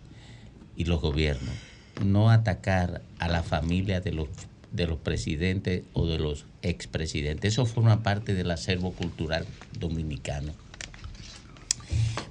[0.77, 1.57] y los gobiernos.
[2.05, 4.29] No atacar a la familia de los,
[4.71, 7.55] de los presidentes o de los expresidentes.
[7.55, 9.47] Eso forma parte del acervo cultural
[9.81, 10.53] dominicano.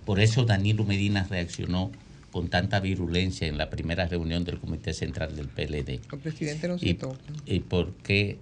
[0.06, 1.92] Por eso Danilo Medina reaccionó
[2.32, 6.02] con tanta virulencia en la primera reunión del Comité Central del PLD.
[6.12, 7.18] El presidente no se Y, toca.
[7.46, 8.38] y por qué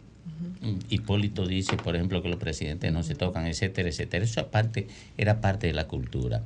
[0.90, 4.24] Hipólito dice, por ejemplo, que los presidentes no se tocan, etcétera, etcétera.
[4.26, 4.88] Eso aparte
[5.18, 6.42] era parte de la cultura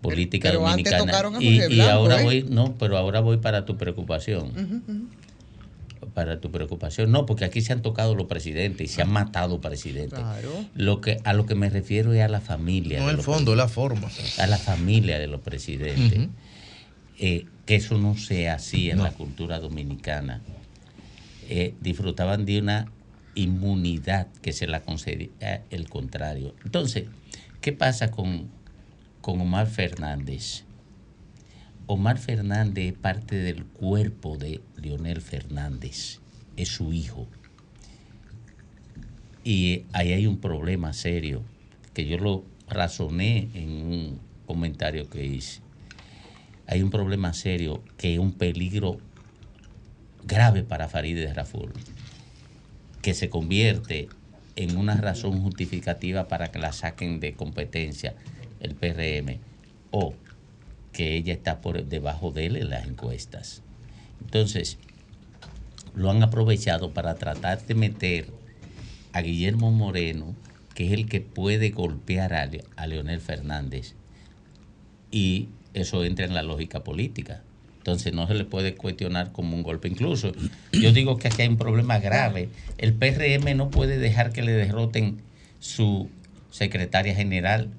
[0.00, 0.98] política Pero dominicana.
[0.98, 2.24] tocaron a y, ahora ¿eh?
[2.24, 4.52] voy, no, pero ahora voy para tu preocupación.
[6.14, 7.10] Para tu preocupación.
[7.10, 10.18] No, porque aquí se han tocado los presidentes y se han matado presidentes.
[10.18, 10.64] Claro.
[10.74, 12.98] Lo que, a lo que me refiero es a la familia.
[12.98, 14.10] No de el los fondo, la forma.
[14.38, 16.28] a la familia de los presidentes.
[17.18, 20.42] Eh, que eso no sea así en la cultura dominicana.
[21.48, 22.86] Eh, disfrutaban de una
[23.34, 26.54] inmunidad que se la concedía el contrario.
[26.64, 27.04] Entonces,
[27.60, 28.50] ¿qué pasa con,
[29.20, 30.64] con Omar Fernández?
[31.86, 36.20] Omar Fernández es parte del cuerpo de Leonel Fernández,
[36.56, 37.26] es su hijo.
[39.44, 41.42] Y ahí hay un problema serio,
[41.94, 45.60] que yo lo razoné en un comentario que hice.
[46.66, 48.98] Hay un problema serio que es un peligro
[50.24, 51.72] grave para Farideh Raful,
[53.02, 54.08] que se convierte
[54.56, 58.14] en una razón justificativa para que la saquen de competencia
[58.60, 59.38] el PRM
[59.90, 60.14] o
[60.92, 63.62] que ella está por debajo de él en las encuestas.
[64.24, 64.78] Entonces,
[65.94, 68.26] lo han aprovechado para tratar de meter
[69.12, 70.34] a Guillermo Moreno,
[70.74, 73.94] que es el que puede golpear a, Le- a Leonel Fernández,
[75.10, 77.42] y eso entra en la lógica política.
[77.78, 79.88] Entonces no se le puede cuestionar como un golpe.
[79.88, 80.32] Incluso
[80.72, 82.48] yo digo que aquí hay un problema grave.
[82.78, 85.20] El PRM no puede dejar que le derroten
[85.58, 86.08] su
[86.50, 87.70] secretaria general,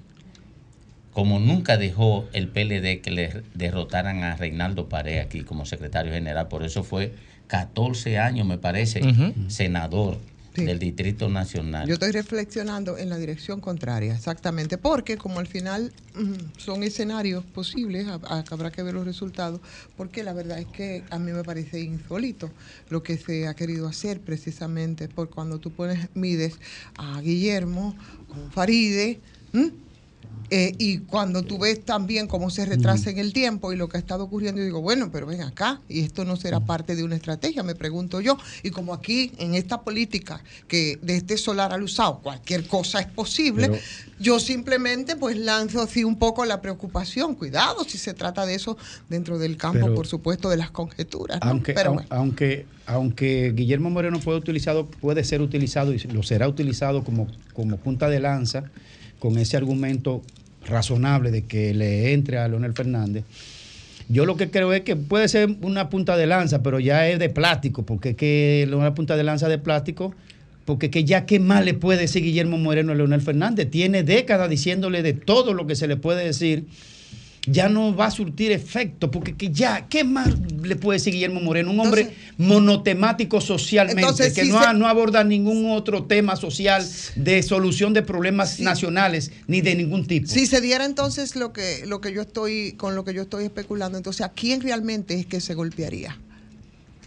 [1.14, 6.48] como nunca dejó el PLD que le derrotaran a Reinaldo Pared aquí como secretario general.
[6.48, 7.14] Por eso fue
[7.46, 9.00] 14 años, me parece,
[9.46, 10.18] senador
[10.54, 11.86] del Distrito Nacional.
[11.86, 17.44] Yo estoy reflexionando en la dirección contraria, exactamente, porque como al final mm, son escenarios
[17.44, 18.08] posibles,
[18.50, 19.60] habrá que ver los resultados,
[19.96, 22.50] porque la verdad es que a mí me parece insólito
[22.88, 26.58] lo que se ha querido hacer precisamente por cuando tú pones, mides
[26.96, 27.96] a Guillermo
[28.28, 29.20] con Faride,
[29.52, 29.83] ¿m?
[30.50, 33.96] Eh, y cuando tú ves también cómo se retrasa en el tiempo y lo que
[33.96, 37.02] ha estado ocurriendo, yo digo, bueno, pero ven acá, y esto no será parte de
[37.02, 38.36] una estrategia, me pregunto yo.
[38.62, 43.06] Y como aquí, en esta política que de este solar al usado, cualquier cosa es
[43.06, 43.80] posible, Pero-
[44.20, 47.34] yo simplemente pues lanzo así un poco la preocupación.
[47.34, 48.76] Cuidado si se trata de eso
[49.08, 51.40] dentro del campo, Pero- por supuesto, de las conjeturas.
[51.42, 51.50] ¿no?
[51.50, 52.08] Aunque, pero au- bueno.
[52.10, 57.78] aunque, aunque Guillermo Moreno puede, utilizado, puede ser utilizado y lo será utilizado como, como
[57.78, 58.64] punta de lanza
[59.24, 60.20] con ese argumento
[60.66, 63.24] razonable de que le entre a Leonel Fernández,
[64.10, 67.18] yo lo que creo es que puede ser una punta de lanza, pero ya es
[67.18, 70.14] de plástico, porque es que una punta de lanza de plástico,
[70.66, 74.50] porque que ya qué más le puede decir Guillermo Moreno a Leonel Fernández, tiene décadas
[74.50, 76.66] diciéndole de todo lo que se le puede decir
[77.46, 80.28] ya no va a surtir efecto, porque que ya, ¿qué más
[80.62, 81.70] le puede decir Guillermo Moreno?
[81.72, 86.86] Un hombre monotemático socialmente, Entonces, que si no, se- no aborda ningún otro tema social
[87.16, 90.26] de solución de problemas nacionales ni de ningún tipo.
[90.28, 93.44] Si se diera entonces lo que, lo que yo estoy, con lo que yo estoy
[93.44, 96.18] especulando, entonces ¿a quién realmente es que se golpearía?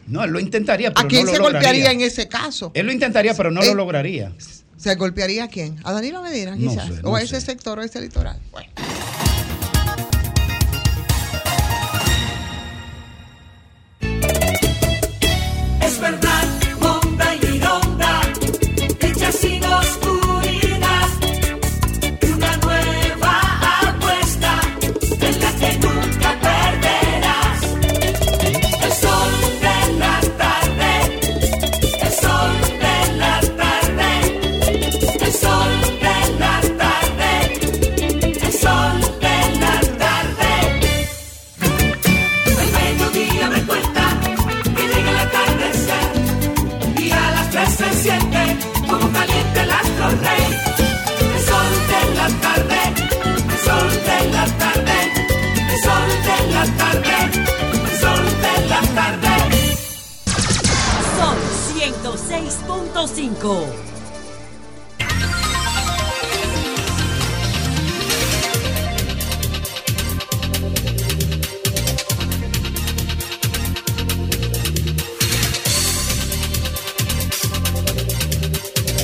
[0.08, 1.70] No, él lo intentaría, pero ¿A quién no se lograría.
[1.70, 2.72] golpearía en ese caso?
[2.76, 4.32] Él lo intentaría, pero no Eh, lo lograría.
[4.78, 5.78] ¿Se golpearía a quién?
[5.84, 6.88] ¿A Danilo Medina, No quizás?
[6.96, 7.26] sé, no ¿O a sé.
[7.26, 8.40] ese sector o a ese litoral?
[8.52, 8.70] Bueno.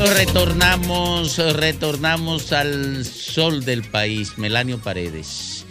[0.06, 4.38] retornamos, retornamos al sol del país.
[4.38, 5.66] Melanio Paredes,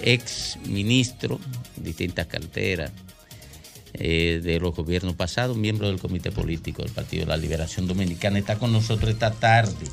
[0.00, 1.40] ex ministro,
[1.76, 2.92] de distintas carteras,
[3.94, 8.38] eh, de los gobiernos pasados, miembro del comité político del Partido de la Liberación Dominicana,
[8.38, 9.86] está con nosotros esta tarde.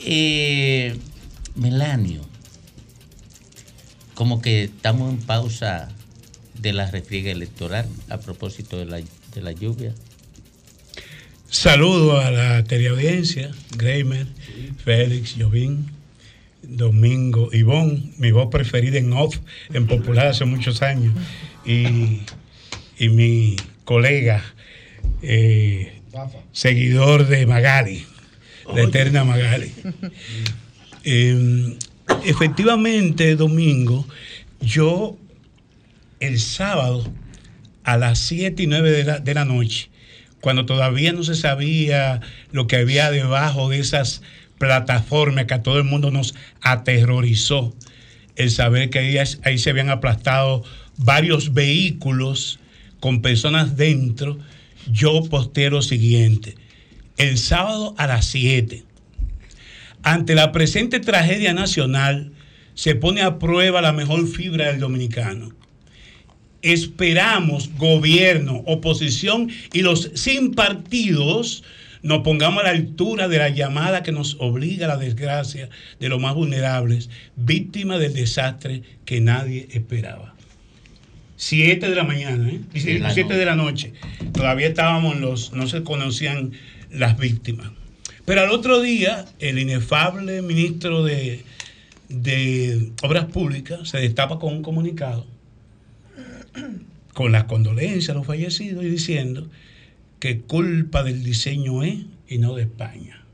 [0.00, 0.96] Eh,
[1.54, 2.22] Melanio,
[4.14, 5.88] como que estamos en pausa
[6.60, 9.94] de la refriega electoral a propósito de la, de la lluvia.
[11.50, 14.26] Saludo a la teleaudiencia, Greimer,
[14.84, 15.90] Félix, Jovín,
[16.62, 19.38] Domingo, Ivón, mi voz preferida en off,
[19.72, 21.14] en popular hace muchos años,
[21.68, 22.22] y,
[22.98, 24.42] y mi colega,
[25.22, 26.00] eh,
[26.52, 28.06] seguidor de Magali,
[28.74, 29.72] la eterna Magali.
[31.10, 31.78] Eh,
[32.26, 34.06] efectivamente, Domingo,
[34.60, 35.16] yo
[36.20, 37.10] el sábado
[37.84, 39.88] a las 7 y 9 de la, de la noche,
[40.42, 42.20] cuando todavía no se sabía
[42.50, 44.20] lo que había debajo de esas
[44.58, 47.74] plataformas que a todo el mundo nos aterrorizó,
[48.38, 50.64] el saber que ahí, se habían aplastado
[50.96, 52.58] varios vehículos
[53.00, 54.38] con personas dentro,
[54.90, 56.54] yo posteé lo siguiente.
[57.18, 58.84] El sábado a las 7,
[60.02, 62.32] ante la presente tragedia nacional,
[62.74, 65.52] se pone a prueba la mejor fibra del dominicano
[66.62, 71.62] esperamos gobierno, oposición y los sin partidos
[72.02, 75.68] nos pongamos a la altura de la llamada que nos obliga a la desgracia
[76.00, 80.34] de los más vulnerables, víctimas del desastre que nadie esperaba.
[81.36, 82.60] Siete de la mañana, ¿eh?
[82.72, 83.92] De la noche.
[84.32, 86.52] Todavía estábamos los, no se conocían
[86.90, 87.70] las víctimas.
[88.24, 91.44] Pero al otro día, el inefable ministro de,
[92.08, 95.26] de Obras Públicas se destapa con un comunicado
[97.18, 99.48] con las condolencias a los fallecidos y diciendo
[100.20, 103.24] que culpa del diseño es y no de España.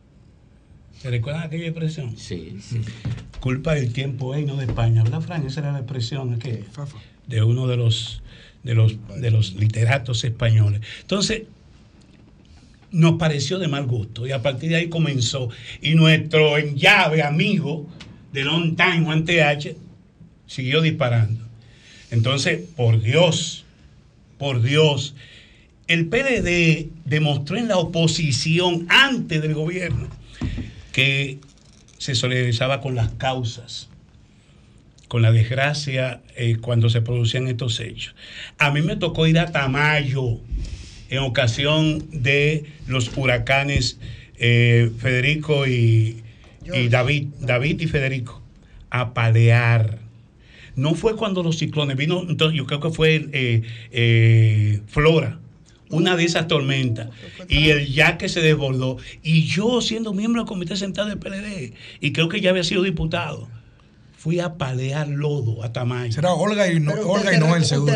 [1.01, 2.17] ¿Se recuerdan aquella expresión?
[2.17, 2.81] Sí, sí.
[3.41, 5.03] Culpa del tiempo es y no de España.
[5.03, 5.47] ¿Verdad, Fran?
[5.47, 8.23] Esa era la expresión de uno de los,
[8.63, 10.81] de los, de los literatos españoles.
[11.03, 11.43] Entonces,
[12.91, 15.51] nos pareció de mal gusto y a partir de ahí comenzó.
[15.83, 17.87] Y nuestro en llave amigo
[18.33, 19.77] de Long Time, Juan TH,
[20.47, 21.41] siguió disparando.
[22.11, 23.65] Entonces, por Dios,
[24.39, 25.15] por Dios,
[25.89, 30.09] el PLD demostró en la oposición antes del gobierno
[30.93, 31.39] que
[31.99, 33.89] se solidarizaba con las causas,
[35.09, 38.15] con la desgracia eh, cuando se producían estos hechos.
[38.59, 40.41] A mí me tocó ir a Tamayo
[41.11, 43.99] en ocasión de los huracanes
[44.37, 46.23] eh, Federico y,
[46.73, 48.43] y David, David y Federico,
[48.91, 49.99] a palear.
[50.77, 53.63] No fue cuando los ciclones vino, entonces yo creo que fue eh,
[53.93, 55.39] eh, Flora,
[55.91, 57.09] una de esas tormentas,
[57.49, 58.97] y el yaque se desbordó.
[59.23, 62.83] Y yo, siendo miembro del comité central del PLD, y creo que ya había sido
[62.83, 63.49] diputado,
[64.17, 66.11] fui a palear lodo a Tamayo.
[66.11, 67.93] Será Olga y, no- Olga y Noel, seguro.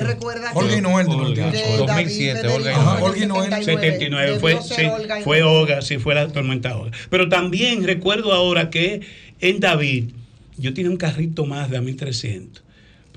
[0.54, 1.46] Olga y Noel de los Olga.
[1.46, 1.78] últimos.
[1.86, 3.02] 2007, Olga y Ajá, Noel.
[3.02, 3.64] Olga y Noel.
[3.64, 5.42] 79 fue, sí, Olga y fue.
[5.42, 6.94] Olga, sí, fue la tormenta Olga.
[7.08, 9.00] Pero también recuerdo ahora que
[9.40, 10.10] en David
[10.58, 12.62] yo tenía un carrito más de a 1300.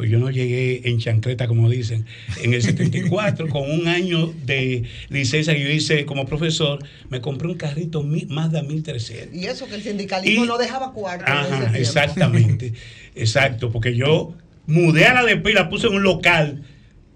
[0.01, 2.07] Pues yo no llegué en chancleta, como dicen,
[2.41, 7.47] en el 74, con un año de licencia que yo hice como profesor, me compré
[7.49, 9.37] un carrito mi- más de a 1300.
[9.37, 11.25] Y eso que el sindicalismo Y- no dejaba cuarto.
[11.31, 12.73] Ajá, exactamente.
[13.13, 14.33] Exacto, porque yo
[14.65, 16.63] mudé a la ADP y la puse en un local,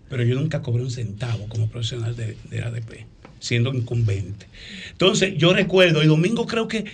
[0.07, 3.07] pero yo nunca cobré un centavo como profesional de, de la ADP,
[3.39, 4.45] siendo incumbente.
[4.91, 6.85] Entonces, yo recuerdo, y Domingo creo que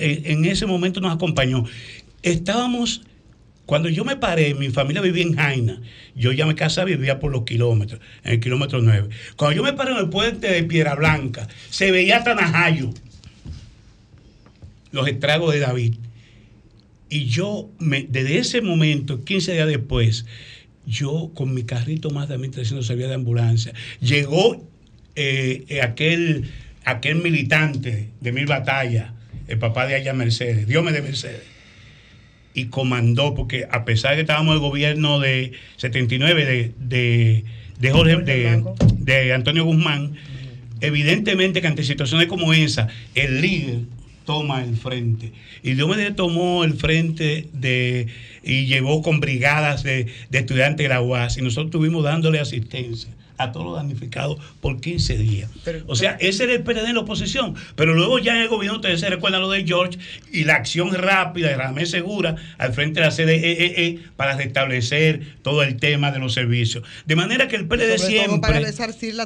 [0.00, 1.64] eh, en ese momento nos acompañó.
[2.24, 3.02] Estábamos,
[3.68, 5.82] cuando yo me paré, mi familia vivía en Jaina,
[6.16, 9.10] yo ya mi casa vivía por los kilómetros, en el kilómetro 9.
[9.36, 12.88] Cuando yo me paré en el puente de Piedra Blanca, se veía hasta Najayo,
[14.90, 15.96] los estragos de David.
[17.10, 20.24] Y yo, me, desde ese momento, 15 días después,
[20.86, 23.74] yo con mi carrito más de 1300 salía de ambulancia.
[24.00, 24.66] Llegó
[25.14, 26.50] eh, eh, aquel,
[26.86, 29.12] aquel militante de mil batallas,
[29.46, 31.57] el papá de Aya Mercedes, Dios me de Mercedes,
[32.58, 37.44] y comandó, porque a pesar de que estábamos en el gobierno de 79 de, de,
[37.78, 38.64] de Jorge, de,
[38.98, 40.14] de Antonio Guzmán,
[40.80, 43.78] evidentemente que ante situaciones como esa, el líder
[44.28, 45.32] toma el frente.
[45.62, 48.08] Y Diomedes tomó el frente de,
[48.42, 53.08] y llevó con brigadas de, de estudiantes de la UAS y nosotros estuvimos dándole asistencia
[53.38, 55.50] a todos los damnificados por 15 días.
[55.86, 57.54] o sea, ese era el PLD en la oposición.
[57.74, 59.98] Pero luego ya en el gobierno, ustedes se recuerdan lo de George
[60.30, 65.62] y la acción rápida de Ramés Segura al frente de la CDEE para restablecer todo
[65.62, 66.84] el tema de los servicios.
[67.06, 68.58] De manera que el PLD siempre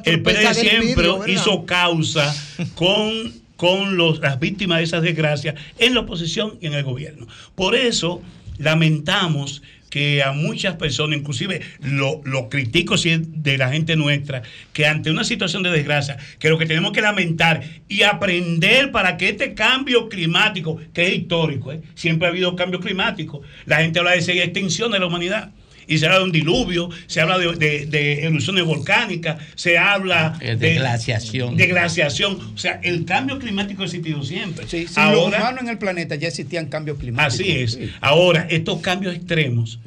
[0.04, 2.32] el PLD siempre hizo causa
[2.74, 7.28] con, con las víctimas de esas desgracias en la oposición y en el gobierno.
[7.54, 8.20] Por eso
[8.58, 14.86] lamentamos que a muchas personas, inclusive lo, critico si es de la gente nuestra, que
[14.86, 19.28] ante una situación de desgracia, que lo que tenemos que lamentar y aprender para que
[19.28, 21.82] este cambio climático, que es histórico, ¿eh?
[21.94, 25.52] siempre ha habido cambio climático, la gente habla de extinción de la humanidad.
[25.86, 30.38] Y se habla de un diluvio, se habla de, de- de erupciones volcánicas, se habla
[30.40, 31.56] Eh, de glaciación.
[31.56, 32.38] De glaciación.
[32.54, 34.66] O sea, el cambio climático ha existido siempre.
[34.68, 37.34] Sin los humanos en el planeta ya existían cambios climáticos.
[37.40, 37.72] Así es.
[37.72, 37.90] Sí.
[38.00, 39.80] Ahora, estos cambios extremos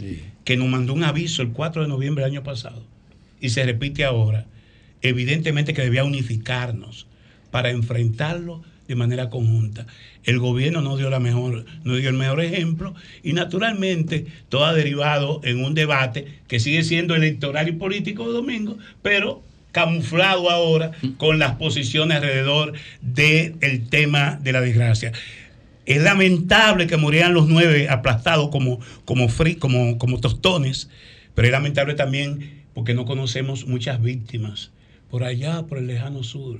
[0.43, 2.83] que nos mandó un aviso el 4 de noviembre del año pasado
[3.41, 4.45] y se repite ahora,
[5.01, 7.07] evidentemente que debía unificarnos
[7.51, 9.85] para enfrentarlo de manera conjunta.
[10.23, 12.93] El gobierno no dio la mejor, no dio el mejor ejemplo
[13.23, 18.33] y naturalmente todo ha derivado en un debate que sigue siendo electoral y político de
[18.33, 25.11] domingo, pero camuflado ahora con las posiciones alrededor del tema de la desgracia.
[25.85, 29.27] Es lamentable que murieran los nueve aplastados como, como,
[29.59, 30.89] como, como tostones,
[31.35, 34.71] pero es lamentable también porque no conocemos muchas víctimas
[35.09, 36.59] por allá, por el lejano sur,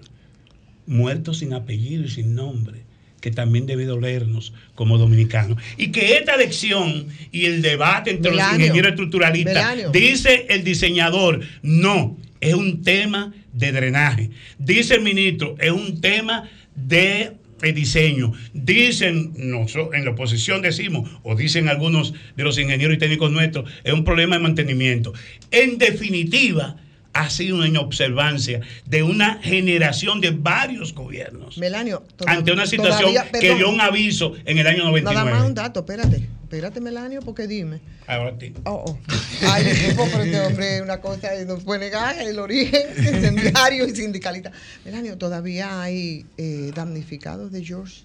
[0.87, 2.81] muertos sin apellido y sin nombre,
[3.21, 5.61] que también debe dolernos como dominicanos.
[5.77, 12.17] Y que esta elección y el debate entre los ingenieros estructuralistas, dice el diseñador, no,
[12.41, 14.29] es un tema de drenaje.
[14.59, 17.31] Dice el ministro, es un tema de
[17.73, 18.33] diseño.
[18.53, 23.69] Dicen, nosotros en la oposición decimos, o dicen algunos de los ingenieros y técnicos nuestros,
[23.83, 25.13] es un problema de mantenimiento.
[25.51, 26.77] En definitiva,
[27.15, 33.31] ha sido una inobservancia de una generación de varios gobiernos Melanio, ante una situación todavía-
[33.39, 35.47] que dio un aviso en el año Nada más 99.
[35.47, 36.27] un dato, espérate.
[36.43, 37.79] Espérate, Melanio, porque dime.
[38.05, 38.53] Ahora sí.
[38.65, 38.99] Oh, oh.
[39.47, 44.51] Ay, disculpa, pero este hombre, una cosa, no puede negar el origen incendiario y sindicalista.
[44.83, 48.03] Melanio, ¿todavía hay eh, damnificados de George?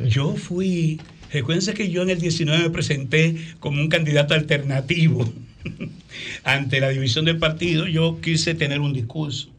[0.00, 1.00] Yo fui,
[1.32, 5.30] recuérdense que yo en el 19 me presenté como un candidato alternativo
[6.44, 7.86] ante la división del partido.
[7.86, 9.50] Yo quise tener un discurso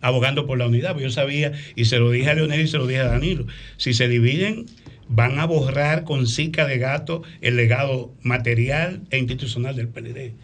[0.00, 2.78] abogando por la unidad, porque yo sabía, y se lo dije a Leonel y se
[2.78, 3.46] lo dije a Danilo,
[3.76, 4.66] si se dividen
[5.08, 10.34] van a borrar con cica de gato el legado material e institucional del PLD.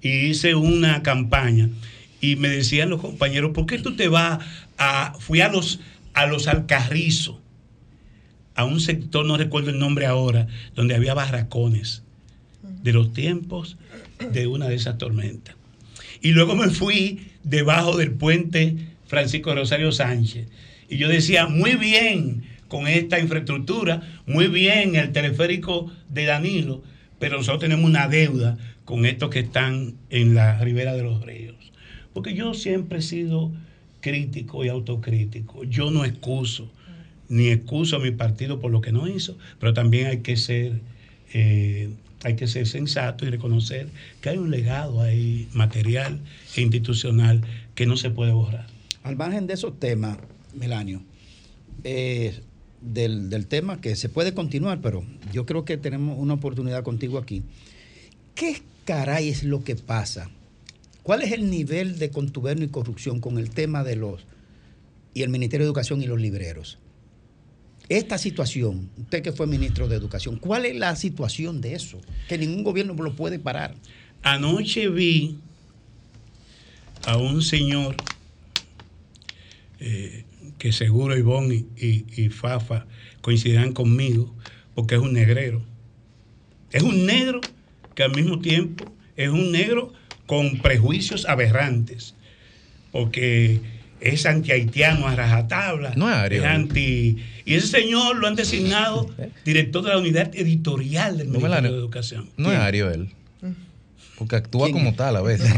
[0.00, 1.68] Y hice una campaña
[2.20, 4.38] y me decían los compañeros, ¿por qué tú te vas
[4.78, 5.14] a...
[5.18, 5.80] Fui a los,
[6.14, 7.36] a los Alcarrizos,
[8.54, 12.01] a un sector, no recuerdo el nombre ahora, donde había barracones
[12.82, 13.76] de los tiempos
[14.32, 15.56] de una de esas tormentas.
[16.20, 18.76] Y luego me fui debajo del puente
[19.06, 20.48] Francisco Rosario Sánchez.
[20.88, 26.82] Y yo decía, muy bien con esta infraestructura, muy bien el teleférico de Danilo,
[27.18, 31.56] pero nosotros tenemos una deuda con estos que están en la ribera de los ríos.
[32.12, 33.52] Porque yo siempre he sido
[34.00, 35.64] crítico y autocrítico.
[35.64, 36.70] Yo no excuso,
[37.28, 40.80] ni excuso a mi partido por lo que no hizo, pero también hay que ser,
[41.32, 41.90] eh,
[42.24, 43.88] hay que ser sensato y reconocer
[44.20, 46.20] que hay un legado ahí material
[46.56, 47.42] e institucional
[47.74, 48.66] que no se puede borrar.
[49.02, 50.18] Al margen de esos temas,
[50.54, 51.02] Melanio,
[51.84, 52.40] eh,
[52.80, 57.18] del, del tema que se puede continuar, pero yo creo que tenemos una oportunidad contigo
[57.18, 57.42] aquí.
[58.34, 60.30] ¿Qué caray es lo que pasa?
[61.02, 64.24] ¿Cuál es el nivel de contubernio y corrupción con el tema de los
[65.14, 66.78] y el Ministerio de Educación y los libreros?
[67.88, 72.00] Esta situación, usted que fue ministro de Educación, ¿cuál es la situación de eso?
[72.28, 73.74] Que ningún gobierno lo puede parar.
[74.22, 75.38] Anoche vi
[77.04, 77.96] a un señor
[79.80, 80.24] eh,
[80.58, 82.86] que seguro Ivonne y, y- y Fafa
[83.20, 84.34] coincidirán conmigo,
[84.74, 85.62] porque es un negrero.
[86.70, 87.44] Es un negro
[87.94, 89.92] que al mismo tiempo es un negro
[90.26, 92.14] con prejuicios aberrantes,
[92.92, 93.60] porque
[94.02, 95.94] es anti-haitiano a rajatabla.
[95.96, 96.46] No es ario.
[96.46, 97.16] anti.
[97.44, 99.08] Y ese señor lo han designado
[99.44, 102.28] director de la unidad editorial del No, Ministerio de Educación.
[102.36, 103.08] No es Ario él.
[104.18, 105.52] Porque actúa como tal a veces.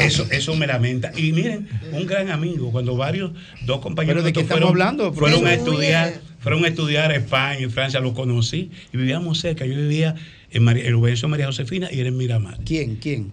[0.00, 1.12] Eso, eso me lamenta.
[1.16, 3.32] Y miren, un gran amigo, cuando varios,
[3.64, 7.60] dos compañeros ¿Pero de qué estamos hablando, fueron a estudiar, fueron a estudiar a España
[7.60, 9.66] y Francia, lo conocí y vivíamos cerca.
[9.66, 10.16] Yo vivía
[10.50, 12.58] en María, el Obeso María Josefina y era en Miramar.
[12.64, 12.96] ¿Quién?
[12.96, 13.30] ¿Quién?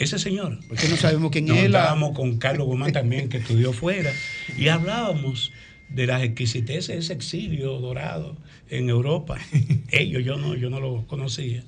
[0.00, 0.58] Ese señor.
[0.66, 1.64] Porque no sabemos quién es.
[1.64, 4.10] Estábamos con Carlos Guzmán también, que estudió fuera,
[4.56, 5.52] y hablábamos
[5.90, 8.38] de las exquisiteces de ese exilio dorado
[8.70, 9.36] en Europa.
[9.90, 11.64] Ellos, yo no, yo no lo conocía.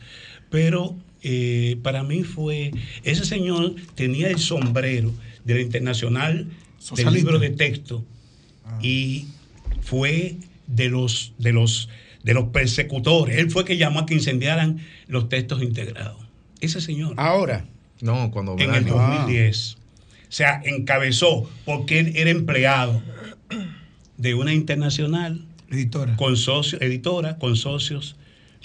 [0.49, 2.73] Pero eh, para mí fue,
[3.05, 5.13] ese señor tenía el sombrero
[5.45, 7.15] de la Internacional del Socialista.
[7.15, 8.03] libro de texto
[8.81, 9.27] y
[9.83, 10.37] fue
[10.67, 11.91] de los, de los,
[12.23, 13.37] de los persecutores.
[13.37, 16.25] Él fue que llamó a que incendiaran los textos integrados.
[16.63, 17.13] Ese señor.
[17.19, 17.67] Ahora.
[18.03, 19.77] No, cuando En el Bolaño- 2010.
[19.77, 23.03] O sea, encabezó porque él era empleado
[24.17, 26.17] de una internacional editora.
[26.17, 28.17] con socios, editora con socios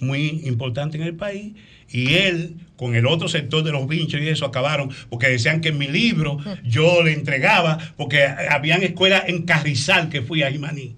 [0.01, 1.53] muy importantes en el país
[1.89, 5.69] y él con el otro sector de los vinchos y eso acabaron porque decían que
[5.69, 10.95] en mi libro yo le entregaba porque habían escuelas en Carrizal que fui a Jimaní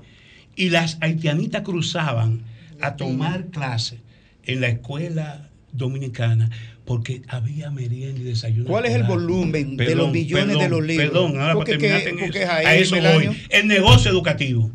[0.55, 2.41] y las haitianitas cruzaban
[2.81, 3.99] a tomar clases
[4.45, 6.49] en la escuela dominicana
[6.85, 8.65] porque había merienda y desayuno.
[8.69, 11.09] ¿Cuál es el volumen de los millones de los libros?
[11.09, 12.95] Perdón, ahora Porque para terminar que- en porque eso, a eso
[13.29, 13.37] voy.
[13.49, 14.71] El negocio educativo.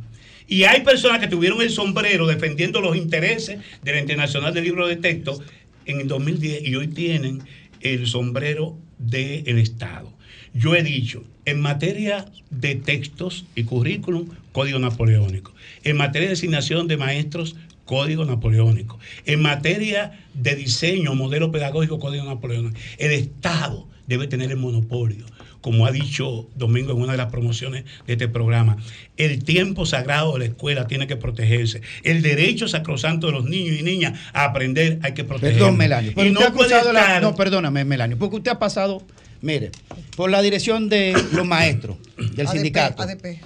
[0.46, 4.86] Y hay personas que tuvieron el sombrero defendiendo los intereses de la Internacional del Libro
[4.86, 5.40] de Texto
[5.86, 7.42] en el 2010 y hoy tienen
[7.80, 10.12] el sombrero del Estado.
[10.52, 15.52] Yo he dicho, en materia de textos y currículum, código napoleónico.
[15.82, 18.98] En materia de asignación de maestros, código napoleónico.
[19.26, 22.76] En materia de diseño, modelo pedagógico, código napoleónico.
[22.98, 25.26] El Estado debe tener el monopolio
[25.60, 28.76] como ha dicho Domingo en una de las promociones de este programa,
[29.16, 31.80] el tiempo sagrado de la escuela tiene que protegerse.
[32.02, 35.60] El derecho sacrosanto de los niños y niñas a aprender hay que protegerlo.
[35.60, 36.12] Perdón, Melanio.
[36.14, 38.18] Pero Y usted no puede la- estar- No, perdóname, Melanio.
[38.18, 39.02] Porque usted ha pasado,
[39.40, 39.70] mire,
[40.16, 41.96] por la dirección de los maestros
[42.34, 43.02] del ADP, sindicato.
[43.02, 43.40] ADP.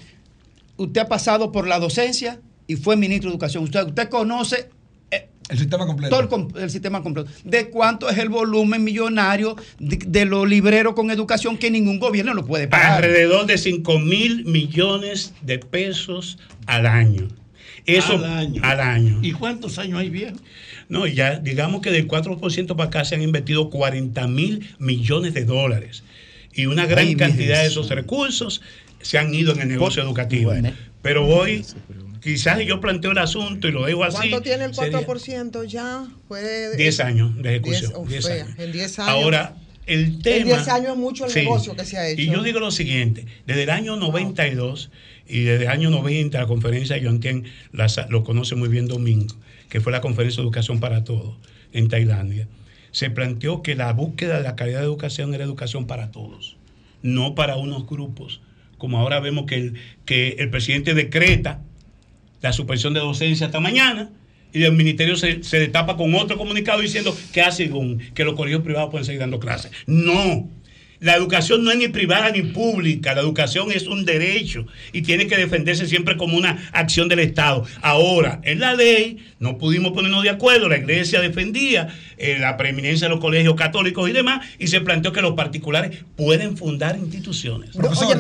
[0.77, 3.65] Usted ha pasado por la docencia y fue ministro de Educación.
[3.65, 4.69] Usted, usted conoce
[5.11, 6.15] eh, El sistema completo.
[6.15, 7.29] Todo el, sistema completo.
[7.43, 12.35] ¿De cuánto es el volumen millonario de, de los libreros con educación que ningún gobierno
[12.35, 13.03] lo puede pagar?
[13.03, 17.27] Alrededor de 5 mil millones de pesos al año.
[17.87, 18.63] Eso Al año.
[18.63, 19.19] Al año.
[19.23, 20.37] ¿Y cuántos años hay viejo?
[20.91, 25.47] No, ya digamos que del 4% para acá se han invertido 40 mil millones de
[25.47, 26.05] dólares.
[26.53, 28.61] Y una gran Ay, cantidad de esos recursos
[29.01, 30.53] se han ido en el negocio educativo.
[31.01, 31.65] Pero hoy,
[32.23, 34.17] quizás yo planteo el asunto y lo dejo así.
[34.17, 36.07] ¿Cuánto tiene el sería 4% ya?
[36.29, 37.93] Fue 10 años de ejecución.
[37.93, 38.59] Diez- oh, 10 fea, años.
[38.59, 39.11] En 10 años.
[39.11, 40.37] Ahora, el tema.
[40.37, 41.41] En 10 años es mucho el Sí.
[41.41, 42.21] negocio que se ha hecho.
[42.21, 44.91] Y yo digo lo siguiente: desde el año 92
[45.27, 47.45] y desde el año 90, la conferencia de Yontien
[48.09, 49.35] lo conoce muy bien Domingo,
[49.69, 51.37] que fue la conferencia de educación para todos
[51.73, 52.49] en Tailandia.
[52.91, 56.57] Se planteó que la búsqueda de la calidad de educación era educación para todos,
[57.03, 58.41] no para unos grupos.
[58.79, 59.75] Como ahora vemos que el,
[60.07, 61.61] que el presidente decreta
[62.41, 64.11] la suspensión de docencia hasta mañana
[64.53, 68.35] y el ministerio se, se destapa con otro comunicado diciendo que hace con que los
[68.35, 69.73] colegios privados pueden seguir dando clases.
[69.87, 70.49] No.
[71.01, 75.29] La educación no es ni privada ni pública, la educación es un derecho y tiene
[75.29, 77.65] que defenderse siempre como una acción del Estado.
[77.83, 83.07] Ahora, en la ley no pudimos ponernos de acuerdo, la iglesia defendía eh, la preeminencia
[83.07, 87.71] de los colegios católicos y demás, y se planteó que los particulares pueden fundar instituciones,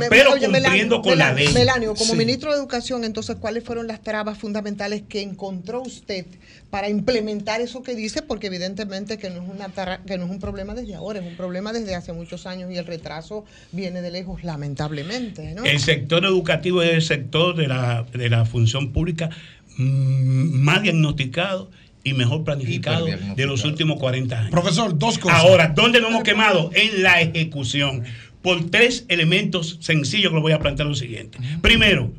[0.08, 1.48] pero oye, cumpliendo Melanio, con la ley.
[1.52, 2.16] Melanio, como Sí.
[2.16, 6.26] ministro de Educación, entonces, ¿cuáles fueron las trabas fundamentales que encontró usted
[6.70, 8.22] para implementar eso que dice?
[8.22, 11.36] Porque evidentemente que no es, una que no es un problema desde ahora, es un
[11.36, 15.54] problema desde hace muchos años y el retraso viene de lejos, lamentablemente.
[15.54, 15.64] ¿no?
[15.64, 19.30] El sector educativo es el sector de la, de la función pública
[19.76, 21.70] mm, más diagnosticado
[22.08, 24.50] y mejor planificado de los últimos 40 años.
[24.50, 25.40] Profesor, dos cosas.
[25.40, 26.70] Ahora, ¿dónde nos hemos quemado?
[26.74, 28.04] En la ejecución.
[28.42, 31.38] Por tres elementos sencillos que lo voy a plantear lo siguiente.
[31.60, 32.12] Primero,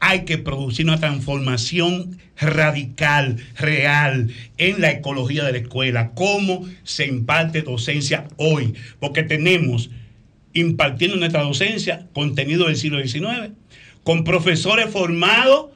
[0.00, 7.06] hay que producir una transformación radical, real, en la ecología de la escuela, cómo se
[7.06, 9.90] imparte docencia hoy, porque tenemos
[10.52, 13.52] impartiendo nuestra docencia contenido del siglo XIX,
[14.04, 15.66] con profesores formados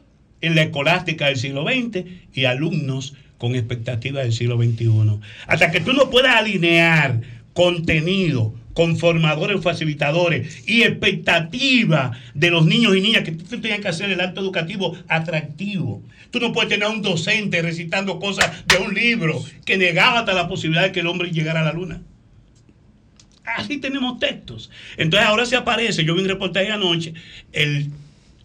[0.40, 5.18] en la escolástica del siglo XX y alumnos con expectativas del siglo XXI.
[5.46, 7.22] Hasta que tú no puedas alinear
[7.54, 13.88] contenido con formadores, facilitadores y expectativa de los niños y niñas que tú tienes que
[13.88, 16.02] hacer el acto educativo atractivo.
[16.30, 20.34] Tú no puedes tener a un docente recitando cosas de un libro que negaba hasta
[20.34, 22.02] la posibilidad de que el hombre llegara a la luna.
[23.56, 24.70] Así tenemos textos.
[24.98, 27.14] Entonces ahora se aparece, yo vi un reportaje anoche,
[27.52, 27.90] el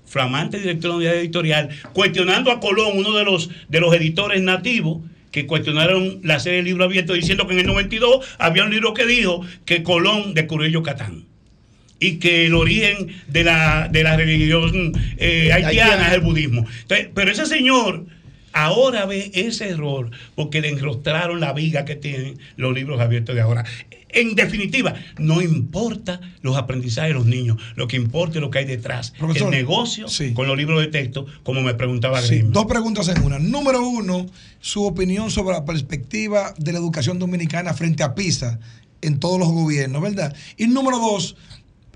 [0.06, 4.42] flamante director de la unidad editorial, cuestionando a Colón, uno de los, de los editores
[4.42, 5.00] nativos,
[5.32, 8.94] que cuestionaron la serie de libro abierto diciendo que en el 92 había un libro
[8.94, 11.26] que dijo que Colón descubrió Yucatán
[12.00, 16.66] y que el origen de la, de la religión eh, haitiana es el budismo.
[16.84, 18.06] Entonces, pero ese señor
[18.56, 23.42] ahora ve ese error porque le enrostraron la viga que tienen los libros abiertos de
[23.42, 23.66] ahora.
[24.10, 28.60] En definitiva, no importa los aprendizajes de los niños, lo que importa es lo que
[28.60, 29.12] hay detrás.
[29.12, 33.22] Profesor, el negocio con los libros de texto, como me preguntaba Sí, dos preguntas en
[33.22, 33.40] una.
[33.40, 34.26] Número uno,
[34.62, 38.58] su opinión sobre la perspectiva de la educación dominicana frente a PISA
[39.02, 40.34] en todos los gobiernos, ¿verdad?
[40.56, 41.36] Y número dos,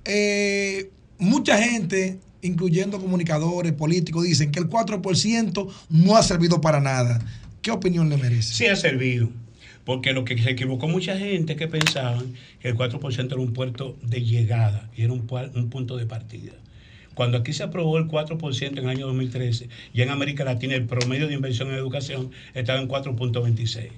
[0.03, 7.19] eh, mucha gente, incluyendo comunicadores, políticos, dicen que el 4% no ha servido para nada.
[7.61, 8.53] ¿Qué opinión le merece?
[8.53, 9.29] Sí ha servido.
[9.85, 13.97] Porque lo que se equivocó mucha gente que pensaban que el 4% era un puerto
[14.03, 16.53] de llegada y era un, un punto de partida.
[17.15, 20.85] Cuando aquí se aprobó el 4% en el año 2013, ya en América Latina el
[20.85, 23.89] promedio de inversión en educación estaba en 4.26.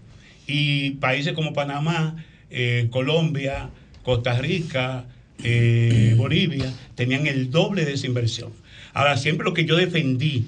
[0.48, 3.70] Y países como Panamá, eh, Colombia,
[4.04, 5.06] Costa Rica,
[5.44, 8.52] eh, Bolivia, tenían el doble de esa inversión.
[8.94, 10.46] Ahora, siempre lo que yo defendí,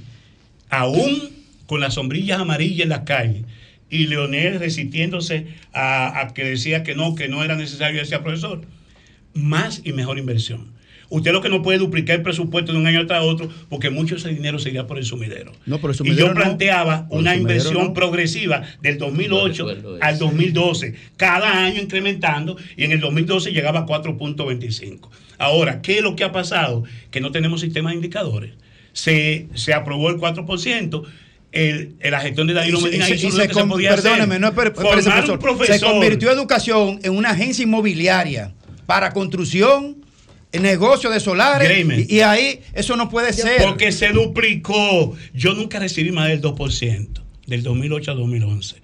[0.69, 1.29] aún
[1.65, 3.43] con las sombrillas amarillas en las calles,
[3.89, 8.61] y Leonel resistiéndose a, a que decía que no, que no era necesario, decía profesor,
[9.33, 10.72] más y mejor inversión.
[11.15, 14.15] Usted lo que no puede duplicar el presupuesto de un año tras otro, porque mucho
[14.15, 15.51] de ese dinero se irá por el sumidero.
[15.67, 16.39] No, por el y sumidero yo no.
[16.41, 17.93] planteaba el una inversión no.
[17.93, 19.67] progresiva del 2008
[20.01, 25.09] al 2012, cada año incrementando, y en el 2012 llegaba a 4.25.
[25.37, 26.83] Ahora, ¿qué es lo que ha pasado?
[27.11, 28.53] Que no tenemos sistema de indicadores.
[28.93, 31.03] Se, se aprobó el 4%.
[31.51, 33.63] El, la gestión de Danilo Y Medina y se- hizo y lo se que se
[33.65, 34.27] podía hacer.
[34.27, 35.31] no, Formar profesor.
[35.33, 35.75] un profesor.
[35.77, 38.53] Se convirtió educación en una agencia inmobiliaria
[38.87, 40.02] para construcción,
[40.61, 41.69] negocio de solares.
[42.07, 43.61] Y, y ahí eso no puede ser.
[43.63, 45.15] Porque se duplicó.
[45.33, 48.75] Yo nunca recibí más del 2% del 2008 a 2011.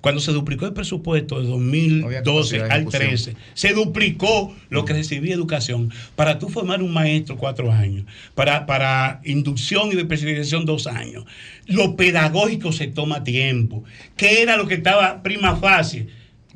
[0.00, 3.08] Cuando se duplicó el presupuesto de 2012 capacidad de al ejecución.
[3.08, 5.92] 13, se duplicó lo que recibía educación.
[6.14, 8.04] Para tú formar un maestro, cuatro años.
[8.34, 11.24] Para, para inducción y de especialización, dos años.
[11.66, 13.84] Lo pedagógico se toma tiempo.
[14.16, 16.06] ¿Qué era lo que estaba prima facie?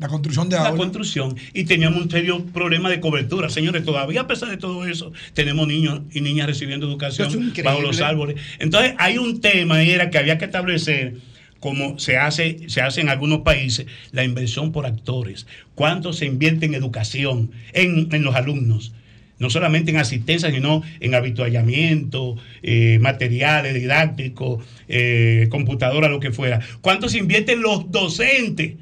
[0.01, 3.51] La construcción de la construcción y teníamos un serio problema de cobertura.
[3.51, 8.01] Señores, todavía a pesar de todo eso, tenemos niños y niñas recibiendo educación bajo los
[8.01, 8.37] árboles.
[8.59, 11.17] Entonces, hay un tema, y era que había que establecer,
[11.59, 15.47] como se hace, se hace en algunos países, la inversión por actores.
[15.75, 18.95] ¿Cuánto se invierte en educación, en, en los alumnos?
[19.39, 26.61] No solamente en asistencia, sino en habituallamiento, eh, materiales didácticos, eh, computadora, lo que fuera.
[26.81, 28.75] ¿Cuánto se invierte en los docentes?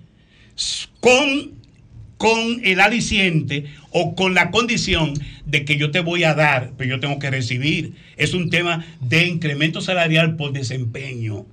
[1.00, 1.52] Con,
[2.16, 5.14] con el aliciente o con la condición
[5.46, 7.94] de que yo te voy a dar, pero yo tengo que recibir.
[8.16, 11.46] Es un tema de incremento salarial por desempeño.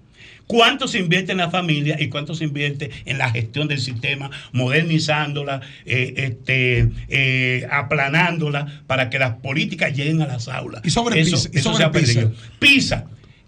[0.48, 4.30] ¿Cuánto se invierte en la familia y cuánto se invierte en la gestión del sistema,
[4.52, 10.82] modernizándola, eh, este, eh, aplanándola para que las políticas lleguen a las aulas?
[10.86, 12.14] Y sobre eso, PISA, y eso sobre se ha PISA.
[12.14, 12.34] perdido.
[12.60, 13.06] PISA,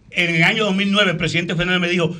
[0.09, 2.17] en el año 2009, el presidente Fernández me dijo,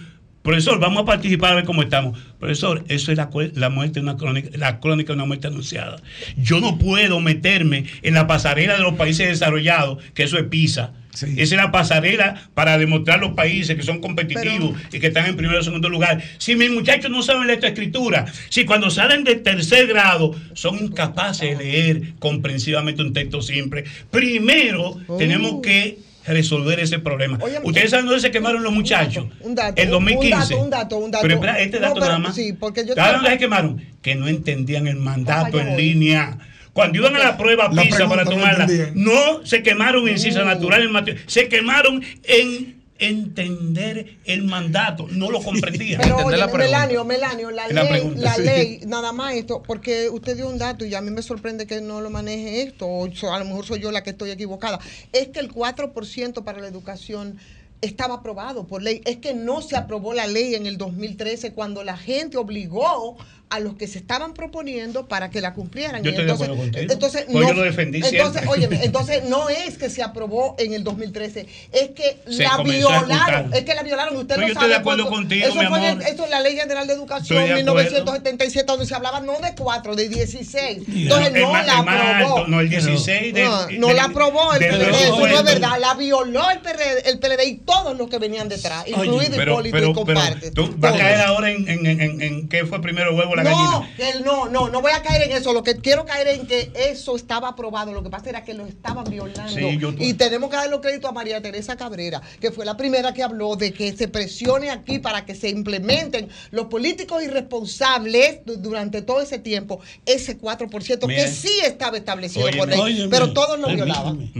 [0.48, 2.18] profesor, vamos a participar a ver cómo estamos.
[2.40, 5.98] Profesor, eso es la, la muerte de una crónica, la crónica de una muerte anunciada.
[6.38, 10.94] Yo no puedo meterme en la pasarela de los países desarrollados, que eso es PISA.
[11.12, 15.36] Esa es la pasarela para demostrar los países que son competitivos y que están en
[15.36, 16.24] primer o segundo lugar.
[16.38, 20.78] Si mis muchachos no saben leer esta escritura, si cuando salen de tercer grado son
[20.82, 27.40] incapaces de leer comprensivamente un texto simple, primero tenemos que resolver ese problema.
[27.64, 29.26] Ustedes saben dónde se quemaron los muchachos.
[29.42, 29.82] Un dato.
[29.82, 30.36] El 2015.
[30.36, 31.22] Un dato, un dato, un dato.
[31.24, 32.36] Pero espera, este No, dato pero- nada más.
[32.36, 33.82] Sí, porque yo ¿Saben dónde se quemaron?
[34.02, 36.38] Que no entendían el mandato en línea.
[36.74, 41.18] Cuando iban a la prueba PISA para tomarla, no se quemaron en ciencias naturales, en
[41.26, 46.02] se quemaron en entender el mandato, no lo comprendían.
[46.02, 46.66] Pero Entender oye, la pregunta.
[46.66, 48.42] Melanio, Melanio, la, ley, pregunta, la sí.
[48.44, 51.82] ley, nada más esto, porque usted dio un dato y a mí me sorprende que
[51.82, 54.80] no lo maneje esto, o a lo mejor soy yo la que estoy equivocada.
[55.12, 57.38] Es que el 4% para la educación
[57.82, 59.02] estaba aprobado por ley.
[59.06, 63.18] Es que no se aprobó la ley en el 2013 cuando la gente obligó
[63.50, 66.04] a los que se estaban proponiendo para que la cumplieran.
[66.04, 66.94] Yo estoy de entonces, acuerdo contigo.
[66.94, 70.74] entonces, Pues no, yo lo defendí entonces, óyeme, entonces no es que se aprobó en
[70.74, 74.18] el 2013, es que Se la violaron, es que la violaron.
[74.18, 76.04] Usted Pues no yo sabe estoy de acuerdo cuánto- contigo, eso mi fue en amor.
[76.08, 77.74] esto es la Ley General de Educación de acuerdo.
[77.74, 80.84] 1977, donde se hablaba no de 4, de 16.
[80.88, 80.94] Ya.
[81.04, 82.38] Entonces no más- la el aprobó.
[82.38, 85.80] alto, no, el 16 del- no, no la aprobó el PLD, eso no es verdad.
[85.80, 89.94] La violó el PLD, el PLD y todos los que venían detrás, incluido Hipólito y
[89.94, 90.52] comparte.
[90.52, 93.36] tú vas a caer ahora en, en, en, en- en qué fue primero el huevo
[93.38, 93.96] la No, gallina.
[93.96, 95.54] que él no, no, no voy a caer en eso.
[95.54, 97.94] Lo que quiero caer en que eso estaba aprobado.
[97.94, 99.52] Lo que pasa era que lo estaban violando.
[99.54, 102.76] Sí, yo- y tenemos que darle los créditos a María Teresa Cabrera, que fue la
[102.78, 108.46] primera que habló de que se presione aquí para que se implementen los políticos irresponsables
[108.46, 111.28] du- durante todo ese tiempo, ese 4% que Mira.
[111.28, 112.58] sí estaba establecido Óyeme.
[112.60, 113.10] por ley, Óyeme.
[113.10, 114.32] pero todos lo violaban.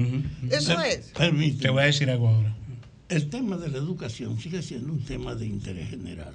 [0.52, 1.12] Eso es.
[1.18, 1.62] Permíteme.
[1.62, 2.54] Te voy a decir algo ahora.
[3.10, 6.34] El tema de la educación sigue siendo un tema de interés general.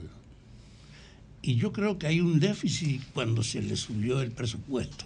[1.43, 5.05] Y yo creo que hay un déficit cuando se le subió el presupuesto.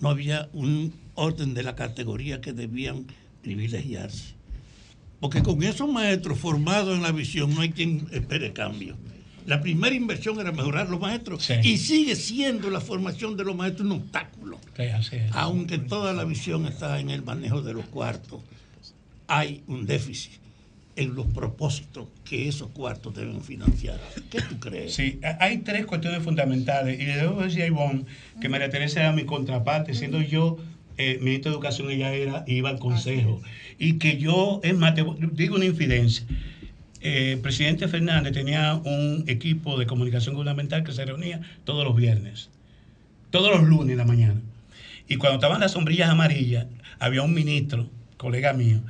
[0.00, 3.06] No había un orden de la categoría que debían
[3.42, 4.34] privilegiarse.
[5.20, 8.96] Porque con esos maestros formados en la visión no hay quien espere cambio.
[9.46, 13.86] La primera inversión era mejorar los maestros y sigue siendo la formación de los maestros
[13.86, 14.58] un obstáculo.
[14.76, 15.32] Sí, así es.
[15.32, 18.40] Aunque toda la visión está en el manejo de los cuartos,
[19.26, 20.39] hay un déficit
[21.00, 23.98] en los propósitos que esos cuartos deben financiar.
[24.30, 24.94] ¿Qué tú crees?
[24.94, 27.00] Sí, ha- hay tres cuestiones fundamentales.
[27.00, 28.04] Y le debo decir a Ivonne
[28.40, 30.58] que María Teresa era mi contraparte, siendo yo
[30.98, 33.40] eh, ministro de Educación, ella era, iba al consejo.
[33.78, 36.26] Y que yo, es más, te digo una infidencia.
[37.00, 41.96] Eh, el presidente Fernández tenía un equipo de comunicación gubernamental que se reunía todos los
[41.96, 42.50] viernes,
[43.30, 44.40] todos los lunes en la mañana.
[45.08, 46.66] Y cuando estaban las sombrillas amarillas,
[46.98, 48.80] había un ministro, colega mío,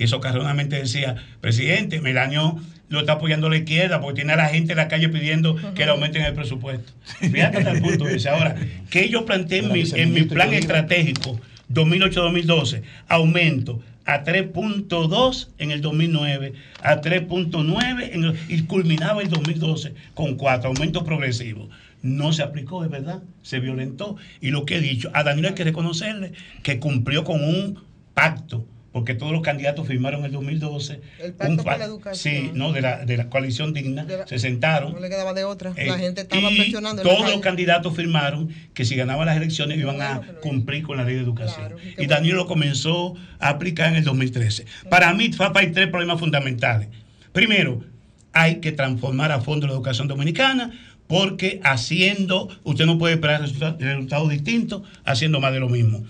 [0.00, 2.58] que socarronamente decía, presidente, Melanio
[2.88, 5.84] lo está apoyando la izquierda porque tiene a la gente en la calle pidiendo que
[5.84, 6.90] le aumenten el presupuesto.
[7.20, 8.30] Fíjate hasta el punto ese.
[8.30, 8.56] Ahora,
[8.88, 11.38] que yo planteé en mi, en mi plan estratégico
[11.70, 19.92] 2008-2012, aumento a 3.2 en el 2009, a 3.9 en el- y culminaba el 2012
[20.14, 21.68] con 4, aumento progresivo.
[22.02, 24.16] No se aplicó, es verdad, se violentó.
[24.40, 26.32] Y lo que he dicho, a Danilo hay que reconocerle
[26.62, 27.78] que cumplió con un
[28.14, 31.00] pacto, porque todos los candidatos firmaron en el 2012.
[31.20, 32.34] El pacto un la educación.
[32.34, 34.92] Sí, no, de la, de la coalición digna, se sentaron.
[34.92, 35.72] No le quedaba de otra.
[35.76, 37.02] Eh, la gente estaba y presionando.
[37.02, 41.14] Todos los candidatos firmaron que si ganaban las elecciones iban a cumplir con la ley
[41.14, 41.74] de educación.
[41.98, 44.66] y Daniel lo comenzó a aplicar en el 2013.
[44.88, 46.88] Para mí, FAPA, hay tres problemas fundamentales.
[47.32, 47.84] Primero,
[48.32, 50.72] hay que transformar a fondo la educación dominicana
[51.06, 56.04] porque haciendo, usted no puede esperar resulta- resultados distintos haciendo más de lo mismo.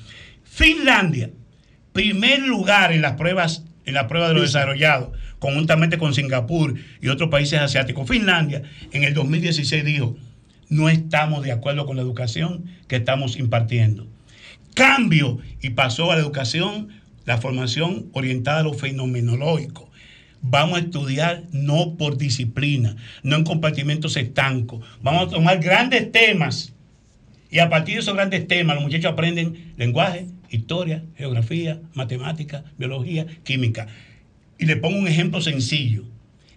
[0.44, 1.30] Finlandia,
[1.92, 7.08] primer lugar en las pruebas, en la prueba de los desarrollados, conjuntamente con Singapur y
[7.08, 8.08] otros países asiáticos.
[8.08, 8.62] Finlandia
[8.92, 10.16] en el 2016 dijo,
[10.68, 14.06] no estamos de acuerdo con la educación que estamos impartiendo.
[14.74, 16.88] Cambio y pasó a la educación,
[17.24, 19.90] la formación orientada a lo fenomenológico.
[20.42, 24.86] Vamos a estudiar no por disciplina, no en compartimentos estancos.
[25.02, 26.72] Vamos a tomar grandes temas
[27.50, 33.26] y a partir de esos grandes temas los muchachos aprenden lenguaje, historia, geografía, matemática, biología,
[33.44, 33.86] química.
[34.58, 36.04] Y le pongo un ejemplo sencillo.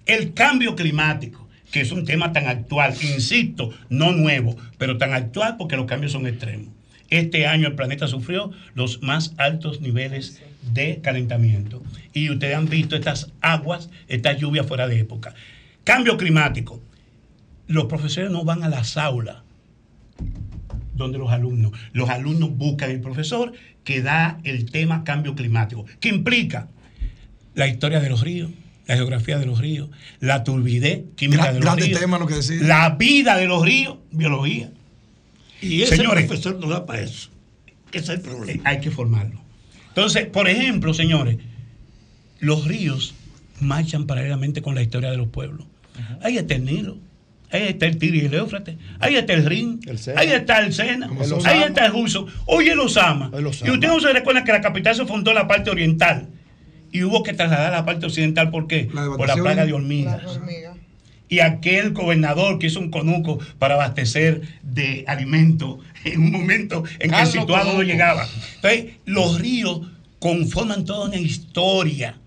[0.05, 5.55] El cambio climático, que es un tema tan actual, insisto, no nuevo, pero tan actual
[5.57, 6.69] porque los cambios son extremos.
[7.09, 10.41] Este año el planeta sufrió los más altos niveles
[10.73, 11.83] de calentamiento.
[12.11, 15.35] Y ustedes han visto estas aguas, estas lluvias fuera de época.
[15.83, 16.81] Cambio climático.
[17.67, 19.42] Los profesores no van a las aulas
[20.95, 21.71] donde los alumnos.
[21.93, 23.53] Los alumnos buscan el profesor
[23.83, 26.67] que da el tema cambio climático, que implica
[27.55, 28.51] la historia de los ríos,
[28.87, 29.89] la geografía de los ríos,
[30.19, 32.57] la turbidez química Gran- de los ríos, temas lo que decía.
[32.61, 34.71] la vida de los ríos, biología.
[35.61, 37.29] Y ese Señores, profesor no da para eso.
[37.91, 38.61] Ese es el problema.
[38.65, 39.39] hay que formarlo.
[39.89, 41.37] Entonces, por ejemplo, señores,
[42.39, 43.13] los ríos
[43.61, 45.65] marchan paralelamente con la historia de los pueblos.
[46.25, 46.97] Está el Nilo,
[47.53, 49.79] ahí está el Tigris y el Éufrates, ahí está el Rin,
[50.15, 53.29] ahí está el Sena, El ahí está el Juso, hoy el Osama.
[53.33, 53.69] Osama.
[53.69, 56.27] Y usted no se recuerda que la capital se fundó en la parte oriental
[56.91, 58.89] y hubo que trasladar a la parte occidental ¿por qué?
[58.93, 60.21] Por la plaga de hormigas.
[61.27, 67.11] Y aquel gobernador que hizo un conuco para abastecer de alimento en un momento en
[67.11, 68.27] que el situado no llegaba.
[68.55, 69.81] Entonces, los ríos
[70.19, 72.17] conforman toda una historia.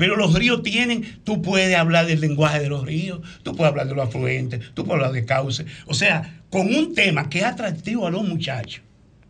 [0.00, 3.86] Pero los ríos tienen, tú puedes hablar del lenguaje de los ríos, tú puedes hablar
[3.86, 5.66] de los afluentes, tú puedes hablar de cauces.
[5.84, 8.82] O sea, con un tema que es atractivo a los muchachos,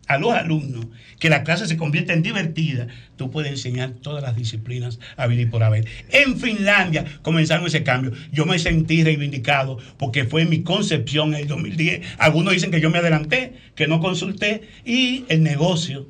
[0.07, 0.87] a los alumnos,
[1.19, 2.87] que la clase se convierta en divertida,
[3.17, 5.85] tú puedes enseñar todas las disciplinas a vivir por haber.
[6.09, 8.13] En Finlandia comenzaron ese cambio.
[8.31, 12.01] Yo me sentí reivindicado porque fue mi concepción en el 2010.
[12.17, 16.07] Algunos dicen que yo me adelanté, que no consulté y el negocio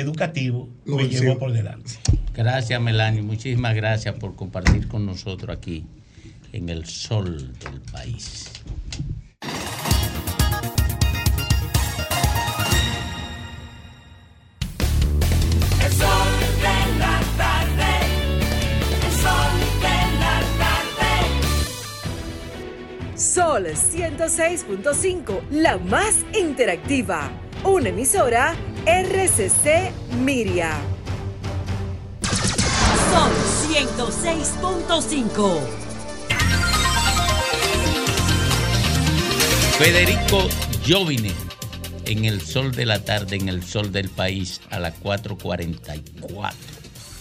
[0.00, 1.92] educativo me llevó por delante.
[2.34, 3.22] Gracias, Melanie.
[3.22, 5.84] Muchísimas gracias por compartir con nosotros aquí
[6.52, 8.50] en el sol del país.
[15.84, 16.28] El sol
[16.60, 17.90] de la tarde.
[19.04, 19.52] El sol
[19.82, 21.10] de la tarde.
[23.16, 27.30] Sol 106.5, la más interactiva.
[27.64, 28.54] Una emisora
[28.88, 29.92] RCC
[30.24, 30.72] Miria.
[33.12, 33.30] Sol
[33.68, 35.60] 106.5.
[39.78, 40.48] Federico
[40.88, 41.32] Jovine
[42.06, 46.54] en el sol de la tarde, en el sol del país, a las 4.44.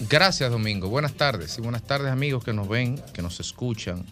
[0.10, 0.88] Gracias, Domingo.
[0.88, 1.57] Buenas tardes.
[1.57, 4.06] Y buenas tardes, amigos que nos ven, que nos escuchan.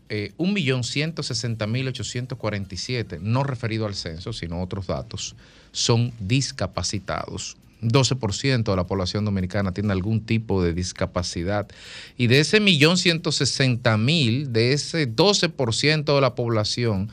[0.09, 5.35] eh, 1.160.847, no referido al censo, sino otros datos,
[5.71, 7.55] son discapacitados.
[7.81, 11.67] 12% de la población dominicana tiene algún tipo de discapacidad.
[12.17, 17.09] Y de ese millón ciento sesenta mil, de ese 12% de la población,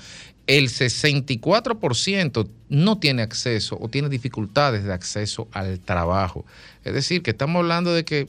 [0.46, 6.44] el 64% no tiene acceso o tiene dificultades de acceso al trabajo.
[6.84, 8.28] Es decir, que estamos hablando de que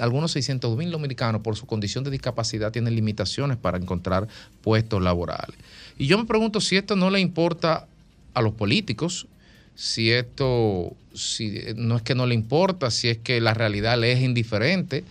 [0.00, 4.28] algunos 600 mil dominicanos por su condición de discapacidad tienen limitaciones para encontrar
[4.62, 5.56] puestos laborales.
[5.98, 7.86] Y yo me pregunto si esto no le importa
[8.34, 9.26] a los políticos,
[9.74, 14.12] si esto si no es que no le importa, si es que la realidad le
[14.12, 15.04] es indiferente.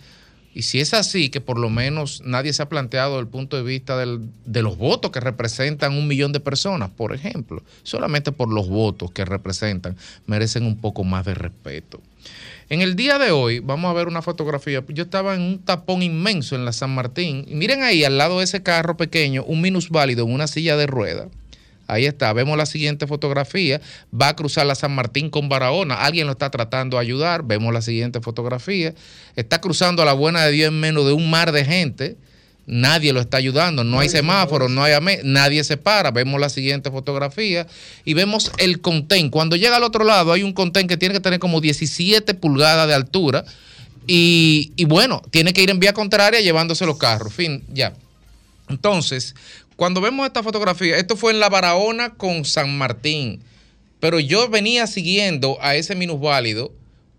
[0.54, 3.62] Y si es así, que por lo menos nadie se ha planteado el punto de
[3.62, 8.68] vista de los votos que representan un millón de personas, por ejemplo, solamente por los
[8.68, 9.96] votos que representan,
[10.26, 12.02] merecen un poco más de respeto.
[12.72, 14.82] En el día de hoy, vamos a ver una fotografía.
[14.88, 17.44] Yo estaba en un tapón inmenso en la San Martín.
[17.46, 20.86] Y miren ahí, al lado de ese carro pequeño, un minusválido en una silla de
[20.86, 21.28] ruedas.
[21.86, 23.82] Ahí está, vemos la siguiente fotografía.
[24.18, 25.96] Va a cruzar la San Martín con Barahona.
[25.96, 27.42] Alguien lo está tratando de ayudar.
[27.42, 28.94] Vemos la siguiente fotografía.
[29.36, 32.16] Está cruzando a la buena de Dios en menos de un mar de gente.
[32.74, 33.84] Nadie lo está ayudando.
[33.84, 36.10] No hay semáforos, no hay ame- nadie se para.
[36.10, 37.66] Vemos la siguiente fotografía
[38.06, 39.28] y vemos el contén.
[39.28, 42.88] Cuando llega al otro lado, hay un contén que tiene que tener como 17 pulgadas
[42.88, 43.44] de altura.
[44.06, 47.34] Y, y bueno, tiene que ir en vía contraria llevándose los carros.
[47.34, 47.92] Fin, ya.
[48.70, 49.34] Entonces,
[49.76, 53.42] cuando vemos esta fotografía, esto fue en la Barahona con San Martín.
[54.00, 56.72] Pero yo venía siguiendo a ese minusválido,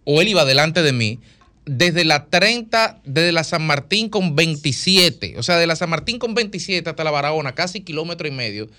[0.03, 1.19] o él iba delante de mí,
[1.65, 6.19] desde la 30, desde la San Martín con 27, o sea, de la San Martín
[6.19, 8.69] con 27 hasta la Barahona, casi kilómetro y medio,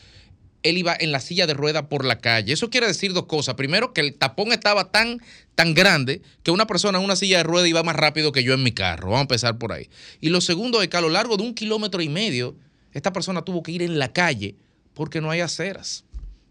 [0.63, 2.53] él iba en la silla de rueda por la calle.
[2.53, 3.55] Eso quiere decir dos cosas.
[3.55, 5.21] Primero, que el tapón estaba tan,
[5.55, 8.55] tan grande que una persona en una silla de rueda iba más rápido que yo
[8.55, 9.09] en mi carro.
[9.09, 9.91] Vamos a empezar por ahí.
[10.23, 12.57] Y lo segundo es que a lo largo de un kilómetro y medio,
[12.93, 14.57] esta persona tuvo que ir en la calle
[14.95, 16.05] porque no hay aceras,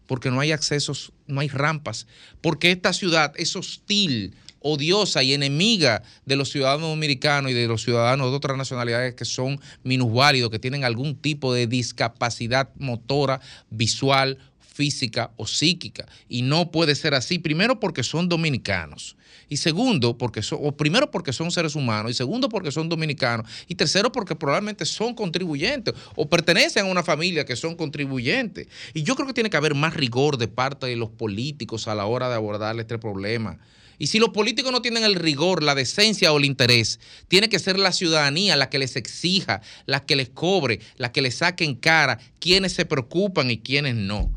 [0.06, 2.06] porque no hay accesos, no hay rampas,
[2.40, 4.36] porque esta ciudad es hostil
[4.66, 9.26] odiosa y enemiga de los ciudadanos dominicanos y de los ciudadanos de otras nacionalidades que
[9.26, 16.06] son minusválidos, que tienen algún tipo de discapacidad motora, visual, física o psíquica.
[16.28, 19.16] Y no puede ser así, primero porque son dominicanos.
[19.50, 23.46] Y segundo, porque son, o primero porque son seres humanos, y segundo porque son dominicanos,
[23.68, 28.66] y tercero porque probablemente son contribuyentes o pertenecen a una familia que son contribuyentes.
[28.94, 31.94] Y yo creo que tiene que haber más rigor de parte de los políticos a
[31.94, 33.58] la hora de abordar este problema.
[33.98, 37.58] Y si los políticos no tienen el rigor, la decencia o el interés, tiene que
[37.58, 41.64] ser la ciudadanía la que les exija, la que les cobre, la que les saque
[41.64, 44.30] en cara quiénes se preocupan y quiénes no.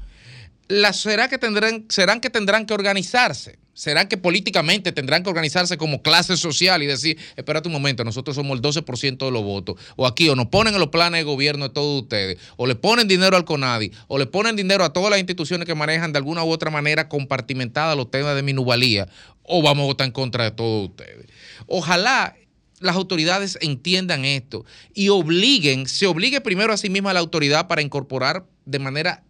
[0.68, 3.58] La, será que tendrán, serán que tendrán que organizarse.
[3.78, 8.36] Serán que políticamente tendrán que organizarse como clase social y decir, espérate un momento, nosotros
[8.36, 9.76] somos el 12% de los votos.
[9.96, 12.74] O aquí, o nos ponen en los planes de gobierno de todos ustedes, o le
[12.74, 16.18] ponen dinero al CONADI, o le ponen dinero a todas las instituciones que manejan de
[16.18, 19.10] alguna u otra manera compartimentada los temas de minuvalía,
[19.44, 21.28] o vamos a votar en contra de todos ustedes.
[21.68, 22.36] Ojalá
[22.80, 27.84] las autoridades entiendan esto y obliguen, se obligue primero a sí misma la autoridad para
[27.84, 29.24] incorporar de manera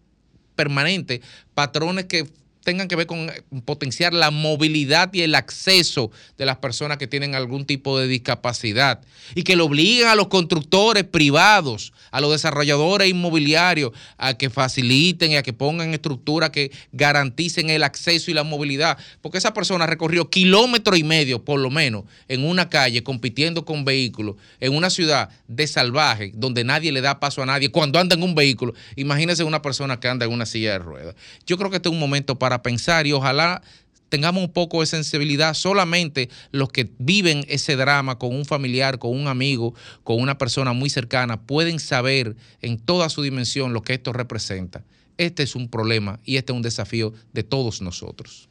[0.56, 1.20] permanente
[1.52, 2.26] patrones que
[2.68, 7.06] tengan que ver con eh, potenciar la movilidad y el acceso de las personas que
[7.06, 9.00] tienen algún tipo de discapacidad
[9.34, 15.32] y que lo obliguen a los constructores privados, a los desarrolladores inmobiliarios a que faciliten
[15.32, 19.86] y a que pongan estructuras que garanticen el acceso y la movilidad, porque esa persona
[19.86, 24.90] recorrió kilómetro y medio por lo menos en una calle compitiendo con vehículos en una
[24.90, 28.74] ciudad de salvaje donde nadie le da paso a nadie cuando anda en un vehículo.
[28.94, 31.14] Imagínese una persona que anda en una silla de ruedas.
[31.46, 33.62] Yo creo que este es un momento para pensar y ojalá
[34.08, 35.54] tengamos un poco de sensibilidad.
[35.54, 39.74] Solamente los que viven ese drama con un familiar, con un amigo,
[40.04, 44.84] con una persona muy cercana, pueden saber en toda su dimensión lo que esto representa.
[45.16, 48.47] Este es un problema y este es un desafío de todos nosotros.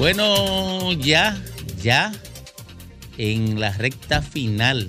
[0.00, 1.38] Bueno, ya,
[1.82, 2.10] ya
[3.18, 4.88] en la recta final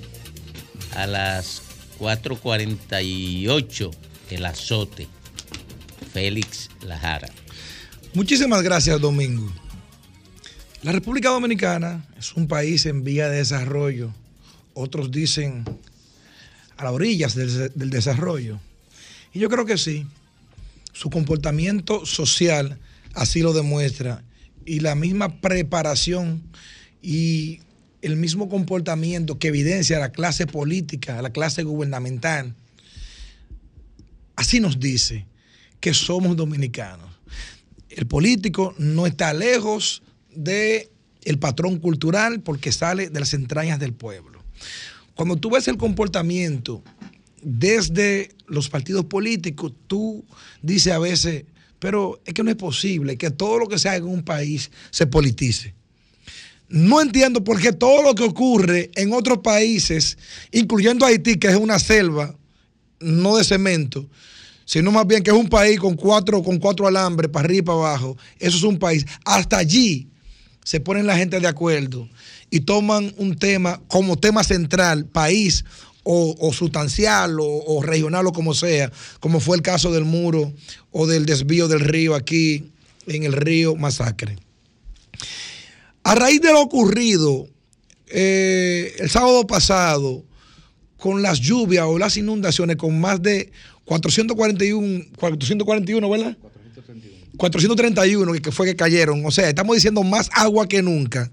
[0.96, 1.60] a las
[1.98, 3.90] 4.48
[4.30, 5.08] el azote.
[6.14, 7.28] Félix Lajara.
[8.14, 9.52] Muchísimas gracias, Domingo.
[10.82, 14.14] La República Dominicana es un país en vía de desarrollo.
[14.72, 15.66] Otros dicen
[16.78, 18.60] a las orillas del, del desarrollo.
[19.34, 20.06] Y yo creo que sí.
[20.94, 22.78] Su comportamiento social
[23.12, 24.24] así lo demuestra.
[24.64, 26.42] Y la misma preparación
[27.00, 27.60] y
[28.00, 32.54] el mismo comportamiento que evidencia la clase política, la clase gubernamental,
[34.36, 35.26] así nos dice
[35.80, 37.10] que somos dominicanos.
[37.88, 40.02] El político no está lejos
[40.34, 40.88] del
[41.24, 44.42] el patrón cultural porque sale de las entrañas del pueblo.
[45.14, 46.82] Cuando tú ves el comportamiento
[47.42, 50.24] desde los partidos políticos, tú
[50.62, 51.44] dices a veces,
[51.82, 54.70] pero es que no es posible que todo lo que se haga en un país
[54.92, 55.74] se politice.
[56.68, 60.16] No entiendo por qué todo lo que ocurre en otros países,
[60.52, 62.36] incluyendo Haití, que es una selva,
[63.00, 64.08] no de cemento,
[64.64, 67.62] sino más bien que es un país con cuatro, con cuatro alambres para arriba y
[67.62, 68.16] para abajo.
[68.38, 69.04] Eso es un país.
[69.24, 70.06] Hasta allí
[70.62, 72.08] se ponen la gente de acuerdo
[72.48, 75.64] y toman un tema como tema central, país
[76.04, 80.52] o, sustancial o, regional o como sea, como fue el caso del muro
[80.90, 82.70] o del desvío del río aquí
[83.06, 84.36] en el río Masacre.
[86.04, 87.48] A raíz de lo ocurrido
[88.08, 90.24] eh, el sábado pasado,
[90.98, 93.50] con las lluvias o las inundaciones, con más de
[93.84, 96.36] 441, 441 ¿verdad?
[97.36, 99.24] 431 que fue que cayeron.
[99.26, 101.30] O sea, estamos diciendo más agua que nunca.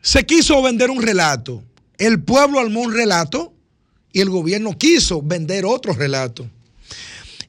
[0.00, 1.62] Se quiso vender un relato.
[1.98, 3.52] El pueblo armó un relato
[4.12, 6.48] y el gobierno quiso vender otro relato.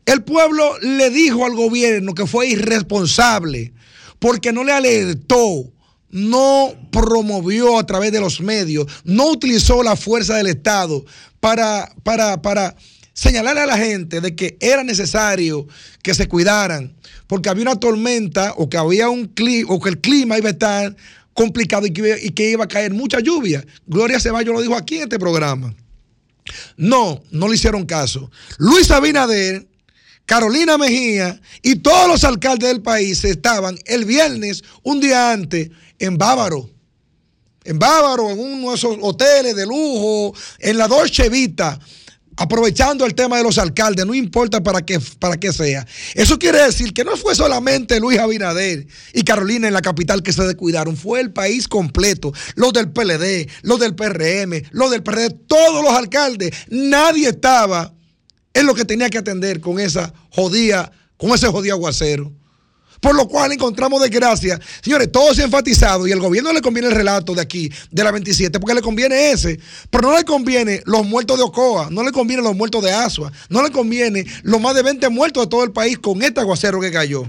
[0.05, 3.73] El pueblo le dijo al gobierno que fue irresponsable
[4.17, 5.71] porque no le alertó,
[6.09, 11.05] no promovió a través de los medios, no utilizó la fuerza del Estado
[11.39, 12.75] para, para, para
[13.13, 15.67] señalarle a la gente de que era necesario
[16.01, 16.95] que se cuidaran,
[17.27, 20.53] porque había una tormenta o que había un clima, o que el clima iba a
[20.53, 20.95] estar
[21.39, 23.65] complicado y que, y que iba a caer mucha lluvia.
[23.87, 25.73] Gloria Ceballos lo dijo aquí en este programa.
[26.75, 28.29] No, no le hicieron caso.
[28.57, 29.65] Luis Abinader,
[30.25, 36.17] Carolina Mejía y todos los alcaldes del país estaban el viernes, un día antes, en
[36.17, 36.69] Bávaro.
[37.63, 41.79] En Bávaro, en uno de esos hoteles de lujo, en la Dolce Vita,
[42.39, 45.85] aprovechando el tema de los alcaldes, no importa para qué, para qué sea.
[46.15, 50.31] Eso quiere decir que no fue solamente Luis Abinader y Carolina en la capital que
[50.31, 55.31] se descuidaron, fue el país completo, los del PLD, los del PRM, los del PRD,
[55.47, 57.93] todos los alcaldes, nadie estaba
[58.53, 62.38] en lo que tenía que atender con esa jodía, con ese jodido aguacero.
[62.99, 64.59] Por lo cual encontramos desgracia.
[64.81, 68.03] Señores, todo se ha enfatizado y el gobierno le conviene el relato de aquí, de
[68.03, 69.59] la 27, porque le conviene ese.
[69.89, 73.31] Pero no le conviene los muertos de Ocoa, no le conviene los muertos de Asua,
[73.49, 76.81] no le conviene los más de 20 muertos de todo el país con este aguacero
[76.81, 77.25] que cayó.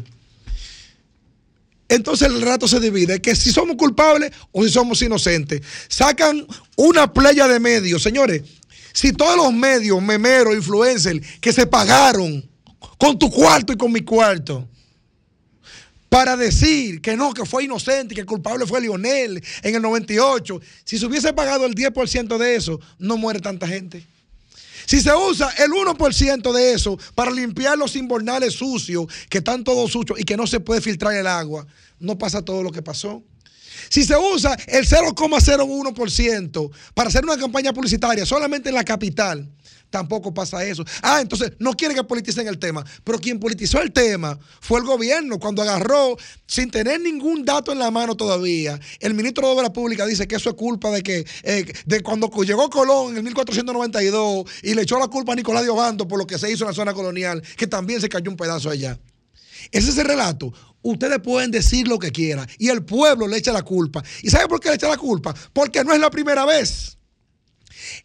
[1.89, 5.61] Entonces el relato se divide, que si somos culpables o si somos inocentes.
[5.89, 8.43] Sacan una playa de medios, señores.
[8.93, 12.49] Si todos los medios, memeros, influencers, que se pagaron
[12.97, 14.69] con tu cuarto y con mi cuarto,
[16.11, 20.61] para decir que no, que fue inocente que el culpable fue Lionel en el 98,
[20.85, 24.05] si se hubiese pagado el 10% de eso, no muere tanta gente.
[24.87, 29.93] Si se usa el 1% de eso para limpiar los invernales sucios, que están todos
[29.93, 31.65] sucios y que no se puede filtrar el agua,
[32.01, 33.23] no pasa todo lo que pasó.
[33.89, 39.49] Si se usa el 0,01% para hacer una campaña publicitaria solamente en la capital,
[39.91, 40.85] tampoco pasa eso.
[41.03, 44.87] Ah, entonces no quieren que politicen el tema, pero quien politizó el tema fue el
[44.87, 49.71] gobierno cuando agarró, sin tener ningún dato en la mano todavía, el ministro de Obras
[49.71, 53.25] Públicas dice que eso es culpa de que eh, de cuando llegó Colón en el
[53.25, 56.65] 1492 y le echó la culpa a Nicolás de Obando por lo que se hizo
[56.65, 58.99] en la zona colonial, que también se cayó un pedazo allá.
[59.73, 60.53] Ese es el relato.
[60.83, 64.03] Ustedes pueden decir lo que quieran y el pueblo le echa la culpa.
[64.23, 65.35] ¿Y sabe por qué le echa la culpa?
[65.53, 66.97] Porque no es la primera vez.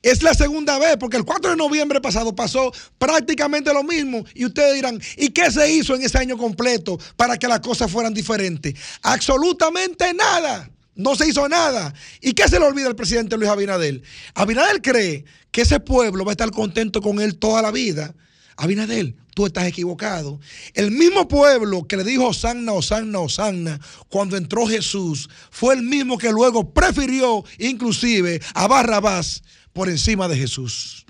[0.02, 4.26] Es la segunda vez, porque el 4 de noviembre pasado pasó prácticamente lo mismo.
[4.34, 7.91] Y ustedes dirán, ¿y qué se hizo en ese año completo para que las cosas
[7.91, 8.76] fueran diferentes?
[9.02, 10.70] Absolutamente nada.
[10.95, 11.94] No se hizo nada.
[12.22, 14.02] ¿Y qué se le olvida al presidente Luis Abinader?
[14.34, 18.16] Abinader cree que ese pueblo va a estar contento con él toda la vida.
[18.56, 20.40] Abinader, tú estás equivocado.
[20.74, 26.18] El mismo pueblo que le dijo Osanna, Osanna, Osanna cuando entró Jesús, fue el mismo
[26.18, 29.44] que luego prefirió inclusive a Barrabás
[29.76, 31.06] por encima de Jesús.